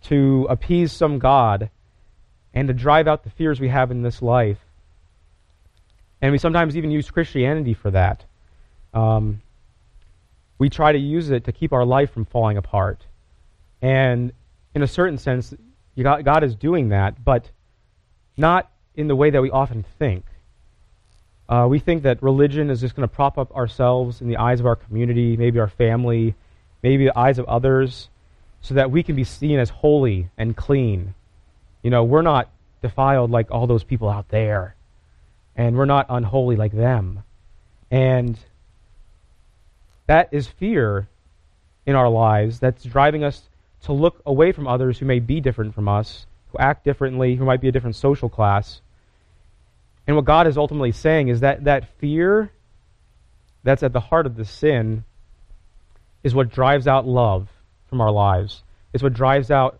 to 0.02 0.46
appease 0.50 0.92
some 0.92 1.18
God, 1.18 1.70
and 2.52 2.68
to 2.68 2.74
drive 2.74 3.06
out 3.06 3.24
the 3.24 3.30
fears 3.30 3.60
we 3.60 3.68
have 3.68 3.90
in 3.90 4.02
this 4.02 4.20
life. 4.20 4.58
And 6.20 6.32
we 6.32 6.38
sometimes 6.38 6.76
even 6.76 6.90
use 6.90 7.10
Christianity 7.10 7.74
for 7.74 7.90
that. 7.92 8.24
Um, 8.92 9.40
we 10.60 10.68
try 10.68 10.92
to 10.92 10.98
use 10.98 11.30
it 11.30 11.44
to 11.44 11.52
keep 11.52 11.72
our 11.72 11.86
life 11.86 12.12
from 12.12 12.26
falling 12.26 12.58
apart. 12.58 13.06
And 13.80 14.32
in 14.74 14.82
a 14.82 14.86
certain 14.86 15.16
sense, 15.16 15.54
got, 16.00 16.22
God 16.22 16.44
is 16.44 16.54
doing 16.54 16.90
that, 16.90 17.24
but 17.24 17.50
not 18.36 18.70
in 18.94 19.08
the 19.08 19.16
way 19.16 19.30
that 19.30 19.40
we 19.40 19.50
often 19.50 19.86
think. 19.98 20.26
Uh, 21.48 21.66
we 21.68 21.78
think 21.78 22.02
that 22.02 22.22
religion 22.22 22.68
is 22.68 22.82
just 22.82 22.94
going 22.94 23.08
to 23.08 23.12
prop 23.12 23.38
up 23.38 23.50
ourselves 23.56 24.20
in 24.20 24.28
the 24.28 24.36
eyes 24.36 24.60
of 24.60 24.66
our 24.66 24.76
community, 24.76 25.34
maybe 25.34 25.58
our 25.58 25.66
family, 25.66 26.34
maybe 26.82 27.06
the 27.06 27.18
eyes 27.18 27.38
of 27.38 27.46
others, 27.46 28.10
so 28.60 28.74
that 28.74 28.90
we 28.90 29.02
can 29.02 29.16
be 29.16 29.24
seen 29.24 29.58
as 29.58 29.70
holy 29.70 30.28
and 30.36 30.54
clean. 30.54 31.14
You 31.82 31.90
know, 31.90 32.04
we're 32.04 32.22
not 32.22 32.50
defiled 32.82 33.30
like 33.30 33.50
all 33.50 33.66
those 33.66 33.82
people 33.82 34.10
out 34.10 34.28
there, 34.28 34.76
and 35.56 35.74
we're 35.74 35.86
not 35.86 36.04
unholy 36.10 36.56
like 36.56 36.72
them. 36.72 37.22
And 37.90 38.38
that 40.10 40.28
is 40.32 40.48
fear 40.48 41.06
in 41.86 41.94
our 41.94 42.08
lives 42.08 42.58
that's 42.58 42.82
driving 42.82 43.22
us 43.22 43.48
to 43.82 43.92
look 43.92 44.20
away 44.26 44.50
from 44.50 44.66
others 44.66 44.98
who 44.98 45.06
may 45.06 45.20
be 45.20 45.40
different 45.40 45.72
from 45.72 45.86
us, 45.86 46.26
who 46.50 46.58
act 46.58 46.84
differently, 46.84 47.36
who 47.36 47.44
might 47.44 47.60
be 47.60 47.68
a 47.68 47.70
different 47.70 47.94
social 47.94 48.28
class. 48.28 48.80
And 50.08 50.16
what 50.16 50.24
God 50.24 50.48
is 50.48 50.58
ultimately 50.58 50.90
saying 50.90 51.28
is 51.28 51.38
that 51.40 51.62
that 51.62 51.96
fear 51.98 52.50
that's 53.62 53.84
at 53.84 53.92
the 53.92 54.00
heart 54.00 54.26
of 54.26 54.34
the 54.34 54.44
sin 54.44 55.04
is 56.24 56.34
what 56.34 56.50
drives 56.50 56.88
out 56.88 57.06
love 57.06 57.46
from 57.88 58.00
our 58.00 58.10
lives. 58.10 58.64
It's 58.92 59.04
what 59.04 59.12
drives 59.12 59.48
out 59.48 59.78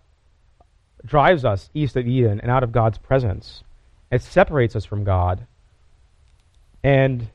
drives 1.05 1.45
us 1.45 1.71
east 1.75 1.97
of 1.97 2.07
Eden 2.07 2.39
and 2.41 2.53
out 2.53 2.63
of 2.63 2.71
God's 2.71 2.99
presence. 2.99 3.65
It 4.13 4.23
separates 4.23 4.77
us 4.77 4.85
from 4.85 5.03
God. 5.03 5.45
And 6.85 7.31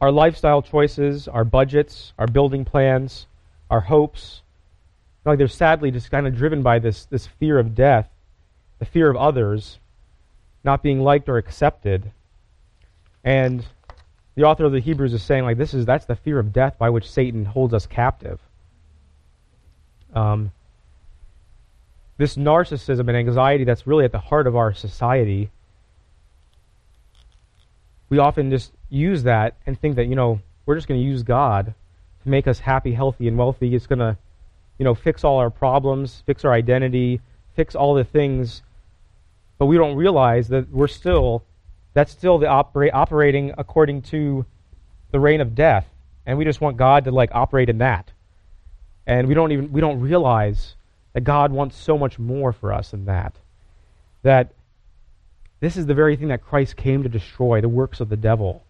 our 0.00 0.12
lifestyle 0.12 0.62
choices, 0.62 1.28
our 1.28 1.44
budgets, 1.44 2.12
our 2.18 2.26
building 2.26 2.64
plans, 2.64 3.26
our 3.70 3.80
hopes, 3.80 4.42
like 5.24 5.38
they're 5.38 5.48
sadly 5.48 5.90
just 5.90 6.10
kind 6.10 6.26
of 6.26 6.36
driven 6.36 6.62
by 6.62 6.78
this, 6.78 7.04
this 7.06 7.26
fear 7.26 7.58
of 7.58 7.74
death, 7.74 8.08
the 8.78 8.84
fear 8.84 9.10
of 9.10 9.16
others 9.16 9.78
not 10.64 10.82
being 10.82 11.00
liked 11.00 11.28
or 11.28 11.36
accepted. 11.36 12.10
And 13.24 13.66
the 14.34 14.44
author 14.44 14.64
of 14.64 14.72
the 14.72 14.80
Hebrews 14.80 15.12
is 15.12 15.22
saying, 15.22 15.44
like, 15.44 15.58
this 15.58 15.74
is 15.74 15.84
that's 15.84 16.06
the 16.06 16.16
fear 16.16 16.38
of 16.38 16.52
death 16.52 16.78
by 16.78 16.90
which 16.90 17.10
Satan 17.10 17.44
holds 17.44 17.74
us 17.74 17.86
captive. 17.86 18.40
Um, 20.14 20.52
this 22.16 22.36
narcissism 22.36 23.00
and 23.00 23.16
anxiety 23.16 23.64
that's 23.64 23.86
really 23.86 24.04
at 24.04 24.12
the 24.12 24.18
heart 24.18 24.46
of 24.46 24.56
our 24.56 24.72
society, 24.72 25.50
we 28.08 28.18
often 28.18 28.50
just 28.50 28.72
use 28.90 29.22
that 29.24 29.56
and 29.66 29.78
think 29.78 29.96
that, 29.96 30.06
you 30.06 30.16
know, 30.16 30.40
we're 30.66 30.74
just 30.74 30.88
going 30.88 31.00
to 31.00 31.06
use 31.06 31.22
God 31.22 31.74
to 32.22 32.28
make 32.28 32.46
us 32.46 32.60
happy, 32.60 32.92
healthy, 32.92 33.28
and 33.28 33.38
wealthy. 33.38 33.74
It's 33.74 33.86
going 33.86 33.98
to, 33.98 34.16
you 34.78 34.84
know, 34.84 34.94
fix 34.94 35.24
all 35.24 35.38
our 35.38 35.50
problems, 35.50 36.22
fix 36.26 36.44
our 36.44 36.52
identity, 36.52 37.20
fix 37.54 37.74
all 37.74 37.94
the 37.94 38.04
things. 38.04 38.62
But 39.58 39.66
we 39.66 39.76
don't 39.76 39.96
realize 39.96 40.48
that 40.48 40.70
we're 40.70 40.88
still, 40.88 41.42
that's 41.94 42.12
still 42.12 42.38
the 42.38 42.46
opera- 42.46 42.92
operating 42.92 43.52
according 43.58 44.02
to 44.02 44.46
the 45.10 45.20
reign 45.20 45.40
of 45.40 45.54
death. 45.54 45.88
And 46.26 46.38
we 46.38 46.44
just 46.44 46.60
want 46.60 46.76
God 46.76 47.04
to, 47.04 47.10
like, 47.10 47.30
operate 47.32 47.68
in 47.68 47.78
that. 47.78 48.12
And 49.06 49.26
we 49.26 49.34
don't 49.34 49.52
even, 49.52 49.72
we 49.72 49.80
don't 49.80 50.00
realize 50.00 50.74
that 51.14 51.22
God 51.22 51.50
wants 51.50 51.76
so 51.76 51.96
much 51.96 52.18
more 52.18 52.52
for 52.52 52.72
us 52.72 52.90
than 52.90 53.06
that. 53.06 53.34
That 54.22 54.52
this 55.60 55.76
is 55.76 55.86
the 55.86 55.94
very 55.94 56.14
thing 56.16 56.28
that 56.28 56.44
Christ 56.44 56.76
came 56.76 57.02
to 57.02 57.08
destroy, 57.08 57.60
the 57.60 57.68
works 57.68 58.00
of 58.00 58.10
the 58.10 58.16
devil. 58.16 58.64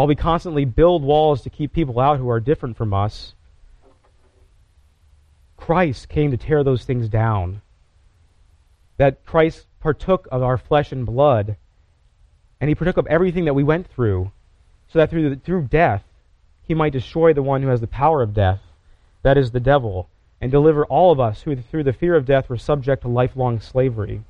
While 0.00 0.06
we 0.06 0.16
constantly 0.16 0.64
build 0.64 1.02
walls 1.02 1.42
to 1.42 1.50
keep 1.50 1.74
people 1.74 2.00
out 2.00 2.16
who 2.18 2.30
are 2.30 2.40
different 2.40 2.78
from 2.78 2.94
us, 2.94 3.34
Christ 5.58 6.08
came 6.08 6.30
to 6.30 6.38
tear 6.38 6.64
those 6.64 6.86
things 6.86 7.06
down. 7.06 7.60
That 8.96 9.26
Christ 9.26 9.66
partook 9.78 10.26
of 10.32 10.42
our 10.42 10.56
flesh 10.56 10.90
and 10.90 11.04
blood, 11.04 11.56
and 12.62 12.70
he 12.70 12.74
partook 12.74 12.96
of 12.96 13.06
everything 13.08 13.44
that 13.44 13.52
we 13.52 13.62
went 13.62 13.88
through, 13.88 14.32
so 14.88 15.00
that 15.00 15.10
through, 15.10 15.28
the, 15.28 15.36
through 15.36 15.64
death, 15.64 16.02
he 16.62 16.72
might 16.72 16.94
destroy 16.94 17.34
the 17.34 17.42
one 17.42 17.60
who 17.60 17.68
has 17.68 17.82
the 17.82 17.86
power 17.86 18.22
of 18.22 18.32
death, 18.32 18.62
that 19.20 19.36
is 19.36 19.50
the 19.50 19.60
devil, 19.60 20.08
and 20.40 20.50
deliver 20.50 20.86
all 20.86 21.12
of 21.12 21.20
us 21.20 21.42
who, 21.42 21.54
through 21.54 21.84
the 21.84 21.92
fear 21.92 22.16
of 22.16 22.24
death, 22.24 22.48
were 22.48 22.56
subject 22.56 23.02
to 23.02 23.08
lifelong 23.08 23.60
slavery. 23.60 24.22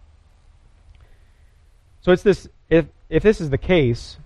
So 2.00 2.10
it's 2.10 2.24
this 2.24 2.48
if, 2.68 2.86
if 3.08 3.22
this 3.22 3.40
is 3.40 3.50
the 3.50 3.56
case, 3.56 4.16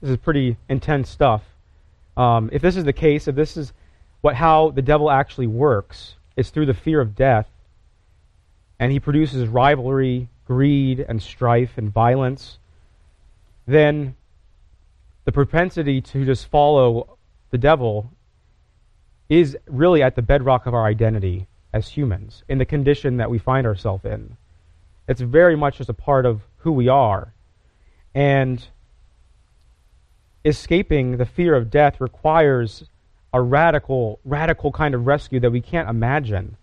this 0.00 0.10
is 0.10 0.16
pretty 0.16 0.56
intense 0.68 1.08
stuff. 1.08 1.42
Um, 2.16 2.50
if 2.52 2.62
this 2.62 2.76
is 2.76 2.84
the 2.84 2.92
case, 2.92 3.28
if 3.28 3.34
this 3.34 3.56
is 3.56 3.72
what 4.20 4.34
how 4.34 4.70
the 4.70 4.82
devil 4.82 5.10
actually 5.10 5.46
works, 5.46 6.14
it's 6.36 6.50
through 6.50 6.66
the 6.66 6.74
fear 6.74 7.00
of 7.00 7.14
death, 7.14 7.48
and 8.78 8.92
he 8.92 9.00
produces 9.00 9.48
rivalry, 9.48 10.28
greed, 10.46 11.04
and 11.08 11.22
strife 11.22 11.76
and 11.76 11.92
violence, 11.92 12.58
then 13.66 14.16
the 15.24 15.32
propensity 15.32 16.00
to 16.00 16.24
just 16.24 16.46
follow 16.46 17.16
the 17.50 17.58
devil 17.58 18.10
is 19.28 19.56
really 19.66 20.02
at 20.02 20.16
the 20.16 20.22
bedrock 20.22 20.66
of 20.66 20.74
our 20.74 20.86
identity 20.86 21.46
as 21.72 21.88
humans, 21.88 22.42
in 22.48 22.58
the 22.58 22.64
condition 22.64 23.18
that 23.18 23.30
we 23.30 23.38
find 23.38 23.66
ourselves 23.66 24.04
in. 24.04 24.36
It's 25.06 25.20
very 25.20 25.56
much 25.56 25.78
just 25.78 25.88
a 25.88 25.94
part 25.94 26.26
of 26.26 26.42
who 26.58 26.72
we 26.72 26.88
are. 26.88 27.32
And 28.14 28.66
escaping 30.44 31.16
the 31.16 31.26
fear 31.26 31.54
of 31.54 31.70
death 31.70 32.00
requires 32.00 32.84
a 33.32 33.40
radical, 33.40 34.18
radical 34.24 34.72
kind 34.72 34.94
of 34.94 35.06
rescue 35.06 35.40
that 35.40 35.52
we 35.52 35.60
can't 35.60 35.88
imagine, 35.88 36.56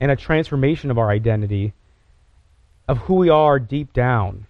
and 0.00 0.10
a 0.10 0.16
transformation 0.16 0.90
of 0.90 0.98
our 0.98 1.10
identity, 1.10 1.72
of 2.88 2.98
who 2.98 3.14
we 3.14 3.28
are 3.28 3.58
deep 3.58 3.92
down, 3.92 4.46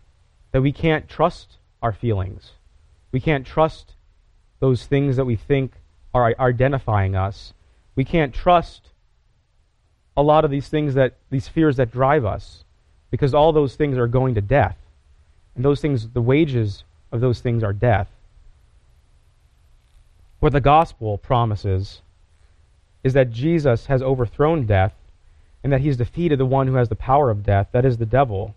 that 0.52 0.62
we 0.62 0.72
can't 0.72 1.08
trust 1.08 1.56
our 1.82 1.92
feelings. 1.92 2.52
We 3.12 3.20
can't 3.20 3.46
trust 3.46 3.94
those 4.60 4.86
things 4.86 5.16
that 5.16 5.24
we 5.24 5.36
think 5.36 5.72
are 6.12 6.34
identifying 6.38 7.16
us. 7.16 7.52
We 7.96 8.04
can't 8.04 8.32
trust 8.32 8.90
a 10.16 10.22
lot 10.22 10.44
of 10.44 10.50
these 10.50 10.68
things 10.68 10.94
that, 10.94 11.14
these 11.30 11.48
fears 11.48 11.76
that 11.76 11.90
drive 11.90 12.24
us, 12.24 12.64
because 13.10 13.34
all 13.34 13.52
those 13.52 13.74
things 13.74 13.98
are 13.98 14.06
going 14.06 14.34
to 14.36 14.40
death. 14.40 14.76
And 15.56 15.64
those 15.64 15.80
things, 15.80 16.08
the 16.08 16.22
wages 16.22 16.84
of 17.12 17.20
those 17.20 17.40
things 17.40 17.62
are 17.62 17.72
death. 17.72 18.08
What 20.44 20.52
the 20.52 20.60
gospel 20.60 21.16
promises 21.16 22.02
is 23.02 23.14
that 23.14 23.30
Jesus 23.30 23.86
has 23.86 24.02
overthrown 24.02 24.66
death 24.66 24.92
and 25.62 25.72
that 25.72 25.80
he's 25.80 25.96
defeated 25.96 26.38
the 26.38 26.44
one 26.44 26.66
who 26.66 26.74
has 26.74 26.90
the 26.90 26.94
power 26.94 27.30
of 27.30 27.42
death, 27.42 27.68
that 27.72 27.86
is 27.86 27.96
the 27.96 28.04
devil. 28.04 28.54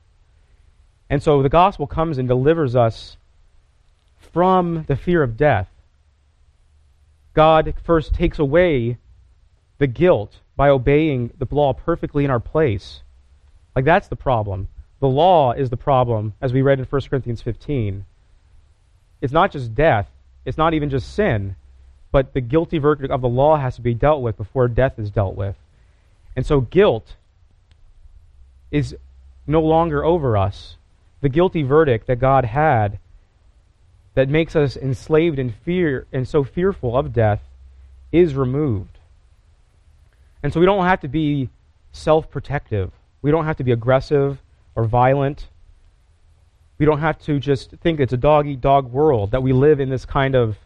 And 1.09 1.23
so 1.23 1.41
the 1.41 1.47
gospel 1.47 1.87
comes 1.87 2.17
and 2.17 2.27
delivers 2.27 2.75
us 2.75 3.15
from 4.19 4.83
the 4.89 4.97
fear 4.97 5.23
of 5.23 5.37
death. 5.37 5.69
God 7.33 7.73
first 7.85 8.13
takes 8.13 8.37
away 8.37 8.97
the 9.77 9.87
guilt 9.87 10.41
by 10.57 10.67
obeying 10.67 11.31
the 11.37 11.47
law 11.49 11.71
perfectly 11.71 12.25
in 12.25 12.29
our 12.29 12.41
place. 12.41 13.01
Like 13.77 13.85
that's 13.85 14.09
the 14.09 14.17
problem. 14.17 14.67
The 14.99 15.07
law 15.07 15.53
is 15.53 15.69
the 15.69 15.77
problem, 15.77 16.33
as 16.41 16.51
we 16.51 16.61
read 16.61 16.79
in 16.79 16.85
1 16.85 17.01
Corinthians 17.09 17.41
15. 17.41 18.03
It's 19.21 19.31
not 19.31 19.53
just 19.53 19.73
death, 19.73 20.09
it's 20.43 20.57
not 20.57 20.73
even 20.73 20.89
just 20.89 21.13
sin, 21.13 21.55
but 22.11 22.33
the 22.33 22.41
guilty 22.41 22.77
verdict 22.77 23.11
of 23.11 23.21
the 23.21 23.29
law 23.29 23.57
has 23.57 23.75
to 23.75 23.81
be 23.81 23.93
dealt 23.93 24.21
with 24.21 24.37
before 24.37 24.67
death 24.67 24.97
is 24.97 25.11
dealt 25.11 25.35
with. 25.35 25.55
And 26.35 26.45
so 26.45 26.61
guilt 26.61 27.15
is 28.71 28.95
no 29.45 29.61
longer 29.61 30.03
over 30.03 30.37
us. 30.37 30.75
The 31.21 31.29
guilty 31.29 31.63
verdict 31.63 32.07
that 32.07 32.19
God 32.19 32.45
had 32.45 32.99
that 34.13 34.29
makes 34.29 34.55
us 34.55 34.77
enslaved 34.77 35.39
in 35.39 35.51
fear 35.51 36.05
and 36.11 36.27
so 36.27 36.43
fearful 36.43 36.97
of 36.97 37.13
death 37.13 37.41
is 38.11 38.35
removed. 38.35 38.97
And 40.43 40.53
so 40.53 40.59
we 40.59 40.65
don't 40.65 40.85
have 40.85 41.01
to 41.01 41.07
be 41.07 41.49
self 41.91 42.29
protective. 42.29 42.91
We 43.21 43.31
don't 43.31 43.45
have 43.45 43.57
to 43.57 43.63
be 43.63 43.71
aggressive 43.71 44.39
or 44.75 44.85
violent. 44.85 45.47
We 46.77 46.85
don't 46.85 46.99
have 46.99 47.19
to 47.23 47.39
just 47.39 47.71
think 47.71 47.99
it's 47.99 48.13
a 48.13 48.17
dog 48.17 48.47
eat 48.47 48.61
dog 48.61 48.91
world, 48.91 49.31
that 49.31 49.41
we 49.41 49.53
live 49.53 49.79
in 49.79 49.89
this 49.89 50.05
kind 50.05 50.35
of 50.35 50.57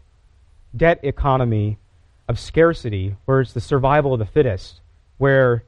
debt 0.76 1.00
economy 1.02 1.78
of 2.28 2.38
scarcity 2.38 3.16
where 3.24 3.40
it's 3.40 3.52
the 3.52 3.60
survival 3.60 4.12
of 4.12 4.18
the 4.18 4.26
fittest 4.26 4.80
where 5.18 5.64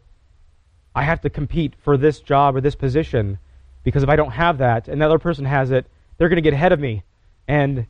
I 0.95 1.03
have 1.03 1.21
to 1.23 1.31
compete 1.31 1.75
for 1.83 1.97
this 1.97 2.21
job 2.21 2.57
or 2.57 2.61
this 2.61 2.75
position 2.75 3.39
because 3.83 4.03
if 4.03 4.09
I 4.09 4.17
don't 4.17 4.31
have 4.31 4.59
that 4.59 4.89
and 4.89 5.01
the 5.01 5.07
other 5.07 5.19
person 5.19 5.45
has 5.45 5.71
it, 5.71 5.87
they're 6.17 6.29
going 6.29 6.37
to 6.37 6.43
get 6.43 6.55
ahead 6.55 6.73
of 6.73 6.81
me. 6.81 7.03
And 7.47 7.87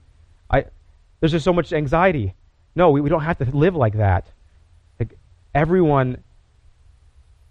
I, 0.50 0.64
there's 1.20 1.32
just 1.32 1.44
so 1.44 1.52
much 1.52 1.72
anxiety. 1.72 2.34
No, 2.74 2.90
we, 2.90 3.00
we 3.00 3.08
don't 3.08 3.22
have 3.22 3.38
to 3.38 3.44
live 3.44 3.76
like 3.76 3.94
that. 3.94 4.26
Like 4.98 5.16
everyone 5.54 6.22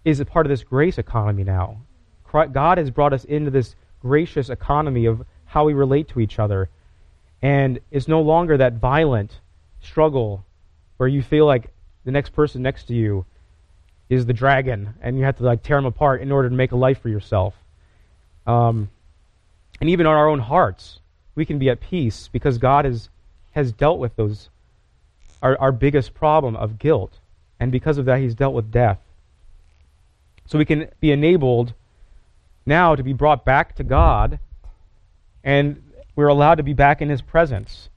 is 0.04 0.20
a 0.20 0.24
part 0.24 0.44
of 0.44 0.50
this 0.50 0.62
grace 0.62 0.98
economy 0.98 1.44
now. 1.44 1.78
God 2.52 2.78
has 2.78 2.90
brought 2.90 3.12
us 3.12 3.24
into 3.24 3.50
this 3.50 3.76
gracious 4.00 4.50
economy 4.50 5.06
of 5.06 5.24
how 5.44 5.64
we 5.64 5.72
relate 5.72 6.08
to 6.08 6.20
each 6.20 6.38
other. 6.40 6.68
And 7.40 7.78
it's 7.90 8.08
no 8.08 8.20
longer 8.20 8.56
that 8.56 8.74
violent 8.74 9.38
struggle 9.84 10.44
where 10.96 11.08
you 11.08 11.22
feel 11.22 11.46
like 11.46 11.70
the 12.04 12.12
next 12.12 12.30
person 12.30 12.62
next 12.62 12.84
to 12.84 12.94
you 12.94 13.24
is 14.08 14.26
the 14.26 14.32
dragon, 14.32 14.94
and 15.00 15.18
you 15.18 15.24
have 15.24 15.36
to 15.36 15.42
like 15.42 15.62
tear 15.62 15.76
them 15.76 15.86
apart 15.86 16.20
in 16.20 16.30
order 16.30 16.48
to 16.48 16.54
make 16.54 16.72
a 16.72 16.76
life 16.76 17.00
for 17.00 17.08
yourself. 17.08 17.54
Um, 18.46 18.90
and 19.80 19.88
even 19.88 20.06
on 20.06 20.14
our 20.14 20.28
own 20.28 20.40
hearts, 20.40 21.00
we 21.34 21.44
can 21.44 21.58
be 21.58 21.70
at 21.70 21.80
peace 21.80 22.28
because 22.28 22.58
God 22.58 22.84
has 22.84 23.08
has 23.52 23.72
dealt 23.72 23.98
with 23.98 24.16
those 24.16 24.50
our, 25.42 25.58
our 25.58 25.72
biggest 25.72 26.14
problem 26.14 26.56
of 26.56 26.78
guilt, 26.78 27.18
and 27.58 27.72
because 27.72 27.98
of 27.98 28.04
that, 28.04 28.20
He's 28.20 28.34
dealt 28.34 28.54
with 28.54 28.70
death. 28.70 29.00
So 30.46 30.58
we 30.58 30.64
can 30.64 30.88
be 31.00 31.10
enabled 31.10 31.72
now 32.66 32.94
to 32.94 33.02
be 33.02 33.14
brought 33.14 33.44
back 33.44 33.74
to 33.76 33.84
God, 33.84 34.38
and 35.42 35.82
we're 36.14 36.28
allowed 36.28 36.56
to 36.56 36.62
be 36.62 36.74
back 36.74 37.00
in 37.00 37.08
His 37.08 37.22
presence 37.22 37.88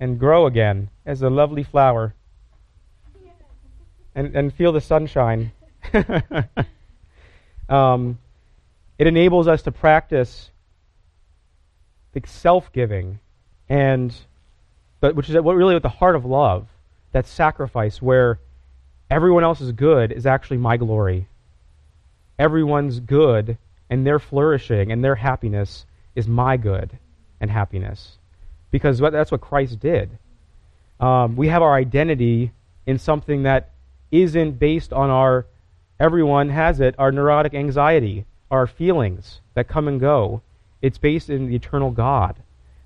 and 0.00 0.18
grow 0.18 0.46
again 0.46 0.88
as 1.04 1.22
a 1.22 1.30
lovely 1.30 1.62
flower 1.62 2.14
and, 4.14 4.34
and 4.34 4.52
feel 4.52 4.72
the 4.72 4.80
sunshine. 4.80 5.52
um, 7.68 8.18
it 8.98 9.06
enables 9.06 9.46
us 9.46 9.62
to 9.62 9.72
practice 9.72 10.50
the 12.12 12.22
self-giving 12.26 13.20
and 13.68 14.14
but 15.00 15.14
which 15.14 15.30
is 15.30 15.36
what 15.36 15.54
really 15.54 15.76
at 15.76 15.82
the 15.82 15.88
heart 15.88 16.16
of 16.16 16.24
love 16.24 16.66
that 17.12 17.26
sacrifice 17.26 18.02
where 18.02 18.38
everyone 19.10 19.44
else's 19.44 19.72
good 19.72 20.12
is 20.12 20.26
actually 20.26 20.56
my 20.56 20.76
glory 20.76 21.28
everyone's 22.38 22.98
good 23.00 23.56
and 23.88 24.06
their 24.06 24.18
flourishing 24.18 24.90
and 24.90 25.04
their 25.04 25.14
happiness 25.14 25.86
is 26.14 26.26
my 26.26 26.56
good 26.56 26.98
and 27.40 27.50
happiness 27.50 28.18
because 28.70 28.98
that's 28.98 29.30
what 29.30 29.40
christ 29.40 29.80
did 29.80 30.10
um, 31.00 31.34
we 31.34 31.48
have 31.48 31.62
our 31.62 31.74
identity 31.74 32.52
in 32.86 32.98
something 32.98 33.42
that 33.44 33.70
isn't 34.10 34.58
based 34.58 34.92
on 34.92 35.10
our, 35.10 35.46
everyone 35.98 36.50
has 36.50 36.80
it, 36.80 36.94
our 36.98 37.10
neurotic 37.10 37.54
anxiety, 37.54 38.26
our 38.50 38.66
feelings 38.66 39.40
that 39.54 39.66
come 39.66 39.88
and 39.88 39.98
go. 39.98 40.42
It's 40.82 40.98
based 40.98 41.30
in 41.30 41.46
the 41.46 41.56
eternal 41.56 41.90
God, 41.90 42.36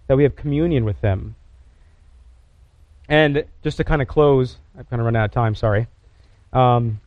that 0.06 0.16
we 0.16 0.22
have 0.22 0.36
communion 0.36 0.84
with 0.84 1.00
Him. 1.00 1.34
And 3.08 3.44
just 3.62 3.76
to 3.78 3.84
kind 3.84 4.00
of 4.00 4.08
close, 4.08 4.58
I've 4.78 4.88
kind 4.88 5.00
of 5.00 5.06
run 5.06 5.16
out 5.16 5.26
of 5.26 5.32
time, 5.32 5.54
sorry. 5.54 5.88
Um, 6.52 7.00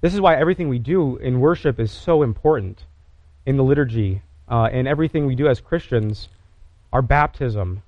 this 0.00 0.14
is 0.14 0.20
why 0.20 0.36
everything 0.36 0.68
we 0.68 0.78
do 0.78 1.16
in 1.16 1.40
worship 1.40 1.78
is 1.78 1.92
so 1.92 2.22
important 2.22 2.84
in 3.46 3.56
the 3.56 3.62
liturgy 3.62 4.22
uh, 4.48 4.68
and 4.72 4.88
everything 4.88 5.26
we 5.26 5.34
do 5.34 5.48
as 5.48 5.60
Christians. 5.60 6.28
Our 6.94 7.02
baptism, 7.02 7.82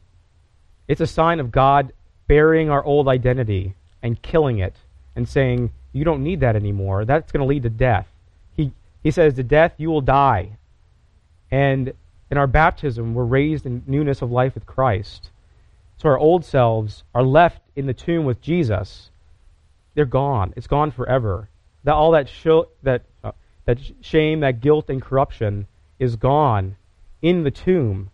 it's 0.88 1.00
a 1.00 1.06
sign 1.06 1.38
of 1.38 1.52
God 1.52 1.92
burying 2.26 2.70
our 2.70 2.84
old 2.84 3.06
identity 3.06 3.74
and 4.02 4.20
killing 4.20 4.58
it 4.58 4.74
and 5.14 5.28
saying, 5.28 5.70
You 5.92 6.02
don't 6.04 6.24
need 6.24 6.40
that 6.40 6.56
anymore. 6.56 7.04
That's 7.04 7.30
going 7.30 7.40
to 7.40 7.46
lead 7.46 7.62
to 7.62 7.70
death. 7.70 8.08
He, 8.56 8.72
he 9.04 9.12
says, 9.12 9.34
To 9.34 9.44
death 9.44 9.74
you 9.78 9.90
will 9.90 10.00
die. 10.00 10.56
And 11.52 11.92
in 12.32 12.36
our 12.36 12.48
baptism, 12.48 13.14
we're 13.14 13.24
raised 13.24 13.64
in 13.64 13.84
newness 13.86 14.22
of 14.22 14.32
life 14.32 14.54
with 14.54 14.66
Christ. 14.66 15.30
So 15.98 16.08
our 16.08 16.18
old 16.18 16.44
selves 16.44 17.04
are 17.14 17.22
left 17.22 17.62
in 17.76 17.86
the 17.86 17.94
tomb 17.94 18.24
with 18.24 18.42
Jesus. 18.42 19.10
They're 19.94 20.04
gone. 20.04 20.52
It's 20.56 20.66
gone 20.66 20.90
forever. 20.90 21.48
That 21.84 21.94
all 21.94 22.10
that 22.10 22.28
sh- 22.28 22.68
that 22.82 23.02
uh, 23.22 23.30
that 23.66 23.78
shame, 24.00 24.40
that 24.40 24.60
guilt, 24.60 24.90
and 24.90 25.00
corruption 25.00 25.68
is 26.00 26.16
gone 26.16 26.74
in 27.22 27.44
the 27.44 27.52
tomb. 27.52 28.10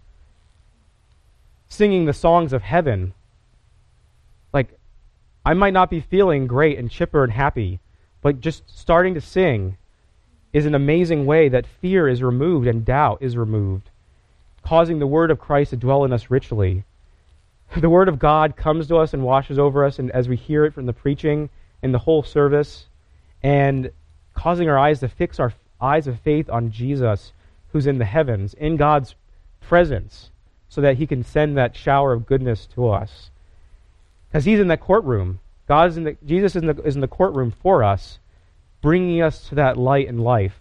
Singing 1.72 2.04
the 2.04 2.12
songs 2.12 2.52
of 2.52 2.60
heaven 2.60 3.14
like, 4.52 4.78
I 5.42 5.54
might 5.54 5.72
not 5.72 5.88
be 5.88 6.00
feeling 6.02 6.46
great 6.46 6.78
and 6.78 6.90
chipper 6.90 7.24
and 7.24 7.32
happy, 7.32 7.80
but 8.20 8.42
just 8.42 8.64
starting 8.66 9.14
to 9.14 9.22
sing 9.22 9.78
is 10.52 10.66
an 10.66 10.74
amazing 10.74 11.24
way 11.24 11.48
that 11.48 11.66
fear 11.66 12.06
is 12.06 12.22
removed 12.22 12.66
and 12.66 12.84
doubt 12.84 13.22
is 13.22 13.38
removed, 13.38 13.88
causing 14.62 14.98
the 14.98 15.06
word 15.06 15.30
of 15.30 15.40
Christ 15.40 15.70
to 15.70 15.78
dwell 15.78 16.04
in 16.04 16.12
us 16.12 16.30
richly. 16.30 16.84
The 17.74 17.88
word 17.88 18.10
of 18.10 18.18
God 18.18 18.54
comes 18.54 18.86
to 18.88 18.98
us 18.98 19.14
and 19.14 19.24
washes 19.24 19.58
over 19.58 19.82
us, 19.82 19.98
and 19.98 20.10
as 20.10 20.28
we 20.28 20.36
hear 20.36 20.66
it 20.66 20.74
from 20.74 20.84
the 20.84 20.92
preaching 20.92 21.48
and 21.82 21.94
the 21.94 22.00
whole 22.00 22.22
service, 22.22 22.84
and 23.42 23.90
causing 24.34 24.68
our 24.68 24.78
eyes 24.78 25.00
to 25.00 25.08
fix 25.08 25.40
our 25.40 25.54
eyes 25.80 26.06
of 26.06 26.20
faith 26.20 26.50
on 26.50 26.70
Jesus, 26.70 27.32
who's 27.72 27.86
in 27.86 27.96
the 27.96 28.04
heavens, 28.04 28.52
in 28.52 28.76
God's 28.76 29.14
presence, 29.62 30.28
so 30.72 30.80
that 30.80 30.96
he 30.96 31.06
can 31.06 31.22
send 31.22 31.54
that 31.58 31.76
shower 31.76 32.14
of 32.14 32.24
goodness 32.24 32.64
to 32.64 32.88
us. 32.88 33.28
Because 34.26 34.46
he's 34.46 34.58
in 34.58 34.68
that 34.68 34.80
courtroom. 34.80 35.38
God 35.68 35.90
is 35.90 35.98
in 35.98 36.04
the, 36.04 36.16
Jesus 36.24 36.56
is 36.56 36.62
in 36.62 36.66
the, 36.66 36.82
is 36.82 36.94
in 36.94 37.02
the 37.02 37.08
courtroom 37.08 37.50
for 37.50 37.84
us, 37.84 38.18
bringing 38.80 39.20
us 39.20 39.50
to 39.50 39.56
that 39.56 39.76
light 39.76 40.08
and 40.08 40.24
life. 40.24 40.58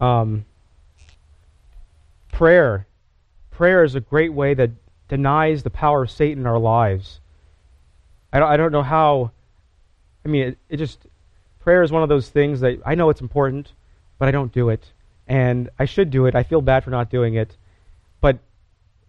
Um, 0.00 0.44
prayer. 2.30 2.86
Prayer 3.50 3.82
is 3.82 3.96
a 3.96 4.00
great 4.00 4.32
way 4.32 4.54
that 4.54 4.70
denies 5.08 5.64
the 5.64 5.70
power 5.70 6.04
of 6.04 6.10
Satan 6.12 6.42
in 6.42 6.46
our 6.46 6.60
lives. 6.60 7.18
I 8.32 8.38
don't, 8.38 8.48
I 8.48 8.56
don't 8.56 8.70
know 8.70 8.84
how. 8.84 9.32
I 10.24 10.28
mean, 10.28 10.42
it, 10.42 10.58
it 10.68 10.76
just. 10.76 11.00
Prayer 11.58 11.82
is 11.82 11.90
one 11.90 12.04
of 12.04 12.08
those 12.08 12.28
things 12.28 12.60
that 12.60 12.80
I 12.86 12.94
know 12.94 13.10
it's 13.10 13.20
important, 13.20 13.72
but 14.20 14.28
I 14.28 14.30
don't 14.30 14.52
do 14.52 14.68
it. 14.68 14.92
And 15.26 15.68
I 15.80 15.86
should 15.86 16.10
do 16.10 16.26
it. 16.26 16.36
I 16.36 16.44
feel 16.44 16.62
bad 16.62 16.84
for 16.84 16.90
not 16.90 17.10
doing 17.10 17.34
it. 17.34 17.56
But 18.24 18.38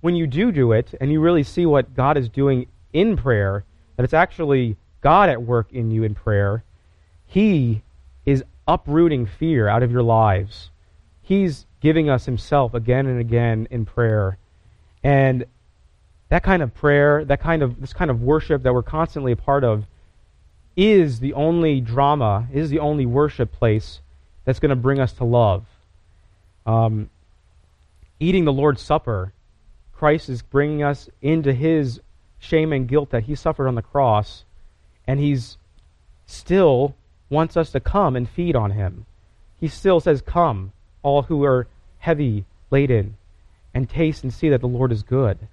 when 0.01 0.17
you 0.17 0.27
do 0.27 0.51
do 0.51 0.73
it 0.73 0.93
and 0.99 1.09
you 1.09 1.21
really 1.21 1.43
see 1.43 1.65
what 1.65 1.95
God 1.95 2.17
is 2.17 2.27
doing 2.27 2.67
in 2.91 3.15
prayer, 3.15 3.63
that 3.95 4.03
it's 4.03 4.13
actually 4.13 4.75
God 4.99 5.29
at 5.29 5.41
work 5.41 5.71
in 5.71 5.89
you 5.89 6.03
in 6.03 6.15
prayer, 6.15 6.65
He 7.25 7.81
is 8.25 8.43
uprooting 8.67 9.25
fear 9.25 9.69
out 9.69 9.83
of 9.83 9.89
your 9.89 10.03
lives. 10.03 10.69
He's 11.21 11.65
giving 11.79 12.09
us 12.09 12.25
Himself 12.25 12.73
again 12.73 13.05
and 13.05 13.21
again 13.21 13.69
in 13.71 13.85
prayer. 13.85 14.37
And 15.01 15.45
that 16.27 16.43
kind 16.43 16.61
of 16.61 16.73
prayer, 16.75 17.23
that 17.23 17.39
kind 17.39 17.63
of 17.63 17.79
this 17.79 17.93
kind 17.93 18.11
of 18.11 18.21
worship 18.21 18.63
that 18.63 18.73
we're 18.73 18.83
constantly 18.83 19.31
a 19.31 19.37
part 19.37 19.63
of, 19.63 19.85
is 20.75 21.21
the 21.21 21.31
only 21.35 21.79
drama, 21.79 22.49
is 22.51 22.69
the 22.69 22.79
only 22.79 23.05
worship 23.05 23.53
place 23.53 24.01
that's 24.43 24.59
going 24.59 24.71
to 24.71 24.75
bring 24.75 24.99
us 24.99 25.13
to 25.13 25.23
love. 25.23 25.63
Um, 26.65 27.09
eating 28.25 28.45
the 28.45 28.53
Lord's 28.53 28.81
Supper, 28.81 29.33
Christ 29.93 30.29
is 30.29 30.41
bringing 30.41 30.81
us 30.81 31.09
into 31.21 31.53
his 31.53 32.01
shame 32.39 32.73
and 32.73 32.87
guilt 32.87 33.11
that 33.11 33.23
he 33.23 33.35
suffered 33.35 33.67
on 33.67 33.75
the 33.75 33.83
cross, 33.83 34.45
and 35.05 35.19
he's 35.19 35.57
still 36.25 36.95
wants 37.29 37.55
us 37.55 37.71
to 37.71 37.79
come 37.79 38.15
and 38.15 38.27
feed 38.27 38.55
on 38.55 38.71
him. 38.71 39.05
He 39.59 39.67
still 39.67 39.99
says, 39.99 40.21
Come, 40.21 40.71
all 41.03 41.23
who 41.23 41.43
are 41.43 41.67
heavy 41.99 42.45
laden, 42.71 43.15
and 43.75 43.87
taste 43.87 44.23
and 44.23 44.33
see 44.33 44.49
that 44.49 44.61
the 44.61 44.67
Lord 44.67 44.91
is 44.91 45.03
good. 45.03 45.47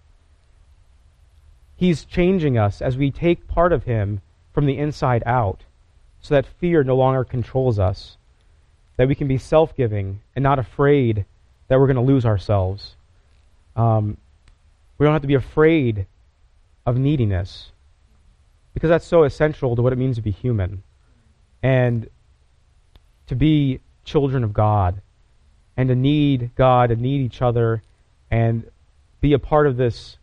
He's 1.77 2.05
changing 2.05 2.57
us 2.57 2.81
as 2.81 2.97
we 2.97 3.11
take 3.11 3.49
part 3.49 3.73
of 3.73 3.85
him 3.85 4.23
from 4.55 4.65
the 4.65 4.79
inside 4.79 5.23
out, 5.27 5.65
so 6.23 6.35
that 6.35 6.47
fear 6.47 6.83
no 6.85 6.97
longer 6.97 7.25
controls 7.25 7.79
us, 7.79 8.17
that 8.97 9.09
we 9.09 9.15
can 9.15 9.29
be 9.29 9.37
self 9.37 9.77
giving 9.77 10.21
and 10.35 10.43
not 10.43 10.59
afraid 10.59 11.27
that 11.73 11.81
we're 11.81 11.87
going 11.87 11.97
to 11.97 12.03
lose 12.03 12.27
ourselves. 12.27 12.97
Um, 13.77 14.19
we 14.99 15.07
don't 15.07 15.15
have 15.15 15.23
to 15.23 15.29
be 15.29 15.37
afraid 15.37 16.05
of 16.85 16.99
neediness 16.99 17.73
because 18.75 18.91
that's 18.91 19.07
so 19.07 19.23
essential 19.23 19.75
to 19.75 19.81
what 19.81 19.91
it 19.91 19.97
means 19.97 20.17
to 20.17 20.23
be 20.23 20.33
human 20.33 20.83
and 21.63 22.11
to 23.27 23.35
be 23.35 23.81
children 24.05 24.45
of 24.45 24.53
God 24.53 25.01
and 25.75 25.89
to 25.89 25.95
need 25.95 26.51
God 26.57 26.91
and 26.91 27.01
need 27.01 27.23
each 27.23 27.41
other 27.41 27.83
and 28.31 28.71
be 29.23 29.33
a 29.33 29.39
part 29.39 29.67
of 29.67 29.79
this 29.79 30.19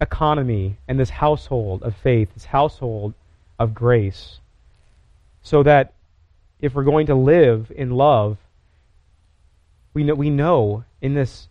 economy 0.00 0.76
and 0.86 1.00
this 1.00 1.10
household 1.10 1.82
of 1.82 1.96
faith, 1.96 2.28
this 2.34 2.44
household 2.44 3.12
of 3.58 3.74
grace, 3.74 4.38
so 5.42 5.64
that 5.64 5.94
if 6.60 6.74
we're 6.76 6.84
going 6.84 7.06
to 7.06 7.16
live 7.16 7.72
in 7.74 7.90
love, 7.90 8.38
we 9.94 10.04
know, 10.04 10.14
we 10.14 10.30
know 10.30 10.84
in 11.00 11.14
this 11.14 11.48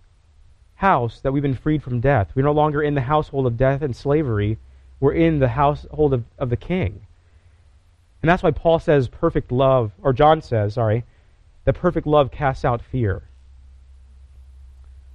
house 0.75 1.21
that 1.21 1.31
we've 1.31 1.43
been 1.43 1.55
freed 1.55 1.83
from 1.83 1.99
death. 1.99 2.31
We're 2.33 2.43
no 2.43 2.51
longer 2.51 2.81
in 2.81 2.95
the 2.95 3.01
household 3.01 3.45
of 3.45 3.57
death 3.57 3.81
and 3.81 3.95
slavery. 3.95 4.57
We're 4.99 5.13
in 5.13 5.39
the 5.39 5.49
household 5.49 6.13
of, 6.13 6.23
of 6.37 6.49
the 6.49 6.57
king. 6.57 7.05
And 8.21 8.29
that's 8.29 8.43
why 8.43 8.51
Paul 8.51 8.79
says 8.79 9.07
perfect 9.07 9.51
love, 9.51 9.91
or 10.01 10.13
John 10.13 10.41
says, 10.41 10.75
sorry, 10.75 11.03
that 11.65 11.73
perfect 11.73 12.07
love 12.07 12.31
casts 12.31 12.65
out 12.65 12.81
fear. 12.81 13.23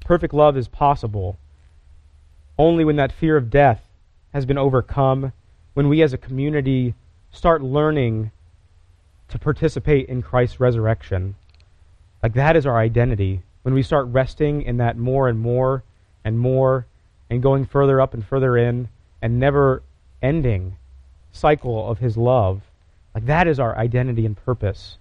Perfect 0.00 0.34
love 0.34 0.56
is 0.56 0.68
possible 0.68 1.38
only 2.58 2.84
when 2.84 2.96
that 2.96 3.12
fear 3.12 3.36
of 3.36 3.50
death 3.50 3.86
has 4.32 4.46
been 4.46 4.58
overcome, 4.58 5.32
when 5.74 5.88
we 5.88 6.02
as 6.02 6.12
a 6.12 6.18
community 6.18 6.94
start 7.30 7.62
learning 7.62 8.30
to 9.28 9.38
participate 9.38 10.08
in 10.08 10.22
Christ's 10.22 10.60
resurrection. 10.60 11.34
Like 12.26 12.34
that 12.34 12.56
is 12.56 12.66
our 12.66 12.76
identity. 12.76 13.42
When 13.62 13.72
we 13.72 13.84
start 13.84 14.08
resting 14.08 14.62
in 14.62 14.78
that 14.78 14.96
more 14.96 15.28
and 15.28 15.38
more 15.38 15.84
and 16.24 16.36
more 16.36 16.84
and 17.30 17.40
going 17.40 17.66
further 17.66 18.00
up 18.00 18.14
and 18.14 18.26
further 18.26 18.56
in 18.56 18.88
and 19.22 19.38
never 19.38 19.84
ending 20.20 20.76
cycle 21.30 21.88
of 21.88 22.00
his 22.00 22.16
love, 22.16 22.62
like 23.14 23.26
that 23.26 23.46
is 23.46 23.60
our 23.60 23.78
identity 23.78 24.26
and 24.26 24.36
purpose. 24.36 24.98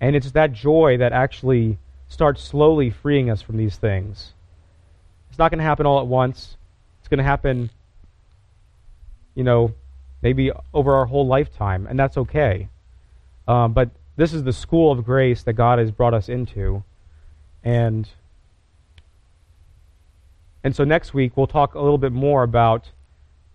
And 0.00 0.16
it's 0.16 0.32
that 0.32 0.52
joy 0.54 0.96
that 0.96 1.12
actually 1.12 1.78
starts 2.08 2.42
slowly 2.42 2.90
freeing 2.90 3.30
us 3.30 3.40
from 3.40 3.58
these 3.58 3.76
things. 3.76 4.32
It's 5.28 5.38
not 5.38 5.52
going 5.52 5.60
to 5.60 5.64
happen 5.64 5.86
all 5.86 6.00
at 6.00 6.08
once. 6.08 6.56
It's 6.98 7.06
going 7.06 7.18
to 7.18 7.22
happen, 7.22 7.70
you 9.36 9.44
know, 9.44 9.72
maybe 10.20 10.50
over 10.74 10.96
our 10.96 11.06
whole 11.06 11.28
lifetime, 11.28 11.86
and 11.86 11.96
that's 11.96 12.16
okay. 12.16 12.68
Um, 13.46 13.72
but 13.72 13.90
this 14.16 14.32
is 14.32 14.44
the 14.44 14.52
school 14.52 14.90
of 14.90 15.04
grace 15.04 15.42
that 15.42 15.52
God 15.52 15.78
has 15.78 15.90
brought 15.90 16.14
us 16.14 16.28
into. 16.28 16.82
And 17.62 18.08
and 20.64 20.74
so 20.74 20.84
next 20.84 21.14
week 21.14 21.36
we'll 21.36 21.46
talk 21.46 21.74
a 21.74 21.80
little 21.80 21.98
bit 21.98 22.12
more 22.12 22.42
about 22.42 22.90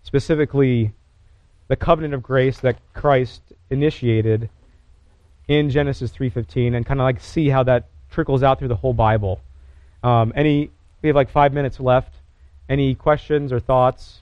specifically 0.02 0.92
the 1.68 1.76
covenant 1.76 2.14
of 2.14 2.22
grace 2.22 2.58
that 2.60 2.76
Christ 2.94 3.42
initiated 3.70 4.48
in 5.48 5.70
Genesis 5.70 6.10
3:15 6.12 6.74
and 6.74 6.86
kind 6.86 7.00
of 7.00 7.04
like 7.04 7.20
see 7.20 7.48
how 7.48 7.62
that 7.64 7.86
trickles 8.10 8.42
out 8.42 8.58
through 8.58 8.68
the 8.68 8.76
whole 8.76 8.94
Bible. 8.94 9.40
Um, 10.02 10.32
any 10.36 10.70
we 11.02 11.08
have 11.08 11.16
like 11.16 11.30
five 11.30 11.52
minutes 11.52 11.80
left. 11.80 12.14
Any 12.68 12.94
questions 12.94 13.52
or 13.52 13.60
thoughts, 13.60 14.20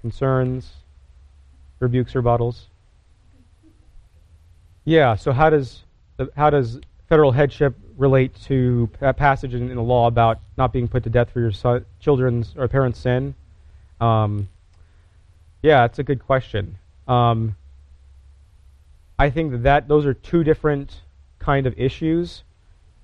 concerns, 0.00 0.74
rebukes, 1.80 2.14
or 2.14 2.22
rebuttals? 2.22 2.66
Yeah. 4.86 5.16
So 5.16 5.32
how 5.32 5.50
does 5.50 5.82
how 6.34 6.48
does 6.48 6.80
federal 7.08 7.32
headship 7.32 7.76
relate 7.96 8.34
to 8.44 8.88
a 9.00 9.12
passage 9.12 9.52
in, 9.52 9.68
in 9.68 9.76
the 9.76 9.82
law 9.82 10.06
about 10.06 10.40
not 10.56 10.72
being 10.72 10.88
put 10.88 11.02
to 11.04 11.10
death 11.10 11.30
for 11.30 11.40
your 11.40 11.82
children's 12.00 12.54
or 12.56 12.68
parents' 12.68 13.00
sin? 13.00 13.34
Um, 14.00 14.48
yeah, 15.60 15.84
it's 15.84 15.98
a 15.98 16.04
good 16.04 16.24
question. 16.24 16.78
Um, 17.08 17.56
I 19.18 19.30
think 19.30 19.50
that, 19.52 19.62
that 19.64 19.88
those 19.88 20.06
are 20.06 20.14
two 20.14 20.44
different 20.44 21.00
kind 21.38 21.66
of 21.66 21.78
issues. 21.78 22.44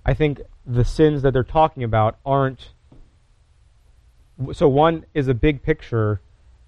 I 0.06 0.14
think 0.14 0.40
the 0.64 0.84
sins 0.84 1.22
that 1.22 1.32
they're 1.32 1.42
talking 1.42 1.82
about 1.82 2.18
aren't. 2.24 2.68
So 4.52 4.68
one 4.68 5.04
is 5.14 5.28
a 5.28 5.34
big 5.34 5.62
picture 5.62 6.20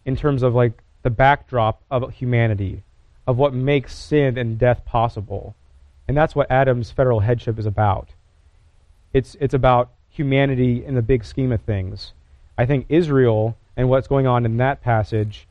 in 0.04 0.16
terms 0.16 0.42
of 0.42 0.54
like 0.54 0.82
the 1.02 1.10
backdrop 1.10 1.82
of 1.90 2.12
humanity, 2.14 2.82
of 3.26 3.36
what 3.36 3.54
makes 3.54 3.94
sin 3.94 4.36
and 4.36 4.58
death 4.58 4.84
possible. 4.84 5.54
And 6.06 6.16
that's 6.16 6.34
what 6.34 6.50
Adam's 6.50 6.90
federal 6.90 7.20
headship 7.20 7.58
is 7.58 7.66
about. 7.66 8.10
It's, 9.12 9.36
it's 9.40 9.54
about 9.54 9.90
humanity 10.08 10.84
in 10.84 10.94
the 10.94 11.02
big 11.02 11.24
scheme 11.24 11.52
of 11.52 11.62
things. 11.62 12.12
I 12.58 12.66
think 12.66 12.86
Israel 12.88 13.56
and 13.76 13.88
what's 13.88 14.06
going 14.06 14.26
on 14.26 14.44
in 14.44 14.58
that 14.58 14.82
passage 14.82 15.46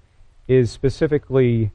is 0.47 0.71
specifically 0.71 1.71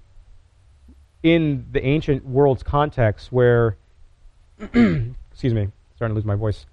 in 1.22 1.66
the 1.72 1.84
ancient 1.84 2.24
world's 2.24 2.62
context 2.62 3.32
where, 3.32 3.76
excuse 4.61 5.55
me, 5.55 5.68
starting 5.96 6.14
to 6.14 6.18
lose 6.18 6.24
my 6.24 6.34
voice, 6.34 6.66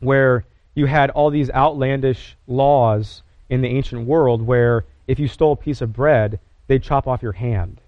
where 0.00 0.44
you 0.74 0.86
had 0.86 1.10
all 1.10 1.30
these 1.30 1.50
outlandish 1.50 2.36
laws 2.46 3.22
in 3.50 3.62
the 3.62 3.68
ancient 3.68 4.06
world 4.06 4.42
where 4.42 4.84
if 5.06 5.18
you 5.18 5.26
stole 5.26 5.52
a 5.52 5.56
piece 5.56 5.80
of 5.80 5.92
bread, 5.92 6.38
they'd 6.68 6.82
chop 6.82 7.08
off 7.08 7.22
your 7.22 7.32
hand. 7.32 7.80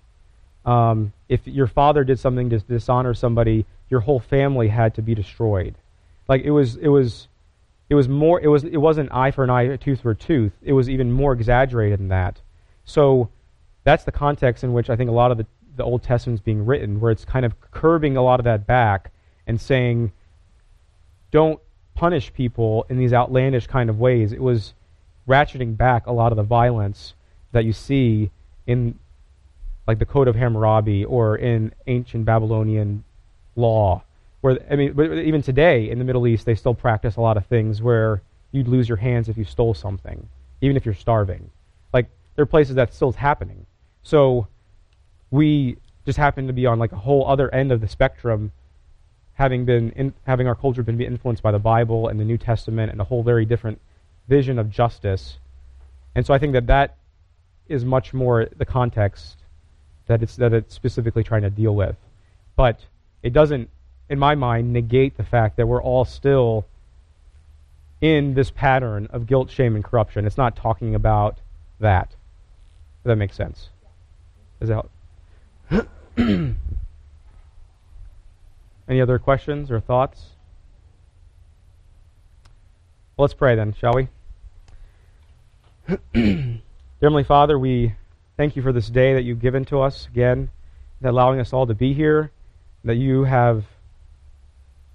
Um, 0.70 1.12
if 1.28 1.44
your 1.48 1.66
father 1.66 2.04
did 2.04 2.20
something 2.20 2.48
to 2.50 2.60
dishonor 2.60 3.12
somebody, 3.12 3.66
your 3.88 3.98
whole 3.98 4.20
family 4.20 4.68
had 4.68 4.94
to 4.94 5.02
be 5.02 5.16
destroyed. 5.16 5.74
Like 6.28 6.42
it 6.42 6.52
was, 6.52 6.76
it 6.76 6.86
was, 6.86 7.26
it 7.88 7.96
was 7.96 8.08
more. 8.08 8.40
It 8.40 8.46
was, 8.46 8.62
it 8.62 8.76
wasn't 8.76 9.12
eye 9.12 9.32
for 9.32 9.42
an 9.42 9.50
eye, 9.50 9.62
a 9.62 9.76
tooth 9.76 10.02
for 10.02 10.12
a 10.12 10.14
tooth. 10.14 10.52
It 10.62 10.72
was 10.72 10.88
even 10.88 11.10
more 11.10 11.32
exaggerated 11.32 11.98
than 11.98 12.08
that. 12.08 12.40
So 12.84 13.30
that's 13.82 14.04
the 14.04 14.12
context 14.12 14.62
in 14.62 14.72
which 14.72 14.88
I 14.88 14.94
think 14.94 15.10
a 15.10 15.12
lot 15.12 15.32
of 15.32 15.38
the, 15.38 15.46
the 15.74 15.82
Old 15.82 16.04
Testament 16.04 16.38
is 16.38 16.40
being 16.40 16.64
written, 16.64 17.00
where 17.00 17.10
it's 17.10 17.24
kind 17.24 17.44
of 17.44 17.60
curbing 17.72 18.16
a 18.16 18.22
lot 18.22 18.38
of 18.38 18.44
that 18.44 18.64
back 18.64 19.10
and 19.48 19.60
saying, 19.60 20.12
don't 21.32 21.58
punish 21.96 22.32
people 22.32 22.86
in 22.88 22.96
these 22.96 23.12
outlandish 23.12 23.66
kind 23.66 23.90
of 23.90 23.98
ways. 23.98 24.32
It 24.32 24.40
was 24.40 24.74
ratcheting 25.26 25.76
back 25.76 26.06
a 26.06 26.12
lot 26.12 26.30
of 26.30 26.36
the 26.36 26.44
violence 26.44 27.14
that 27.50 27.64
you 27.64 27.72
see 27.72 28.30
in 28.68 29.00
like 29.90 29.98
the 29.98 30.06
Code 30.06 30.28
of 30.28 30.36
Hammurabi 30.36 31.04
or 31.04 31.34
in 31.34 31.72
ancient 31.88 32.24
Babylonian 32.24 33.02
law. 33.56 34.04
Where 34.40 34.56
I 34.70 34.76
mean, 34.76 34.94
even 35.26 35.42
today 35.42 35.90
in 35.90 35.98
the 35.98 36.04
Middle 36.04 36.28
East, 36.28 36.46
they 36.46 36.54
still 36.54 36.74
practice 36.74 37.16
a 37.16 37.20
lot 37.20 37.36
of 37.36 37.44
things 37.46 37.82
where 37.82 38.22
you'd 38.52 38.68
lose 38.68 38.88
your 38.88 38.98
hands 38.98 39.28
if 39.28 39.36
you 39.36 39.42
stole 39.42 39.74
something, 39.74 40.28
even 40.60 40.76
if 40.76 40.84
you're 40.84 40.94
starving. 40.94 41.50
Like 41.92 42.06
there 42.36 42.44
are 42.44 42.46
places 42.46 42.76
that 42.76 42.94
still 42.94 43.08
is 43.08 43.16
happening. 43.16 43.66
So 44.04 44.46
we 45.32 45.76
just 46.06 46.18
happen 46.18 46.46
to 46.46 46.52
be 46.52 46.66
on 46.66 46.78
like 46.78 46.92
a 46.92 46.96
whole 46.96 47.26
other 47.26 47.52
end 47.52 47.72
of 47.72 47.80
the 47.80 47.88
spectrum, 47.88 48.52
having 49.34 49.64
been 49.64 49.90
in, 49.96 50.14
having 50.24 50.46
our 50.46 50.54
culture 50.54 50.84
been 50.84 51.00
influenced 51.00 51.42
by 51.42 51.50
the 51.50 51.58
Bible 51.58 52.06
and 52.06 52.20
the 52.20 52.24
New 52.24 52.38
Testament 52.38 52.92
and 52.92 53.00
a 53.00 53.04
whole 53.04 53.24
very 53.24 53.44
different 53.44 53.80
vision 54.28 54.56
of 54.56 54.70
justice. 54.70 55.40
And 56.14 56.24
so 56.24 56.32
I 56.32 56.38
think 56.38 56.52
that 56.52 56.68
that 56.68 56.96
is 57.68 57.84
much 57.84 58.14
more 58.14 58.46
the 58.56 58.64
context 58.64 59.39
that 60.10 60.22
it's 60.24 60.34
that 60.36 60.52
it's 60.52 60.74
specifically 60.74 61.22
trying 61.22 61.42
to 61.42 61.50
deal 61.50 61.72
with. 61.72 61.94
But 62.56 62.80
it 63.22 63.32
doesn't, 63.32 63.70
in 64.08 64.18
my 64.18 64.34
mind, 64.34 64.72
negate 64.72 65.16
the 65.16 65.22
fact 65.22 65.56
that 65.56 65.68
we're 65.68 65.80
all 65.80 66.04
still 66.04 66.66
in 68.00 68.34
this 68.34 68.50
pattern 68.50 69.06
of 69.12 69.28
guilt, 69.28 69.50
shame, 69.50 69.76
and 69.76 69.84
corruption. 69.84 70.26
It's 70.26 70.36
not 70.36 70.56
talking 70.56 70.96
about 70.96 71.38
that. 71.78 72.08
If 72.10 73.04
that 73.04 73.16
makes 73.16 73.36
sense. 73.36 73.68
Does 74.58 74.70
that 74.70 74.86
help? 75.70 75.88
Any 78.88 79.00
other 79.00 79.20
questions 79.20 79.70
or 79.70 79.78
thoughts? 79.78 80.30
Well, 83.16 83.26
let's 83.26 83.34
pray 83.34 83.54
then, 83.54 83.74
shall 83.74 83.94
we? 83.94 84.08
Heavenly 87.00 87.24
Father, 87.24 87.56
we 87.56 87.94
thank 88.40 88.56
you 88.56 88.62
for 88.62 88.72
this 88.72 88.88
day 88.88 89.12
that 89.12 89.20
you've 89.20 89.38
given 89.38 89.66
to 89.66 89.82
us 89.82 90.06
again, 90.06 90.48
that 91.02 91.10
allowing 91.10 91.38
us 91.40 91.52
all 91.52 91.66
to 91.66 91.74
be 91.74 91.92
here, 91.92 92.30
that 92.84 92.94
you 92.94 93.24
have 93.24 93.66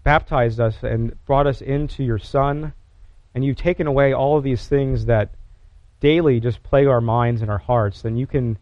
baptized 0.04 0.60
us 0.60 0.82
and 0.82 1.16
brought 1.28 1.46
us 1.46 1.62
into 1.62 2.04
your 2.04 2.18
Son, 2.18 2.74
and 3.36 3.46
you've 3.46 3.56
taken 3.56 3.86
away 3.86 4.14
all 4.14 4.36
of 4.36 4.44
these 4.44 4.68
things 4.68 5.06
that 5.06 5.30
daily 6.00 6.40
just 6.40 6.64
plague 6.64 6.88
our 6.88 7.02
minds 7.02 7.44
and 7.44 7.52
our 7.52 7.60
hearts, 7.60 8.02
then 8.02 8.18
you 8.18 8.26
can 8.26 8.58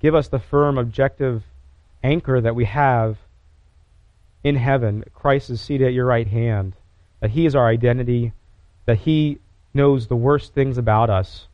give 0.00 0.14
us 0.14 0.28
the 0.28 0.38
firm, 0.38 0.78
objective 0.78 1.42
anchor 2.02 2.40
that 2.40 2.54
we 2.54 2.64
have 2.64 3.18
in 4.42 4.56
heaven. 4.56 5.04
Christ 5.12 5.50
is 5.50 5.60
seated 5.60 5.88
at 5.88 5.92
your 5.92 6.06
right 6.06 6.26
hand, 6.26 6.72
that 7.20 7.32
He 7.32 7.44
is 7.44 7.54
our 7.54 7.68
identity, 7.68 8.32
that 8.86 8.96
He 8.96 9.40
knows 9.74 10.06
the 10.06 10.16
worst 10.16 10.54
things 10.54 10.78
about 10.78 11.10
us, 11.10 11.48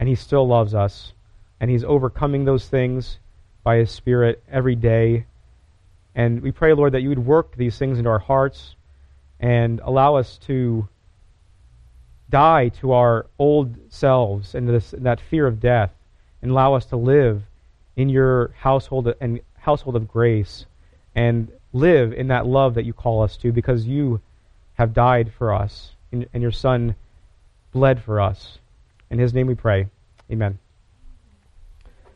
and 0.00 0.08
He 0.08 0.16
still 0.16 0.48
loves 0.48 0.74
us, 0.74 1.12
and 1.60 1.70
He's 1.70 1.84
overcoming 1.84 2.44
those 2.44 2.66
things 2.66 3.18
by 3.62 3.76
His 3.76 3.90
Spirit 3.90 4.42
every 4.50 4.74
day. 4.74 5.26
And 6.14 6.42
we 6.42 6.50
pray, 6.50 6.72
Lord, 6.72 6.92
that 6.94 7.02
you 7.02 7.10
would 7.10 7.24
work 7.24 7.56
these 7.56 7.78
things 7.78 7.98
into 7.98 8.10
our 8.10 8.18
hearts 8.18 8.74
and 9.38 9.80
allow 9.80 10.16
us 10.16 10.38
to 10.46 10.88
die 12.28 12.68
to 12.68 12.92
our 12.92 13.26
old 13.38 13.76
selves 13.92 14.54
and 14.54 14.68
this, 14.68 14.94
that 14.98 15.20
fear 15.20 15.46
of 15.46 15.60
death 15.60 15.90
and 16.42 16.50
allow 16.50 16.74
us 16.74 16.86
to 16.86 16.96
live 16.96 17.42
in 17.96 18.08
your 18.08 18.54
household 18.58 19.12
and 19.20 19.40
household 19.58 19.96
of 19.96 20.08
grace 20.08 20.66
and 21.14 21.50
live 21.72 22.12
in 22.12 22.28
that 22.28 22.46
love 22.46 22.74
that 22.74 22.84
you 22.84 22.92
call 22.92 23.22
us 23.22 23.36
to 23.36 23.52
because 23.52 23.86
you 23.86 24.20
have 24.74 24.94
died 24.94 25.32
for 25.36 25.52
us 25.52 25.92
and, 26.12 26.26
and 26.32 26.42
your 26.42 26.52
son 26.52 26.94
bled 27.72 28.02
for 28.02 28.20
us. 28.20 28.58
In 29.10 29.18
his 29.18 29.34
name 29.34 29.46
we 29.46 29.54
pray. 29.54 29.88
Amen. 30.30 30.58